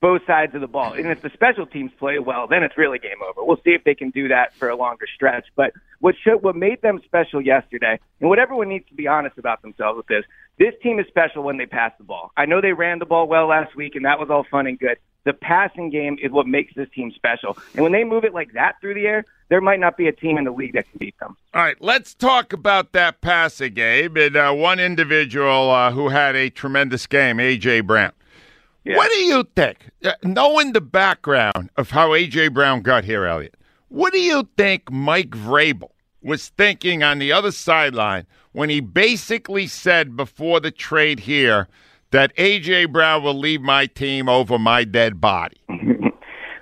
Both 0.00 0.22
sides 0.26 0.54
of 0.54 0.60
the 0.60 0.66
ball. 0.66 0.92
And 0.92 1.06
if 1.06 1.22
the 1.22 1.30
special 1.30 1.66
teams 1.66 1.90
play 1.98 2.18
well, 2.18 2.46
then 2.46 2.62
it's 2.62 2.76
really 2.76 2.98
game 2.98 3.22
over. 3.26 3.42
We'll 3.42 3.56
see 3.64 3.70
if 3.70 3.82
they 3.84 3.94
can 3.94 4.10
do 4.10 4.28
that 4.28 4.54
for 4.54 4.68
a 4.68 4.76
longer 4.76 5.06
stretch. 5.14 5.46
But 5.56 5.72
what 6.00 6.14
should, 6.22 6.42
what 6.42 6.54
made 6.54 6.82
them 6.82 7.00
special 7.04 7.40
yesterday, 7.40 7.98
and 8.20 8.28
what 8.28 8.38
everyone 8.38 8.68
needs 8.68 8.86
to 8.88 8.94
be 8.94 9.06
honest 9.06 9.38
about 9.38 9.62
themselves 9.62 9.96
with 9.96 10.06
this, 10.06 10.24
this 10.58 10.74
team 10.82 10.98
is 11.00 11.06
special 11.08 11.42
when 11.42 11.56
they 11.56 11.66
pass 11.66 11.92
the 11.96 12.04
ball. 12.04 12.30
I 12.36 12.44
know 12.44 12.60
they 12.60 12.74
ran 12.74 12.98
the 12.98 13.06
ball 13.06 13.26
well 13.26 13.46
last 13.46 13.74
week, 13.74 13.94
and 13.94 14.04
that 14.04 14.18
was 14.18 14.28
all 14.30 14.44
fun 14.50 14.66
and 14.66 14.78
good. 14.78 14.98
The 15.26 15.32
passing 15.32 15.90
game 15.90 16.16
is 16.22 16.30
what 16.30 16.46
makes 16.46 16.72
this 16.74 16.88
team 16.94 17.10
special. 17.10 17.58
And 17.74 17.82
when 17.82 17.90
they 17.90 18.04
move 18.04 18.22
it 18.22 18.32
like 18.32 18.52
that 18.52 18.80
through 18.80 18.94
the 18.94 19.08
air, 19.08 19.24
there 19.48 19.60
might 19.60 19.80
not 19.80 19.96
be 19.96 20.06
a 20.06 20.12
team 20.12 20.38
in 20.38 20.44
the 20.44 20.52
league 20.52 20.74
that 20.74 20.88
can 20.88 20.98
beat 20.98 21.18
them. 21.18 21.36
All 21.52 21.62
right, 21.62 21.76
let's 21.80 22.14
talk 22.14 22.52
about 22.52 22.92
that 22.92 23.20
passing 23.20 23.74
game 23.74 24.16
and 24.16 24.36
uh, 24.36 24.52
one 24.52 24.78
individual 24.78 25.72
uh, 25.72 25.90
who 25.90 26.10
had 26.10 26.36
a 26.36 26.48
tremendous 26.48 27.08
game, 27.08 27.40
A.J. 27.40 27.80
Brown. 27.80 28.12
What 28.84 29.10
do 29.10 29.18
you 29.18 29.44
think, 29.56 29.78
uh, 30.04 30.12
knowing 30.22 30.72
the 30.72 30.80
background 30.80 31.70
of 31.76 31.90
how 31.90 32.14
A.J. 32.14 32.48
Brown 32.48 32.82
got 32.82 33.02
here, 33.02 33.24
Eliot, 33.26 33.56
what 33.88 34.12
do 34.12 34.20
you 34.20 34.48
think 34.56 34.92
Mike 34.92 35.30
Vrabel 35.30 35.90
was 36.22 36.50
thinking 36.50 37.02
on 37.02 37.18
the 37.18 37.32
other 37.32 37.50
sideline 37.50 38.26
when 38.52 38.70
he 38.70 38.78
basically 38.78 39.66
said 39.66 40.16
before 40.16 40.60
the 40.60 40.70
trade 40.70 41.18
here 41.18 41.66
that 42.16 42.32
A.J. 42.38 42.86
Brown 42.86 43.22
will 43.22 43.38
leave 43.38 43.60
my 43.60 43.84
team 43.84 44.26
over 44.26 44.58
my 44.58 44.84
dead 44.84 45.20
body? 45.20 45.60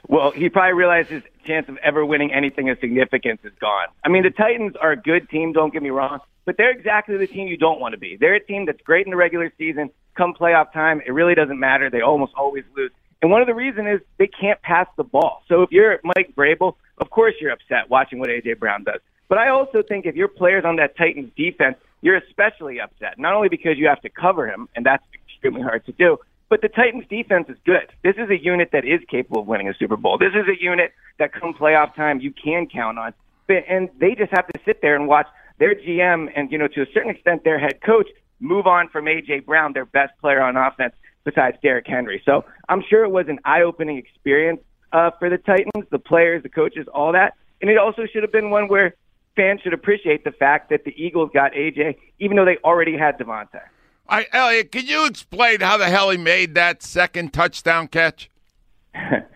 Well, 0.06 0.30
he 0.30 0.48
probably 0.48 0.74
realizes 0.74 1.24
chance 1.44 1.68
of 1.68 1.76
ever 1.78 2.06
winning 2.06 2.32
anything 2.32 2.70
of 2.70 2.78
significance 2.78 3.40
is 3.42 3.52
gone. 3.60 3.88
I 4.04 4.08
mean, 4.08 4.22
the 4.22 4.30
Titans 4.30 4.74
are 4.80 4.92
a 4.92 4.96
good 4.96 5.28
team, 5.28 5.52
don't 5.52 5.72
get 5.72 5.82
me 5.82 5.90
wrong, 5.90 6.20
but 6.44 6.56
they're 6.56 6.70
exactly 6.70 7.16
the 7.16 7.26
team 7.26 7.48
you 7.48 7.56
don't 7.56 7.80
want 7.80 7.94
to 7.94 7.98
be. 7.98 8.16
They're 8.20 8.34
a 8.34 8.44
team 8.44 8.66
that's 8.66 8.80
great 8.82 9.06
in 9.06 9.10
the 9.10 9.16
regular 9.16 9.52
season. 9.58 9.90
Come 10.16 10.32
playoff 10.32 10.72
time, 10.72 11.02
it 11.04 11.10
really 11.10 11.34
doesn't 11.34 11.58
matter. 11.58 11.90
They 11.90 12.00
almost 12.00 12.32
always 12.36 12.62
lose. 12.76 12.92
And 13.22 13.30
one 13.32 13.40
of 13.40 13.48
the 13.48 13.54
reasons 13.54 13.88
is 13.88 14.06
they 14.18 14.28
can't 14.28 14.62
pass 14.62 14.86
the 14.96 15.02
ball. 15.02 15.42
So 15.48 15.62
if 15.62 15.72
you're 15.72 15.98
Mike 16.04 16.32
Vrabel, 16.36 16.76
of 16.98 17.10
course 17.10 17.34
you're 17.40 17.50
upset 17.50 17.90
watching 17.90 18.20
what 18.20 18.30
A.J. 18.30 18.54
Brown 18.54 18.84
does. 18.84 19.00
But 19.28 19.38
I 19.38 19.48
also 19.48 19.82
think 19.82 20.06
if 20.06 20.14
you're 20.14 20.28
players 20.28 20.64
on 20.64 20.76
that 20.76 20.96
Titans 20.96 21.32
defense, 21.36 21.76
you're 22.02 22.18
especially 22.18 22.80
upset. 22.80 23.18
Not 23.18 23.32
only 23.32 23.48
because 23.48 23.78
you 23.78 23.88
have 23.88 24.02
to 24.02 24.10
cover 24.10 24.46
him, 24.46 24.68
and 24.76 24.84
that's 24.86 25.02
extremely 25.44 25.62
hard 25.62 25.84
to 25.86 25.92
do, 25.92 26.18
but 26.48 26.62
the 26.62 26.68
Titans 26.68 27.04
defense 27.08 27.46
is 27.48 27.56
good. 27.64 27.92
This 28.02 28.14
is 28.16 28.30
a 28.30 28.42
unit 28.42 28.70
that 28.72 28.84
is 28.84 29.00
capable 29.10 29.42
of 29.42 29.46
winning 29.46 29.68
a 29.68 29.74
Super 29.74 29.96
Bowl. 29.96 30.18
This 30.18 30.32
is 30.34 30.48
a 30.48 30.62
unit 30.62 30.92
that 31.18 31.32
come 31.32 31.54
playoff 31.54 31.94
time 31.94 32.20
you 32.20 32.32
can 32.32 32.66
count 32.66 32.98
on. 32.98 33.14
And 33.48 33.90
they 34.00 34.14
just 34.14 34.30
have 34.30 34.46
to 34.48 34.60
sit 34.64 34.80
there 34.80 34.96
and 34.96 35.06
watch 35.06 35.26
their 35.58 35.74
GM 35.74 36.32
and, 36.34 36.50
you 36.50 36.58
know, 36.58 36.68
to 36.68 36.82
a 36.82 36.86
certain 36.94 37.10
extent 37.10 37.44
their 37.44 37.58
head 37.58 37.80
coach 37.84 38.08
move 38.40 38.66
on 38.66 38.88
from 38.88 39.06
A.J. 39.06 39.40
Brown, 39.40 39.72
their 39.74 39.84
best 39.84 40.12
player 40.20 40.42
on 40.42 40.56
offense 40.56 40.94
besides 41.24 41.56
Derrick 41.62 41.86
Henry. 41.86 42.22
So 42.24 42.44
I'm 42.68 42.82
sure 42.88 43.04
it 43.04 43.10
was 43.10 43.26
an 43.28 43.38
eye-opening 43.44 43.98
experience 43.98 44.60
uh, 44.92 45.10
for 45.18 45.28
the 45.28 45.38
Titans, 45.38 45.84
the 45.90 45.98
players, 45.98 46.42
the 46.42 46.48
coaches, 46.48 46.86
all 46.92 47.12
that. 47.12 47.34
And 47.60 47.70
it 47.70 47.78
also 47.78 48.02
should 48.10 48.22
have 48.22 48.32
been 48.32 48.50
one 48.50 48.68
where 48.68 48.94
fans 49.36 49.60
should 49.62 49.72
appreciate 49.72 50.24
the 50.24 50.32
fact 50.32 50.70
that 50.70 50.84
the 50.84 50.94
Eagles 50.96 51.30
got 51.34 51.52
AJ, 51.52 51.96
even 52.18 52.36
though 52.36 52.44
they 52.44 52.58
already 52.64 52.96
had 52.96 53.18
DeVonta. 53.18 53.60
All 54.08 54.18
right, 54.18 54.28
Eliot, 54.32 54.70
can 54.70 54.86
you 54.86 55.06
explain 55.06 55.60
how 55.60 55.76
the 55.76 55.86
hell 55.86 56.10
he 56.10 56.18
made 56.18 56.54
that 56.54 56.82
second 56.82 57.32
touchdown 57.32 57.88
catch? 57.88 58.30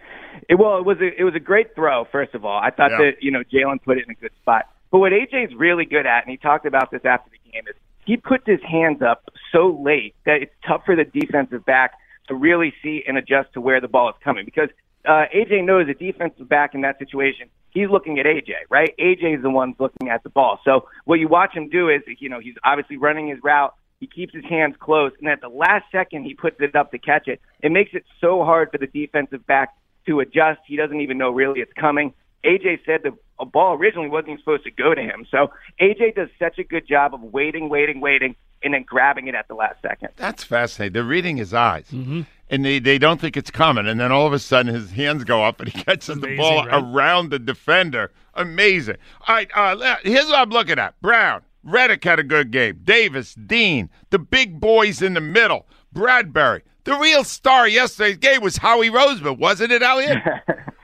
It, 0.48 0.58
well, 0.58 0.78
it 0.78 0.86
was 0.86 0.96
a, 1.00 1.20
it 1.20 1.24
was 1.24 1.34
a 1.34 1.40
great 1.40 1.74
throw. 1.74 2.06
First 2.10 2.34
of 2.34 2.44
all, 2.44 2.58
I 2.58 2.70
thought 2.70 2.90
Yeah. 2.92 3.10
that 3.10 3.22
you 3.22 3.30
know 3.30 3.42
Jalen 3.52 3.82
put 3.82 3.98
it 3.98 4.04
in 4.04 4.10
a 4.10 4.14
good 4.14 4.32
spot. 4.40 4.64
But 4.90 5.00
what 5.00 5.12
AJ's 5.12 5.54
really 5.54 5.84
good 5.84 6.06
at, 6.06 6.24
and 6.24 6.30
he 6.30 6.38
talked 6.38 6.64
about 6.64 6.90
this 6.90 7.04
after 7.04 7.30
the 7.30 7.52
game, 7.52 7.64
is 7.68 7.74
he 8.06 8.16
puts 8.16 8.46
his 8.46 8.62
hands 8.62 9.02
up 9.02 9.24
so 9.52 9.78
late 9.84 10.14
that 10.24 10.40
it's 10.40 10.54
tough 10.66 10.86
for 10.86 10.96
the 10.96 11.04
defensive 11.04 11.66
back 11.66 11.92
to 12.28 12.34
really 12.34 12.72
see 12.82 13.04
and 13.06 13.18
adjust 13.18 13.52
to 13.52 13.60
where 13.60 13.78
the 13.82 13.88
ball 13.88 14.08
is 14.08 14.14
coming. 14.24 14.46
Because 14.46 14.70
uh, 15.04 15.26
AJ 15.34 15.66
knows 15.66 15.86
the 15.86 15.92
defensive 15.92 16.48
back 16.48 16.74
in 16.74 16.80
that 16.80 16.98
situation, 16.98 17.50
he's 17.68 17.90
looking 17.90 18.18
at 18.18 18.24
AJ, 18.24 18.52
right? 18.70 18.94
AJ 18.98 19.36
is 19.36 19.42
the 19.42 19.50
one 19.50 19.74
looking 19.78 20.08
at 20.08 20.22
the 20.22 20.30
ball. 20.30 20.60
So 20.64 20.88
what 21.04 21.16
you 21.20 21.28
watch 21.28 21.54
him 21.54 21.68
do 21.68 21.90
is, 21.90 22.00
you 22.18 22.30
know, 22.30 22.40
he's 22.40 22.54
obviously 22.64 22.96
running 22.96 23.28
his 23.28 23.38
route. 23.42 23.74
He 24.00 24.06
keeps 24.06 24.32
his 24.32 24.44
hands 24.44 24.76
close, 24.78 25.12
and 25.18 25.28
at 25.28 25.40
the 25.40 25.48
last 25.48 25.84
second, 25.90 26.24
he 26.24 26.34
puts 26.34 26.56
it 26.60 26.76
up 26.76 26.92
to 26.92 26.98
catch 26.98 27.26
it. 27.26 27.40
It 27.62 27.72
makes 27.72 27.90
it 27.94 28.04
so 28.20 28.44
hard 28.44 28.70
for 28.70 28.78
the 28.78 28.86
defensive 28.86 29.46
back 29.46 29.74
to 30.06 30.20
adjust. 30.20 30.60
He 30.66 30.76
doesn't 30.76 31.00
even 31.00 31.18
know 31.18 31.30
really 31.30 31.60
it's 31.60 31.72
coming. 31.72 32.14
AJ 32.44 32.84
said 32.86 33.00
the 33.02 33.12
a 33.40 33.44
ball 33.44 33.74
originally 33.74 34.08
wasn't 34.08 34.30
even 34.30 34.40
supposed 34.40 34.64
to 34.64 34.70
go 34.70 34.94
to 34.94 35.00
him. 35.00 35.26
So 35.30 35.50
AJ 35.80 36.16
does 36.16 36.28
such 36.38 36.58
a 36.58 36.64
good 36.64 36.86
job 36.88 37.14
of 37.14 37.22
waiting, 37.22 37.68
waiting, 37.68 38.00
waiting, 38.00 38.34
and 38.62 38.74
then 38.74 38.82
grabbing 38.82 39.28
it 39.28 39.34
at 39.34 39.48
the 39.48 39.54
last 39.54 39.80
second. 39.82 40.08
That's 40.16 40.42
fascinating. 40.44 40.94
They're 40.94 41.04
reading 41.04 41.36
his 41.36 41.54
eyes. 41.54 41.86
And 41.90 42.64
they, 42.64 42.78
they 42.78 42.98
don't 42.98 43.20
think 43.20 43.36
it's 43.36 43.50
coming. 43.50 43.86
And 43.86 44.00
then 44.00 44.10
all 44.10 44.26
of 44.26 44.32
a 44.32 44.38
sudden 44.38 44.74
his 44.74 44.90
hands 44.90 45.24
go 45.24 45.44
up 45.44 45.60
and 45.60 45.68
he 45.68 45.82
catches 45.84 46.18
the 46.18 46.36
ball 46.36 46.66
right? 46.66 46.82
around 46.82 47.30
the 47.30 47.38
defender. 47.38 48.10
Amazing. 48.34 48.96
All 49.26 49.34
right, 49.36 49.50
uh, 49.54 49.96
here's 50.02 50.26
what 50.26 50.38
I'm 50.38 50.50
looking 50.50 50.78
at 50.78 51.00
Brown, 51.00 51.42
Reddick 51.62 52.04
had 52.04 52.18
a 52.18 52.24
good 52.24 52.50
game. 52.50 52.80
Davis, 52.84 53.34
Dean, 53.34 53.90
the 54.10 54.18
big 54.18 54.60
boys 54.60 55.02
in 55.02 55.14
the 55.14 55.20
middle, 55.20 55.66
Bradberry. 55.94 56.62
The 56.84 56.94
real 56.94 57.24
star 57.24 57.68
yesterday's 57.68 58.16
game 58.16 58.40
was 58.40 58.56
Howie 58.58 58.90
Roseman, 58.90 59.38
wasn't 59.38 59.72
it, 59.72 59.82
Eliot? 59.82 60.18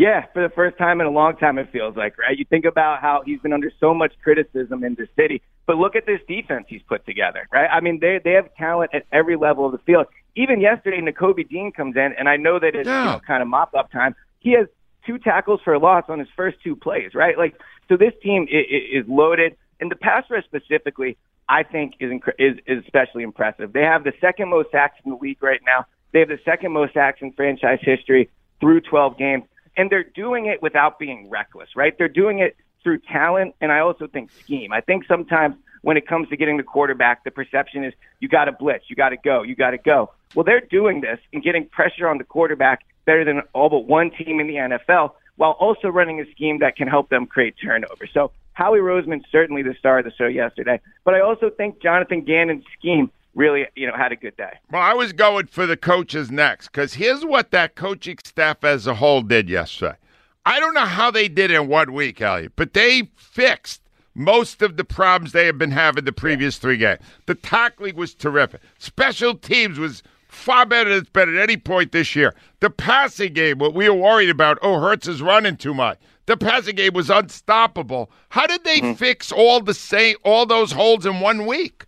Yeah, 0.00 0.24
for 0.32 0.42
the 0.42 0.48
first 0.54 0.78
time 0.78 1.02
in 1.02 1.06
a 1.06 1.10
long 1.10 1.36
time, 1.36 1.58
it 1.58 1.70
feels 1.70 1.94
like, 1.94 2.16
right? 2.16 2.38
You 2.38 2.46
think 2.46 2.64
about 2.64 3.02
how 3.02 3.22
he's 3.26 3.38
been 3.40 3.52
under 3.52 3.70
so 3.78 3.92
much 3.92 4.14
criticism 4.24 4.82
in 4.82 4.94
the 4.94 5.06
city, 5.14 5.42
but 5.66 5.76
look 5.76 5.94
at 5.94 6.06
this 6.06 6.20
defense 6.26 6.64
he's 6.70 6.80
put 6.88 7.04
together, 7.04 7.46
right? 7.52 7.68
I 7.70 7.80
mean, 7.80 7.98
they 8.00 8.18
they 8.24 8.30
have 8.30 8.46
talent 8.54 8.92
at 8.94 9.04
every 9.12 9.36
level 9.36 9.66
of 9.66 9.72
the 9.72 9.78
field. 9.78 10.06
Even 10.36 10.58
yesterday, 10.58 11.02
Nakobe 11.02 11.46
Dean 11.50 11.70
comes 11.70 11.96
in, 11.96 12.14
and 12.18 12.30
I 12.30 12.38
know 12.38 12.58
that 12.58 12.74
it's 12.74 12.86
you 12.86 12.92
know, 12.92 13.20
kind 13.26 13.42
of 13.42 13.48
mop 13.48 13.74
up 13.74 13.92
time. 13.92 14.14
He 14.38 14.52
has 14.52 14.68
two 15.06 15.18
tackles 15.18 15.60
for 15.62 15.74
a 15.74 15.78
loss 15.78 16.04
on 16.08 16.18
his 16.18 16.28
first 16.34 16.56
two 16.64 16.76
plays, 16.76 17.14
right? 17.14 17.36
Like, 17.36 17.60
so 17.90 17.98
this 17.98 18.14
team 18.22 18.46
is 18.50 19.04
loaded, 19.06 19.54
and 19.80 19.90
the 19.90 19.96
pass 19.96 20.24
rush 20.30 20.44
specifically, 20.44 21.16
I 21.48 21.62
think, 21.62 21.94
is, 22.00 22.10
incre- 22.10 22.38
is 22.38 22.58
is 22.66 22.84
especially 22.84 23.22
impressive. 23.22 23.72
They 23.72 23.82
have 23.82 24.04
the 24.04 24.12
second 24.20 24.48
most 24.48 24.70
sacks 24.70 24.98
in 25.04 25.10
the 25.10 25.16
league 25.16 25.42
right 25.42 25.60
now. 25.66 25.86
They 26.12 26.20
have 26.20 26.28
the 26.28 26.40
second 26.44 26.72
most 26.72 26.94
sacks 26.94 27.18
in 27.22 27.32
franchise 27.32 27.78
history 27.82 28.30
through 28.60 28.80
12 28.82 29.16
games 29.16 29.44
and 29.76 29.90
they're 29.90 30.04
doing 30.04 30.46
it 30.46 30.62
without 30.62 30.98
being 30.98 31.28
reckless, 31.30 31.70
right? 31.76 31.96
They're 31.96 32.08
doing 32.08 32.40
it 32.40 32.56
through 32.82 32.98
talent, 32.98 33.54
and 33.60 33.70
I 33.70 33.80
also 33.80 34.06
think 34.06 34.30
scheme. 34.32 34.72
I 34.72 34.80
think 34.80 35.04
sometimes 35.06 35.56
when 35.82 35.96
it 35.96 36.06
comes 36.06 36.28
to 36.28 36.36
getting 36.36 36.56
the 36.56 36.62
quarterback, 36.62 37.24
the 37.24 37.30
perception 37.30 37.84
is 37.84 37.94
you 38.20 38.28
got 38.28 38.44
to 38.46 38.52
blitz, 38.52 38.84
you 38.88 38.96
got 38.96 39.10
to 39.10 39.16
go, 39.16 39.42
you 39.42 39.54
got 39.54 39.70
to 39.70 39.78
go. 39.78 40.12
Well, 40.34 40.44
they're 40.44 40.60
doing 40.60 41.00
this 41.00 41.18
and 41.32 41.42
getting 41.42 41.66
pressure 41.66 42.08
on 42.08 42.18
the 42.18 42.24
quarterback 42.24 42.84
better 43.06 43.24
than 43.24 43.42
all 43.54 43.68
but 43.70 43.86
one 43.86 44.10
team 44.10 44.40
in 44.40 44.46
the 44.46 44.54
NFL, 44.54 45.12
while 45.36 45.52
also 45.52 45.88
running 45.88 46.20
a 46.20 46.30
scheme 46.30 46.58
that 46.58 46.76
can 46.76 46.86
help 46.86 47.08
them 47.08 47.26
create 47.26 47.54
turnover. 47.62 48.06
So 48.12 48.32
Howie 48.52 48.78
Roseman 48.78 49.22
certainly 49.30 49.62
the 49.62 49.74
star 49.78 49.98
of 49.98 50.04
the 50.04 50.12
show 50.12 50.26
yesterday, 50.26 50.80
but 51.04 51.14
I 51.14 51.20
also 51.20 51.50
think 51.50 51.82
Jonathan 51.82 52.22
Gannon's 52.22 52.64
scheme 52.78 53.10
really, 53.34 53.66
you 53.76 53.86
know, 53.86 53.96
had 53.96 54.12
a 54.12 54.16
good 54.16 54.36
day. 54.36 54.58
Well, 54.70 54.82
I 54.82 54.94
was 54.94 55.12
going 55.12 55.46
for 55.46 55.66
the 55.66 55.76
coaches 55.76 56.30
next 56.30 56.68
because 56.68 56.94
here's 56.94 57.24
what 57.24 57.50
that 57.52 57.74
coaching 57.74 58.18
staff 58.24 58.64
as 58.64 58.86
a 58.86 58.94
whole 58.94 59.22
did 59.22 59.48
yesterday. 59.48 59.96
I 60.44 60.58
don't 60.58 60.74
know 60.74 60.86
how 60.86 61.10
they 61.10 61.28
did 61.28 61.50
in 61.50 61.68
one 61.68 61.92
week, 61.92 62.20
Eliot, 62.20 62.52
but 62.56 62.72
they 62.72 63.10
fixed 63.16 63.82
most 64.14 64.62
of 64.62 64.76
the 64.76 64.84
problems 64.84 65.32
they 65.32 65.46
have 65.46 65.58
been 65.58 65.70
having 65.70 66.04
the 66.04 66.12
previous 66.12 66.58
three 66.58 66.76
games. 66.76 67.00
The 67.26 67.34
tackling 67.34 67.96
was 67.96 68.14
terrific. 68.14 68.60
Special 68.78 69.34
teams 69.34 69.78
was 69.78 70.02
far 70.28 70.66
better 70.66 70.90
than 70.90 70.98
it's 71.00 71.10
been 71.10 71.34
at 71.34 71.42
any 71.42 71.56
point 71.56 71.92
this 71.92 72.16
year. 72.16 72.34
The 72.60 72.70
passing 72.70 73.32
game, 73.32 73.58
what 73.58 73.74
we 73.74 73.88
were 73.88 73.94
worried 73.94 74.30
about, 74.30 74.58
oh, 74.62 74.80
Hurts 74.80 75.06
is 75.06 75.22
running 75.22 75.56
too 75.56 75.74
much. 75.74 75.98
The 76.30 76.36
passing 76.36 76.76
game 76.76 76.92
was 76.92 77.10
unstoppable. 77.10 78.08
How 78.28 78.46
did 78.46 78.62
they 78.62 78.78
mm-hmm. 78.78 78.92
fix 78.92 79.32
all 79.32 79.58
the 79.58 79.74
same 79.74 80.14
all 80.24 80.46
those 80.46 80.70
holes 80.70 81.04
in 81.04 81.18
one 81.18 81.44
week? 81.44 81.86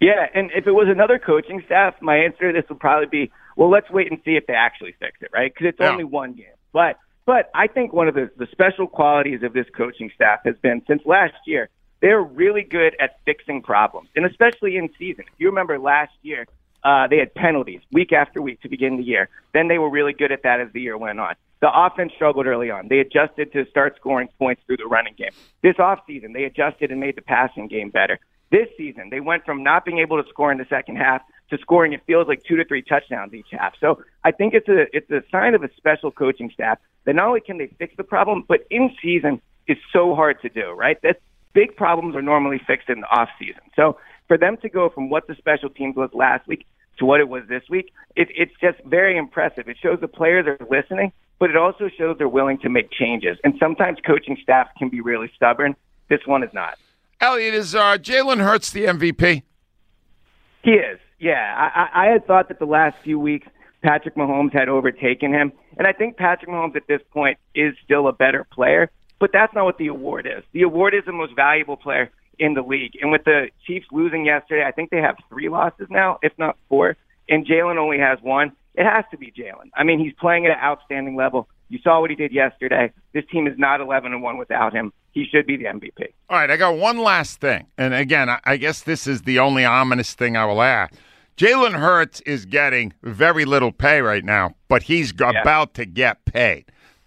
Yeah, 0.00 0.26
and 0.34 0.50
if 0.56 0.66
it 0.66 0.72
was 0.72 0.88
another 0.88 1.20
coaching 1.20 1.62
staff, 1.66 1.94
my 2.00 2.16
answer 2.16 2.52
to 2.52 2.60
this 2.60 2.68
would 2.68 2.80
probably 2.80 3.06
be, 3.06 3.30
well, 3.54 3.70
let's 3.70 3.88
wait 3.88 4.10
and 4.10 4.20
see 4.24 4.32
if 4.32 4.44
they 4.48 4.54
actually 4.54 4.96
fix 4.98 5.22
it, 5.22 5.30
right? 5.32 5.54
Because 5.54 5.68
it's 5.68 5.78
Yeah. 5.78 5.92
only 5.92 6.02
one 6.02 6.32
game. 6.32 6.56
But 6.72 6.98
but 7.26 7.48
I 7.54 7.68
think 7.68 7.92
one 7.92 8.08
of 8.08 8.14
the, 8.16 8.28
the 8.36 8.48
special 8.50 8.88
qualities 8.88 9.44
of 9.44 9.52
this 9.52 9.66
coaching 9.76 10.10
staff 10.12 10.40
has 10.44 10.56
been 10.56 10.82
since 10.88 11.06
last 11.06 11.36
year, 11.46 11.68
they're 12.00 12.20
really 12.20 12.62
good 12.62 12.96
at 12.98 13.20
fixing 13.24 13.62
problems, 13.62 14.08
and 14.16 14.26
especially 14.26 14.78
in 14.78 14.90
season. 14.98 15.26
If 15.32 15.38
you 15.38 15.46
remember 15.46 15.78
last 15.78 16.14
year, 16.22 16.46
uh, 16.86 17.08
they 17.08 17.18
had 17.18 17.34
penalties 17.34 17.80
week 17.90 18.12
after 18.12 18.40
week 18.40 18.62
to 18.62 18.68
begin 18.68 18.96
the 18.96 19.02
year. 19.02 19.28
Then 19.52 19.66
they 19.66 19.78
were 19.78 19.90
really 19.90 20.12
good 20.12 20.30
at 20.30 20.44
that 20.44 20.60
as 20.60 20.68
the 20.72 20.80
year 20.80 20.96
went 20.96 21.18
on. 21.18 21.34
The 21.60 21.68
offense 21.72 22.12
struggled 22.14 22.46
early 22.46 22.70
on. 22.70 22.86
They 22.88 23.00
adjusted 23.00 23.52
to 23.54 23.66
start 23.70 23.96
scoring 23.96 24.28
points 24.38 24.62
through 24.66 24.76
the 24.76 24.86
running 24.86 25.14
game. 25.18 25.32
This 25.62 25.76
offseason, 25.76 26.32
they 26.32 26.44
adjusted 26.44 26.92
and 26.92 27.00
made 27.00 27.16
the 27.16 27.22
passing 27.22 27.66
game 27.66 27.90
better. 27.90 28.20
This 28.52 28.68
season, 28.76 29.08
they 29.10 29.18
went 29.18 29.44
from 29.44 29.64
not 29.64 29.84
being 29.84 29.98
able 29.98 30.22
to 30.22 30.28
score 30.28 30.52
in 30.52 30.58
the 30.58 30.66
second 30.70 30.96
half 30.96 31.22
to 31.50 31.58
scoring 31.58 31.92
it 31.92 32.02
feels 32.06 32.28
like 32.28 32.44
two 32.44 32.56
to 32.56 32.64
three 32.64 32.82
touchdowns 32.82 33.34
each 33.34 33.48
half. 33.50 33.72
So 33.80 34.02
I 34.22 34.30
think 34.30 34.54
it's 34.54 34.68
a 34.68 34.86
it's 34.96 35.10
a 35.10 35.22
sign 35.32 35.54
of 35.54 35.64
a 35.64 35.70
special 35.76 36.12
coaching 36.12 36.50
staff 36.54 36.78
that 37.04 37.16
not 37.16 37.26
only 37.26 37.40
can 37.40 37.58
they 37.58 37.66
fix 37.78 37.94
the 37.96 38.04
problem, 38.04 38.44
but 38.46 38.60
in 38.70 38.94
season 39.02 39.40
is 39.66 39.78
so 39.92 40.14
hard 40.14 40.40
to 40.42 40.48
do, 40.48 40.70
right? 40.70 41.00
That 41.02 41.20
big 41.52 41.74
problems 41.74 42.14
are 42.14 42.22
normally 42.22 42.60
fixed 42.64 42.88
in 42.88 43.00
the 43.00 43.06
off 43.08 43.30
season. 43.40 43.62
So 43.74 43.98
for 44.28 44.38
them 44.38 44.56
to 44.58 44.68
go 44.68 44.88
from 44.88 45.10
what 45.10 45.26
the 45.26 45.34
special 45.34 45.70
teams 45.70 45.96
was 45.96 46.10
last 46.12 46.46
week 46.46 46.66
to 46.98 47.04
what 47.04 47.20
it 47.20 47.28
was 47.28 47.42
this 47.48 47.62
week, 47.68 47.92
it, 48.14 48.28
it's 48.34 48.52
just 48.60 48.78
very 48.84 49.16
impressive. 49.16 49.68
It 49.68 49.76
shows 49.82 49.98
the 50.00 50.08
players 50.08 50.46
are 50.46 50.58
listening, 50.70 51.12
but 51.38 51.50
it 51.50 51.56
also 51.56 51.88
shows 51.96 52.16
they're 52.18 52.28
willing 52.28 52.58
to 52.58 52.68
make 52.68 52.90
changes. 52.90 53.38
And 53.44 53.54
sometimes 53.60 53.98
coaching 54.06 54.36
staff 54.42 54.68
can 54.78 54.88
be 54.88 55.00
really 55.00 55.30
stubborn. 55.34 55.76
This 56.08 56.20
one 56.26 56.42
is 56.42 56.50
not. 56.52 56.78
Eliot, 57.20 57.54
is 57.54 57.74
uh, 57.74 57.96
Jalen 57.98 58.42
Hurts 58.42 58.70
the 58.70 58.84
MVP? 58.84 59.42
He 60.62 60.72
is. 60.72 60.98
Yeah, 61.18 61.54
I, 61.56 61.80
I 61.80 62.06
I 62.06 62.12
had 62.12 62.26
thought 62.26 62.48
that 62.48 62.58
the 62.58 62.66
last 62.66 62.96
few 63.02 63.18
weeks 63.18 63.46
Patrick 63.82 64.16
Mahomes 64.16 64.52
had 64.52 64.68
overtaken 64.68 65.32
him, 65.32 65.50
and 65.78 65.86
I 65.86 65.92
think 65.92 66.18
Patrick 66.18 66.50
Mahomes 66.50 66.76
at 66.76 66.86
this 66.88 67.00
point 67.10 67.38
is 67.54 67.74
still 67.82 68.06
a 68.08 68.12
better 68.12 68.44
player. 68.52 68.90
But 69.18 69.30
that's 69.32 69.54
not 69.54 69.64
what 69.64 69.78
the 69.78 69.86
award 69.86 70.26
is. 70.26 70.44
The 70.52 70.62
award 70.62 70.94
is 70.94 71.04
the 71.06 71.12
most 71.12 71.34
valuable 71.34 71.76
player 71.76 72.10
in 72.38 72.54
the 72.54 72.62
league. 72.62 72.92
And 73.00 73.10
with 73.10 73.24
the 73.24 73.48
Chiefs 73.66 73.86
losing 73.90 74.24
yesterday, 74.26 74.64
I 74.66 74.72
think 74.72 74.90
they 74.90 74.98
have 75.00 75.16
three 75.28 75.48
losses 75.48 75.86
now, 75.90 76.18
if 76.22 76.32
not 76.38 76.56
four. 76.68 76.96
And 77.28 77.46
Jalen 77.46 77.76
only 77.76 77.98
has 77.98 78.18
one. 78.22 78.52
It 78.74 78.84
has 78.84 79.04
to 79.10 79.16
be 79.16 79.32
Jalen. 79.32 79.70
I 79.74 79.84
mean, 79.84 79.98
he's 79.98 80.12
playing 80.14 80.46
at 80.46 80.52
an 80.52 80.58
outstanding 80.62 81.16
level. 81.16 81.48
You 81.68 81.78
saw 81.82 82.00
what 82.00 82.10
he 82.10 82.16
did 82.16 82.32
yesterday. 82.32 82.92
This 83.12 83.24
team 83.32 83.46
is 83.46 83.58
not 83.58 83.80
11 83.80 84.12
and 84.12 84.22
one 84.22 84.38
without 84.38 84.72
him. 84.72 84.92
He 85.12 85.24
should 85.24 85.46
be 85.46 85.56
the 85.56 85.64
MVP. 85.64 86.12
All 86.28 86.38
right, 86.38 86.50
I 86.50 86.56
got 86.56 86.76
one 86.76 86.98
last 86.98 87.40
thing. 87.40 87.66
And 87.78 87.94
again, 87.94 88.28
I, 88.44 88.56
guess 88.58 88.82
this 88.82 89.06
is 89.06 89.22
the 89.22 89.38
only 89.38 89.64
ominous 89.64 90.14
thing 90.14 90.36
I 90.36 90.44
will 90.44 90.62
add. 90.62 90.90
Jalen 91.36 91.78
Hurts 91.78 92.20
is 92.20 92.44
getting 92.46 92.92
very 93.02 93.44
little 93.44 93.72
pay 93.72 94.00
right 94.00 94.24
now, 94.24 94.54
but 94.68 94.84
he's 94.84 95.12
g- 95.12 95.24
about 95.24 95.74
to 95.74 95.84
get 95.86 96.24
paid. 96.24 96.66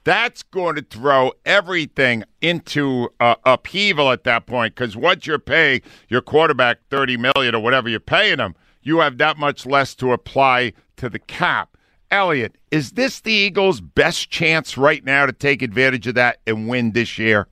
That's 0.10 0.42
going 0.42 0.76
to 0.76 0.82
throw 0.82 1.34
everything 1.46 2.24
into 2.42 3.10
uh, 3.20 3.36
upheaval 3.46 4.10
at 4.10 4.24
that 4.24 4.48
point 4.48 4.74
because 4.74 4.98
once 4.98 5.28
you're 5.28 5.38
paying 5.38 5.82
your 6.08 6.22
quarterback 6.22 6.80
thirty 6.90 7.16
million 7.16 7.54
or 7.54 7.60
whatever 7.60 7.90
you're 7.90 8.00
paying 8.00 8.40
him, 8.40 8.56
you 8.82 9.02
have 9.02 9.20
that 9.20 9.38
much 9.38 9.68
less 9.68 9.94
to 9.94 10.12
apply 10.12 10.74
to 10.98 11.10
the 11.10 11.20
cap. 11.20 11.78
Eliot, 12.10 12.56
is 12.72 12.94
this 12.94 13.22
the 13.22 13.32
Eagles' 13.32 13.82
best 13.82 14.32
chance 14.32 14.80
right 14.80 15.06
now 15.06 15.28
to 15.28 15.32
take 15.32 15.62
advantage 15.62 16.08
of 16.08 16.16
that 16.16 16.40
and 16.48 16.68
win 16.68 16.94
this 16.94 17.20
year? 17.20 17.48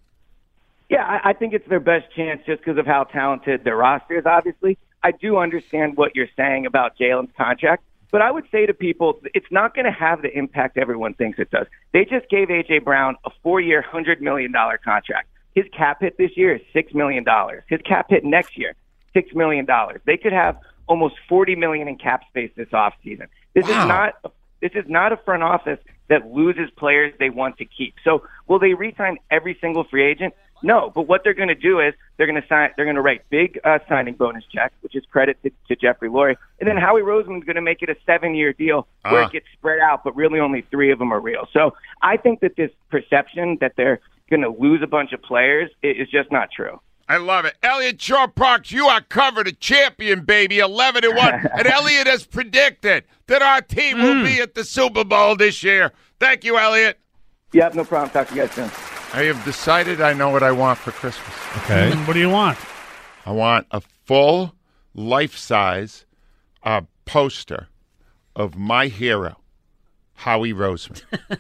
Yeah, 0.90 1.06
I, 1.06 1.30
I 1.30 1.34
think 1.34 1.54
it's 1.54 1.70
their 1.70 1.80
best 1.80 2.12
chance 2.16 2.42
just 2.44 2.62
because 2.66 2.80
of 2.80 2.88
how 2.88 3.04
talented 3.04 3.66
their 3.66 3.78
roster 3.78 4.18
is, 4.18 4.26
obviously. 4.26 4.80
I 5.04 5.12
do 5.12 5.38
understand 5.38 5.96
what 5.96 6.16
you're 6.16 6.26
saying 6.36 6.66
about 6.66 6.98
Jalen's 6.98 7.30
contract, 7.38 7.84
but 8.12 8.22
I 8.22 8.32
would 8.32 8.46
say 8.52 8.66
to 8.66 8.74
people, 8.74 9.20
it's 9.34 9.52
not 9.52 9.76
going 9.76 9.86
to 9.86 9.92
have 9.92 10.22
the 10.22 10.36
impact 10.38 10.78
everyone 10.78 11.14
thinks 11.14 11.40
it 11.40 11.52
does. 11.52 11.68
They 11.94 12.06
just 12.06 12.30
gave 12.30 12.50
A.J. 12.50 12.80
Brown 12.80 13.16
a 13.26 13.30
four 13.44 13.60
year, 13.60 13.84
$100 13.84 14.22
million 14.22 14.54
contract. 14.54 15.28
His 15.56 15.66
cap 15.76 16.02
hit 16.02 16.18
this 16.18 16.32
year 16.38 16.56
is 16.56 16.62
$6 16.76 16.94
million. 16.94 17.26
His 17.68 17.82
cap 17.82 18.08
hit 18.10 18.24
next 18.24 18.58
year, 18.58 18.74
$6 19.16 19.36
million. 19.36 19.68
They 20.06 20.18
could 20.18 20.34
have 20.34 20.58
almost 20.88 21.16
40 21.28 21.56
million 21.56 21.88
in 21.88 21.98
cap 21.98 22.22
space 22.30 22.52
this 22.56 22.70
offseason. 22.70 23.28
This 23.54 23.66
Wow. 23.68 23.82
is 23.82 23.88
not 23.88 24.34
this 24.62 24.72
is 24.74 24.86
not 24.88 25.12
a 25.14 25.18
front 25.18 25.44
office 25.44 25.80
that 26.10 26.32
loses 26.32 26.70
players 26.78 27.14
they 27.20 27.30
want 27.30 27.58
to 27.58 27.66
keep. 27.66 27.94
So 28.04 28.24
will 28.48 28.58
they 28.60 28.74
re-sign 28.74 29.18
every 29.30 29.58
single 29.62 29.84
free 29.84 30.04
agent? 30.04 30.34
No, 30.64 30.92
but 30.94 31.04
what 31.04 31.24
they're 31.24 31.34
going 31.36 31.50
to 31.50 31.56
do 31.56 31.80
is 31.80 31.94
they're 32.18 32.26
going 32.28 32.42
to 32.42 32.48
sign. 32.48 32.70
They're 32.76 32.86
going 32.86 32.96
to 32.96 33.02
write 33.02 33.22
big 33.30 33.60
uh, 33.64 33.80
signing 33.88 34.16
bonus 34.16 34.44
checks, 34.52 34.74
which 34.82 34.96
is 34.96 35.04
credit 35.12 35.38
to, 35.44 35.52
to 35.68 35.76
Jeffrey 35.76 36.10
Lurie, 36.10 36.36
and 36.60 36.68
then 36.68 36.78
Howie 36.78 37.02
Roseman's 37.02 37.44
going 37.44 37.56
to 37.58 37.62
make 37.62 37.82
it 37.84 37.90
a 37.90 37.96
seven-year 38.06 38.54
deal 38.54 38.88
where 39.04 39.22
Ah. 39.22 39.26
it 39.28 39.32
gets 39.34 39.46
spread 39.54 39.80
out, 39.80 40.04
but 40.04 40.16
really 40.16 40.40
only 40.40 40.62
three 40.72 40.92
of 40.92 40.98
them 41.00 41.12
are 41.14 41.20
real. 41.20 41.48
So 41.54 41.74
I 42.02 42.18
think 42.18 42.40
that 42.40 42.56
this 42.56 42.72
perception 42.90 43.58
that 43.62 43.74
they're 43.78 44.00
going 44.30 44.42
to 44.42 44.50
lose 44.50 44.82
a 44.82 44.88
bunch 44.88 45.14
of 45.14 45.22
players 45.22 45.70
i- 45.84 45.88
is 45.88 46.10
just 46.10 46.32
not 46.32 46.50
true. 46.52 46.80
I 47.10 47.18
love 47.18 47.46
it. 47.46 47.56
Eliot 47.64 48.02
Shorr-Parks, 48.02 48.72
you 48.72 48.88
are 48.88 49.00
covered 49.00 49.48
a 49.48 49.54
champion, 49.54 50.26
baby, 50.26 50.60
11 50.60 51.04
to 51.04 51.12
1. 51.12 51.34
and 51.58 51.66
Eliot 51.68 52.06
has 52.08 52.26
predicted 52.26 53.06
that 53.28 53.42
our 53.42 53.62
team 53.62 54.02
will 54.02 54.24
be 54.26 54.42
at 54.42 54.56
the 54.56 54.64
Super 54.66 55.06
Bowl 55.06 55.36
this 55.38 55.64
year. 55.64 55.94
Thank 56.20 56.44
you, 56.44 56.58
Eliot. 56.58 57.00
Yep, 57.54 57.76
no 57.76 57.86
problem. 57.86 58.10
Talk 58.10 58.28
to 58.30 58.36
you 58.36 58.42
guys 58.42 58.52
soon. 58.52 58.97
I 59.14 59.24
have 59.24 59.44
decided 59.46 60.02
I 60.02 60.14
know 60.14 60.30
what 60.30 60.44
I 60.44 60.52
want 60.52 60.78
for 60.80 60.92
Christmas. 60.92 61.34
Okay. 61.64 61.92
What 62.06 62.14
do 62.14 62.20
you 62.20 62.30
want? 62.30 62.58
I 63.26 63.32
want 63.32 63.66
a 63.72 63.82
full 64.06 64.54
life 64.94 65.36
size 65.38 66.06
uh, 66.64 66.82
poster 67.06 67.68
of 68.36 68.56
my 68.58 68.88
hero, 68.88 69.38
Howie 70.14 70.54
Roseman. 70.54 71.02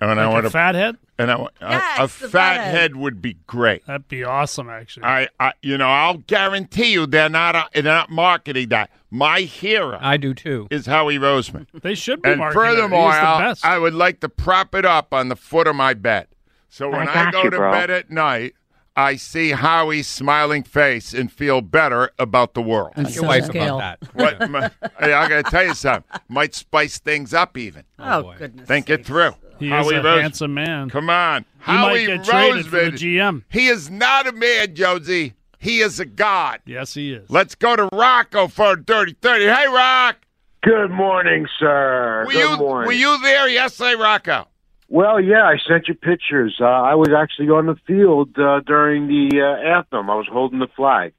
and 0.00 0.20
I 0.20 0.26
want 0.28 0.46
a 0.46 0.50
fat 0.50 0.74
head? 0.74 0.96
And 1.18 1.30
I, 1.30 1.36
want- 1.36 1.54
a- 1.60 1.66
a, 1.66 1.70
Yes, 1.70 2.18
the 2.18 2.28
fat 2.28 2.30
fat 2.56 2.60
head. 2.64 2.74
head. 2.74 2.96
would 2.96 3.22
be 3.22 3.34
great. 3.46 3.86
That'd 3.86 4.08
be 4.08 4.24
awesome, 4.24 4.68
actually. 4.68 5.04
I, 5.04 5.28
I, 5.38 5.52
you 5.62 5.78
know, 5.78 5.88
I'll 5.88 6.18
guarantee 6.18 6.92
you 6.92 7.06
they're 7.06 7.28
not, 7.28 7.54
uh, 7.54 7.64
they're 7.74 7.82
not 7.82 8.10
marketing 8.10 8.68
that. 8.70 8.90
My 9.10 9.40
hero, 9.42 9.98
I 10.00 10.16
do 10.16 10.34
too, 10.34 10.66
is 10.70 10.86
Howie 10.86 11.18
Roseman. 11.18 11.66
They 11.80 11.94
should 11.94 12.20
be 12.22 12.30
And 12.30 12.38
marketing 12.40 12.62
it. 12.62 12.66
furthermore, 12.74 13.12
He's 13.12 13.20
the 13.20 13.26
I'll- 13.26 13.38
best. 13.40 13.64
I 13.64 13.78
would 13.78 13.94
like 13.94 14.20
to 14.20 14.28
prop 14.28 14.74
it 14.74 14.84
up 14.84 15.14
on 15.14 15.28
the 15.28 15.36
foot 15.36 15.66
of 15.68 15.76
my 15.76 15.94
bed. 15.94 16.26
So 16.68 16.90
when 16.90 17.08
I, 17.08 17.14
got 17.14 17.32
go 17.32 17.42
you, 17.44 17.50
to 17.50 17.56
bro. 17.56 17.72
bed 17.72 17.90
at 17.90 18.10
night, 18.10 18.54
I 18.96 19.16
see 19.16 19.50
Howie's 19.50 20.06
smiling 20.06 20.62
face 20.62 21.12
and 21.12 21.30
feel 21.30 21.60
better 21.60 22.10
about 22.18 22.54
the 22.54 22.62
world. 22.62 22.92
And 22.96 23.06
Your 23.08 23.22
so 23.22 23.26
wife 23.26 23.46
does 23.46 23.50
about 23.50 23.78
that. 23.78 23.98
What, 24.14 24.50
my, 24.50 24.70
hey, 24.98 25.12
I 25.12 25.28
got 25.28 25.44
to 25.44 25.50
tell 25.50 25.66
you 25.66 25.74
something. 25.74 26.20
Might 26.28 26.54
spice 26.54 26.98
things 26.98 27.34
up 27.34 27.56
even. 27.58 27.84
Oh, 27.98 28.34
goodness. 28.38 28.66
Think 28.68 28.88
it 28.90 29.04
through. 29.04 29.32
He 29.58 29.68
Howie 29.70 29.94
is 29.96 30.00
a 30.00 30.02
Rose- 30.02 30.20
handsome 30.22 30.54
man. 30.54 30.90
Come 30.90 31.08
on. 31.10 31.44
He 31.64 31.72
might 31.72 31.78
Howie 31.78 32.06
get 32.06 32.24
traded 32.24 32.66
for 32.66 32.70
the 32.76 32.90
Roseman. 32.90 32.92
GM. 32.92 33.42
He 33.50 33.66
is 33.68 33.90
not 33.90 34.26
a 34.26 34.32
man, 34.32 34.74
Jonesy. 34.74 35.34
He 35.58 35.80
is 35.80 35.98
a 35.98 36.04
god. 36.04 36.60
Yes, 36.66 36.94
he 36.94 37.12
is. 37.14 37.28
Let's 37.30 37.54
go 37.54 37.74
to 37.74 37.88
Rocco 37.92 38.48
for 38.48 38.72
a 38.74 38.82
dirty 38.82 39.16
30. 39.20 39.46
Hey, 39.46 39.66
Rock. 39.66 40.16
Good 40.62 40.90
morning, 40.90 41.46
sir. 41.58 42.24
Were 42.26 42.32
Good 42.32 42.50
you, 42.50 42.56
morning. 42.58 42.86
were 42.86 42.92
you 42.92 43.20
there 43.22 43.48
yesterday, 43.48 43.94
Rocco? 43.94 44.46
Well, 44.88 45.20
yeah, 45.20 45.42
I 45.44 45.56
sent 45.66 45.88
you 45.88 45.94
pictures. 45.94 46.56
Uh, 46.60 46.64
I 46.64 46.94
was 46.94 47.08
actually 47.16 47.48
on 47.48 47.66
the 47.66 47.74
field 47.86 48.38
uh, 48.38 48.60
during 48.60 49.08
the 49.08 49.40
uh, 49.40 49.76
anthem. 49.78 50.08
I 50.08 50.14
was 50.14 50.26
holding 50.30 50.60
the 50.60 50.68
flag. 50.68 51.12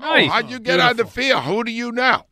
Oh, 0.00 0.26
how'd 0.26 0.50
you 0.50 0.58
get 0.58 0.80
on 0.80 0.96
the 0.96 1.04
field? 1.04 1.42
Who 1.44 1.64
do 1.64 1.70
you 1.72 1.92
know? 1.92 2.24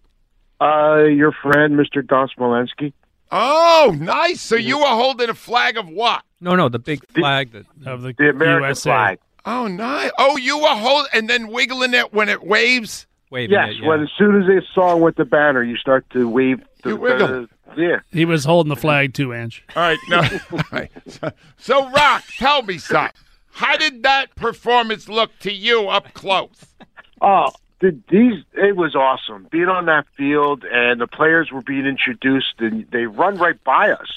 Uh, 0.60 1.04
your 1.04 1.32
friend, 1.32 1.74
Mr. 1.78 2.06
Don 2.06 2.28
Smolenski. 2.36 2.92
Oh, 3.30 3.94
nice. 3.98 4.40
So 4.40 4.56
you 4.56 4.78
were 4.78 4.86
holding 4.86 5.28
a 5.28 5.34
flag 5.34 5.76
of 5.76 5.88
what? 5.88 6.22
No, 6.40 6.54
no, 6.54 6.68
the 6.68 6.78
big 6.78 7.04
flag 7.10 7.52
that 7.52 7.66
of 7.86 8.02
the, 8.02 8.14
The 8.16 8.30
American 8.30 8.68
USA. 8.68 8.90
flag. 8.90 9.18
Oh, 9.44 9.66
nice. 9.66 10.10
Oh, 10.18 10.36
you 10.36 10.58
were 10.58 10.68
holding 10.68 11.10
and 11.12 11.28
then 11.28 11.48
wiggling 11.48 11.94
it 11.94 12.12
when 12.12 12.28
it 12.28 12.42
waves? 12.42 13.06
Waving 13.30 13.52
Yes, 13.52 13.74
when 13.82 14.00
as 14.02 14.08
soon 14.16 14.40
as 14.40 14.48
they 14.48 14.66
saw 14.74 14.96
with 14.96 15.16
the 15.16 15.24
banner, 15.26 15.62
you 15.62 15.76
start 15.76 16.08
to 16.10 16.26
wave. 16.28 16.62
The, 16.82 16.90
You 16.90 16.96
wiggle. 16.96 17.46
The- 17.74 17.82
yeah. 17.82 17.98
He 18.10 18.24
was 18.24 18.44
holding 18.44 18.68
the 18.68 18.76
flag 18.76 19.14
too, 19.14 19.32
Ange. 19.34 19.64
All 19.76 19.82
right, 19.82 19.98
no. 20.08 20.18
All 20.52 20.60
right. 20.72 20.90
So, 21.06 21.30
so, 21.58 21.90
Rock, 21.90 22.24
tell 22.38 22.62
me 22.62 22.78
something. 22.78 23.12
How 23.52 23.76
did 23.76 24.02
that 24.04 24.34
performance 24.36 25.08
look 25.08 25.36
to 25.40 25.52
you 25.52 25.88
up 25.88 26.14
close? 26.14 26.64
Oh, 27.20 27.48
the, 27.80 27.96
these 28.08 28.44
it 28.54 28.76
was 28.76 28.94
awesome 28.94 29.46
being 29.50 29.68
on 29.68 29.86
that 29.86 30.06
field, 30.16 30.64
and 30.70 31.00
the 31.00 31.06
players 31.06 31.50
were 31.52 31.62
being 31.62 31.86
introduced, 31.86 32.54
and 32.58 32.86
they 32.90 33.06
run 33.06 33.36
right 33.36 33.62
by 33.64 33.90
us, 33.90 34.08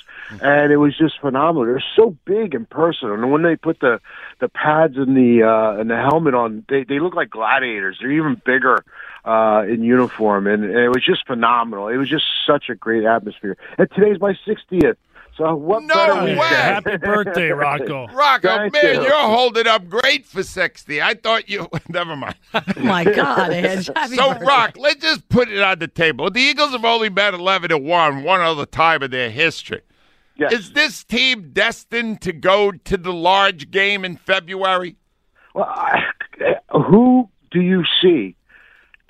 and 0.41 0.71
it 0.71 0.77
was 0.77 0.97
just 0.97 1.19
phenomenal. 1.19 1.65
They're 1.65 1.83
so 1.95 2.15
big 2.25 2.53
and 2.55 2.69
personal, 2.69 3.13
and 3.15 3.31
when 3.31 3.43
they 3.43 3.55
put 3.55 3.79
the 3.79 3.99
the 4.39 4.49
pads 4.49 4.97
and 4.97 5.15
the 5.15 5.43
uh, 5.43 5.79
and 5.79 5.89
the 5.89 5.97
helmet 5.97 6.33
on, 6.33 6.65
they 6.69 6.83
they 6.83 6.99
look 6.99 7.15
like 7.15 7.29
gladiators. 7.29 7.97
They're 8.01 8.11
even 8.11 8.41
bigger 8.45 8.83
uh, 9.25 9.63
in 9.67 9.83
uniform, 9.83 10.47
and, 10.47 10.63
and 10.63 10.75
it 10.77 10.89
was 10.89 11.03
just 11.05 11.25
phenomenal. 11.27 11.87
It 11.87 11.97
was 11.97 12.09
just 12.09 12.23
such 12.47 12.69
a 12.69 12.75
great 12.75 13.03
atmosphere. 13.05 13.57
And 13.77 13.89
today's 13.95 14.19
my 14.19 14.33
60th. 14.47 14.95
So 15.37 15.55
what 15.55 15.83
No 15.83 15.93
better 15.95 16.13
way. 16.15 16.33
weekend? 16.33 16.41
Happy 16.41 16.97
birthday, 16.97 17.49
Rocco. 17.51 18.07
Rocco, 18.07 18.47
Thank 18.57 18.73
man, 18.73 18.95
you. 18.95 19.01
you. 19.03 19.13
are 19.13 19.29
holding 19.29 19.65
up 19.65 19.87
great 19.87 20.25
for 20.25 20.43
60. 20.43 21.01
I 21.01 21.13
thought 21.13 21.49
you. 21.49 21.67
Never 21.89 22.15
mind. 22.15 22.35
Oh, 22.53 22.61
my 22.83 23.03
God, 23.05 23.51
Ange. 23.51 23.85
So, 23.85 23.93
birthday. 23.93 24.45
Rock, 24.45 24.75
let's 24.77 25.01
just 25.01 25.29
put 25.29 25.47
it 25.49 25.61
on 25.61 25.79
the 25.79 25.87
table. 25.87 26.29
The 26.29 26.41
Eagles 26.41 26.71
have 26.71 26.83
only 26.83 27.09
been 27.09 27.33
11 27.33 27.69
to 27.69 27.77
1 27.77 28.23
one 28.23 28.41
other 28.41 28.65
time 28.65 29.03
in 29.03 29.11
their 29.11 29.29
history. 29.29 29.81
Is 30.51 30.71
this 30.71 31.03
team 31.03 31.51
destined 31.53 32.21
to 32.21 32.33
go 32.33 32.71
to 32.71 32.97
the 32.97 33.13
large 33.13 33.69
game 33.69 34.03
in 34.03 34.17
February? 34.17 34.95
Well, 35.53 35.65
I, 35.65 36.01
who 36.71 37.29
do 37.51 37.61
you 37.61 37.83
see 38.01 38.35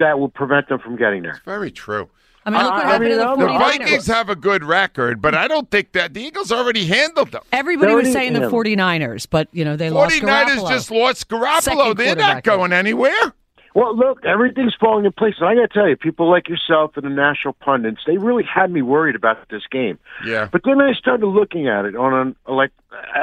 that 0.02 0.20
will 0.20 0.30
prevent 0.30 0.68
them 0.70 0.80
from 0.80 0.98
getting 0.98 1.24
there? 1.24 1.42
Very 1.46 1.72
true. 1.72 2.10
I 2.46 2.50
mean, 2.50 2.62
look 2.64 2.72
what 2.74 2.84
I 2.86 2.88
happened 2.88 3.02
mean, 3.04 3.10
to 3.12 3.16
the 3.18 3.28
I'm- 3.28 3.40
The 3.40 3.46
49ers. 3.46 3.60
Vikings 3.78 4.08
have 4.08 4.30
a 4.30 4.36
good 4.36 4.64
record, 4.64 5.22
but 5.22 5.36
I 5.36 5.48
don't 5.48 5.70
think 5.70 5.92
that 5.94 6.14
the 6.16 6.22
Eagles 6.22 6.52
already 6.52 6.86
handled 6.86 7.32
them. 7.32 7.44
Everybody 7.54 7.94
was 7.94 8.12
saying 8.12 8.34
the 8.34 8.40
yeah. 8.42 8.50
49ers, 8.50 9.28
but, 9.30 9.48
you 9.52 9.64
know, 9.64 9.76
they 9.76 9.90
lost 9.92 10.16
49ers 10.16 10.56
Garoppolo. 10.58 10.70
just 10.70 10.90
lost 10.92 11.30
Garoppolo. 11.30 11.62
Second 11.62 11.98
They're 11.98 12.16
not 12.16 12.18
quarterback. 12.18 12.44
going 12.44 12.74
anywhere. 12.74 13.34
Well, 13.76 13.96
look, 13.96 14.26
everything's 14.26 14.74
falling 14.76 15.06
in 15.06 15.12
place, 15.14 15.36
and 15.40 15.48
I 15.48 15.54
got 15.56 15.62
to 15.62 15.68
tell 15.68 15.88
you, 15.88 15.96
people 15.96 16.30
like 16.30 16.50
yourself 16.50 16.98
and 16.98 17.06
the 17.06 17.10
national 17.10 17.54
pundits, 17.54 18.02
they 18.08 18.18
really 18.18 18.44
had 18.44 18.70
me 18.72 18.82
worried 18.82 19.16
about 19.16 19.48
this 19.50 19.62
game. 19.72 19.98
Yeah. 20.26 20.50
But 20.52 20.64
then 20.66 20.82
I 20.82 20.94
started 20.94 21.26
looking 21.28 21.68
at 21.70 21.86
it 21.86 21.96
on 21.96 22.36
a 22.48 22.52
like 22.52 22.72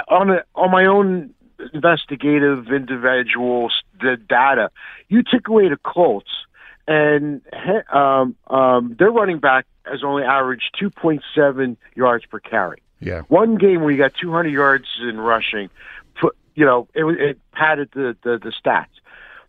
on 0.08 0.30
a 0.30 0.44
on 0.54 0.70
my 0.70 0.86
own 0.86 1.34
investigative 1.74 2.68
individual 2.72 3.66
s- 3.66 3.82
the 4.00 4.16
data. 4.16 4.70
You 5.08 5.22
took 5.22 5.48
away 5.48 5.68
the 5.68 5.76
Colts, 5.76 6.30
and 6.88 7.42
he- 7.52 7.96
um, 7.96 8.34
um, 8.48 8.96
their 8.98 9.10
running 9.10 9.38
back 9.38 9.66
has 9.84 10.02
only 10.02 10.24
averaged 10.24 10.74
two 10.78 10.90
point 10.90 11.22
seven 11.34 11.76
yards 11.94 12.24
per 12.26 12.40
carry. 12.40 12.82
Yeah. 13.00 13.22
One 13.28 13.56
game 13.56 13.82
where 13.82 13.90
you 13.90 13.98
got 13.98 14.14
200 14.20 14.48
yards 14.48 14.86
in 15.00 15.20
rushing, 15.20 15.70
put, 16.20 16.36
you 16.54 16.64
know, 16.64 16.88
it, 16.94 17.04
it 17.04 17.38
padded 17.52 17.90
the, 17.94 18.16
the, 18.24 18.38
the 18.38 18.52
stats. 18.52 18.86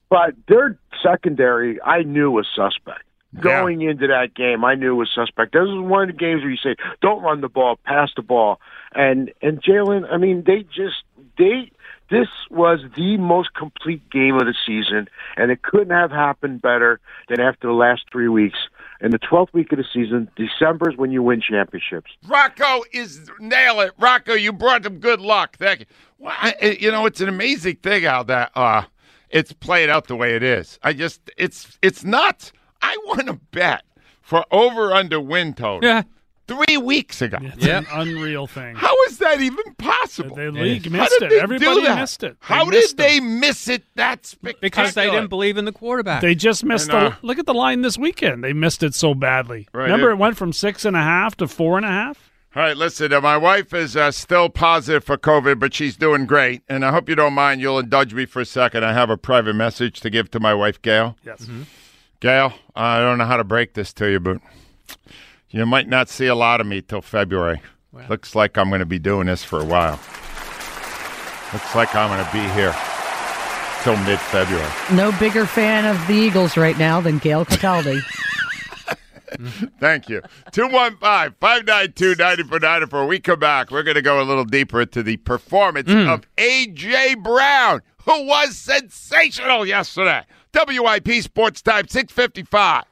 But 0.09 0.35
their 0.47 0.77
secondary, 1.01 1.81
I 1.81 2.03
knew 2.03 2.29
was 2.29 2.45
suspect. 2.53 3.03
Going 3.39 3.81
into 3.81 4.07
that 4.07 4.33
game, 4.33 4.65
I 4.65 4.73
knew 4.73 4.95
was 4.95 5.09
suspect. 5.13 5.53
This 5.53 5.61
is 5.61 5.79
one 5.79 6.09
of 6.09 6.15
the 6.15 6.19
games 6.19 6.41
where 6.41 6.49
you 6.49 6.57
say, 6.57 6.75
"Don't 6.99 7.21
run 7.21 7.41
the 7.41 7.47
ball, 7.47 7.77
pass 7.85 8.09
the 8.15 8.23
ball," 8.23 8.59
and 8.91 9.31
and 9.39 9.61
Jalen. 9.61 10.11
I 10.11 10.17
mean, 10.17 10.43
they 10.47 10.63
just 10.63 11.03
they. 11.37 11.71
This 12.09 12.27
was 12.49 12.79
the 12.95 13.17
most 13.17 13.53
complete 13.53 14.09
game 14.09 14.35
of 14.35 14.45
the 14.45 14.55
season, 14.65 15.07
and 15.37 15.51
it 15.51 15.61
couldn't 15.61 15.91
have 15.91 16.11
happened 16.11 16.61
better 16.61 16.99
than 17.27 17.39
after 17.39 17.67
the 17.67 17.73
last 17.73 18.03
three 18.11 18.27
weeks. 18.27 18.57
In 19.01 19.11
the 19.11 19.19
twelfth 19.19 19.53
week 19.53 19.71
of 19.71 19.77
the 19.77 19.85
season, 19.93 20.29
December 20.35 20.89
is 20.89 20.97
when 20.97 21.11
you 21.11 21.23
win 21.23 21.39
championships. 21.39 22.11
Rocco 22.27 22.83
is 22.91 23.29
nail 23.39 23.79
it. 23.79 23.93
Rocco, 23.97 24.33
you 24.33 24.51
brought 24.51 24.83
them 24.83 24.99
good 24.99 25.21
luck. 25.21 25.55
Thank 25.57 25.81
you. 25.81 25.85
Well, 26.17 26.35
I, 26.37 26.77
you 26.79 26.91
know, 26.91 27.05
it's 27.05 27.21
an 27.21 27.29
amazing 27.29 27.77
thing 27.77 28.03
how 28.03 28.23
that 28.23 28.51
uh, 28.55 28.83
it's 29.29 29.53
played 29.53 29.89
out 29.89 30.07
the 30.07 30.17
way 30.17 30.35
it 30.35 30.43
is. 30.43 30.79
I 30.83 30.93
just, 30.93 31.21
it's, 31.37 31.77
it's 31.81 32.03
nuts. 32.03 32.51
I 32.81 32.97
want 33.05 33.27
to 33.27 33.33
bet 33.51 33.83
for 34.21 34.43
over 34.51 34.91
under 34.93 35.21
win 35.21 35.53
total. 35.53 35.87
Yeah. 35.87 36.03
Three 36.49 36.77
weeks 36.77 37.21
ago. 37.21 37.37
It's 37.41 37.65
an 37.65 37.85
unreal 37.91 38.47
thing. 38.47 38.75
How 38.75 38.93
is 39.07 39.19
that 39.19 39.39
even 39.39 39.73
possible? 39.75 40.35
The 40.35 40.51
league 40.51 40.85
How 40.91 41.03
missed 41.03 41.21
it. 41.21 41.29
they 41.29 41.39
Everybody 41.39 41.81
missed 41.83 42.23
it. 42.23 42.37
They 42.41 42.55
How 42.55 42.65
missed 42.65 42.97
did 42.97 43.05
they 43.05 43.19
miss 43.19 43.67
it 43.67 43.83
that 43.95 44.25
spectacular? 44.25 44.59
because 44.61 44.93
they 44.95 45.09
didn't 45.09 45.29
believe 45.29 45.57
in 45.57 45.65
the 45.65 45.71
quarterback. 45.71 46.21
They 46.21 46.35
just 46.35 46.63
missed 46.65 46.89
And, 46.89 46.97
uh, 46.97 47.09
the. 47.21 47.27
Look 47.27 47.39
at 47.39 47.45
the 47.45 47.53
line 47.53 47.81
this 47.81 47.97
weekend. 47.97 48.43
They 48.43 48.53
missed 48.53 48.83
it 48.83 48.93
so 48.95 49.13
badly. 49.13 49.67
Right, 49.73 49.83
Remember, 49.83 50.07
yeah. 50.07 50.13
it 50.13 50.17
went 50.17 50.37
from 50.37 50.51
six 50.53 50.85
and 50.85 50.95
a 50.97 51.01
half 51.03 51.37
to 51.37 51.47
four 51.47 51.77
and 51.77 51.85
a 51.85 51.89
half. 51.89 52.31
All 52.55 52.63
right, 52.63 52.75
listen, 52.75 53.13
uh, 53.13 53.21
my 53.21 53.37
wife 53.37 53.75
is 53.75 53.95
uh, 53.95 54.09
still 54.09 54.49
positive 54.49 55.03
for 55.03 55.17
COVID, 55.17 55.59
but 55.59 55.71
she's 55.71 55.95
doing 55.95 56.25
great. 56.25 56.63
And 56.67 56.83
I 56.83 56.89
hope 56.91 57.07
you 57.07 57.13
don't 57.13 57.33
mind. 57.35 57.61
You'll 57.61 57.77
indulge 57.77 58.15
me 58.15 58.25
for 58.25 58.41
a 58.41 58.45
second. 58.45 58.83
I 58.83 58.93
have 58.93 59.11
a 59.11 59.17
private 59.17 59.53
message 59.53 59.99
to 59.99 60.09
give 60.09 60.31
to 60.31 60.39
my 60.39 60.55
wife, 60.55 60.81
Gail. 60.81 61.15
Yes. 61.23 61.47
Gail, 62.19 62.53
I 62.75 62.99
don't 63.01 63.19
know 63.19 63.25
how 63.25 63.37
to 63.37 63.43
break 63.43 63.75
this 63.75 63.93
to 63.93 64.09
you, 64.09 64.19
but 64.19 64.39
you 65.49 65.65
might 65.65 65.87
not 65.87 66.09
see 66.09 66.27
a 66.27 66.35
lot 66.35 66.61
of 66.61 66.67
me 66.67 66.81
till 66.81 67.01
February. 67.01 67.61
Looks 68.07 68.35
like 68.35 68.57
I'm 68.57 68.69
going 68.69 68.79
to 68.79 68.85
be 68.85 68.99
doing 68.99 69.27
this 69.27 69.43
for 69.43 69.59
a 69.59 69.65
while. 69.65 69.99
Looks 71.53 71.73
like 71.73 71.95
I'm 71.95 72.09
going 72.09 72.23
to 72.23 72.31
be 72.31 72.47
here 72.53 72.75
till 73.83 73.97
mid 74.05 74.19
February. 74.19 74.69
No 74.93 75.11
bigger 75.19 75.45
fan 75.45 75.85
of 75.85 76.05
the 76.07 76.13
Eagles 76.13 76.55
right 76.55 76.77
now 76.77 77.01
than 77.01 77.17
Gail 77.17 77.45
Cataldi. 77.45 77.99
Thank 79.79 80.09
you. 80.09 80.21
215 80.51 81.35
592 81.39 82.15
9494. 82.15 83.05
We 83.05 83.19
come 83.19 83.39
back. 83.39 83.71
We're 83.71 83.83
going 83.83 83.95
to 83.95 84.01
go 84.01 84.21
a 84.21 84.23
little 84.23 84.45
deeper 84.45 84.81
into 84.81 85.03
the 85.03 85.17
performance 85.17 85.89
mm. 85.89 86.07
of 86.07 86.27
A.J. 86.37 87.15
Brown. 87.15 87.81
who 88.05 88.25
was 88.25 88.57
sensational 88.57 89.65
yesterday. 89.65 90.23
WIP 90.53 91.21
Sports 91.21 91.61
Time 91.61 91.87
655. 91.87 92.83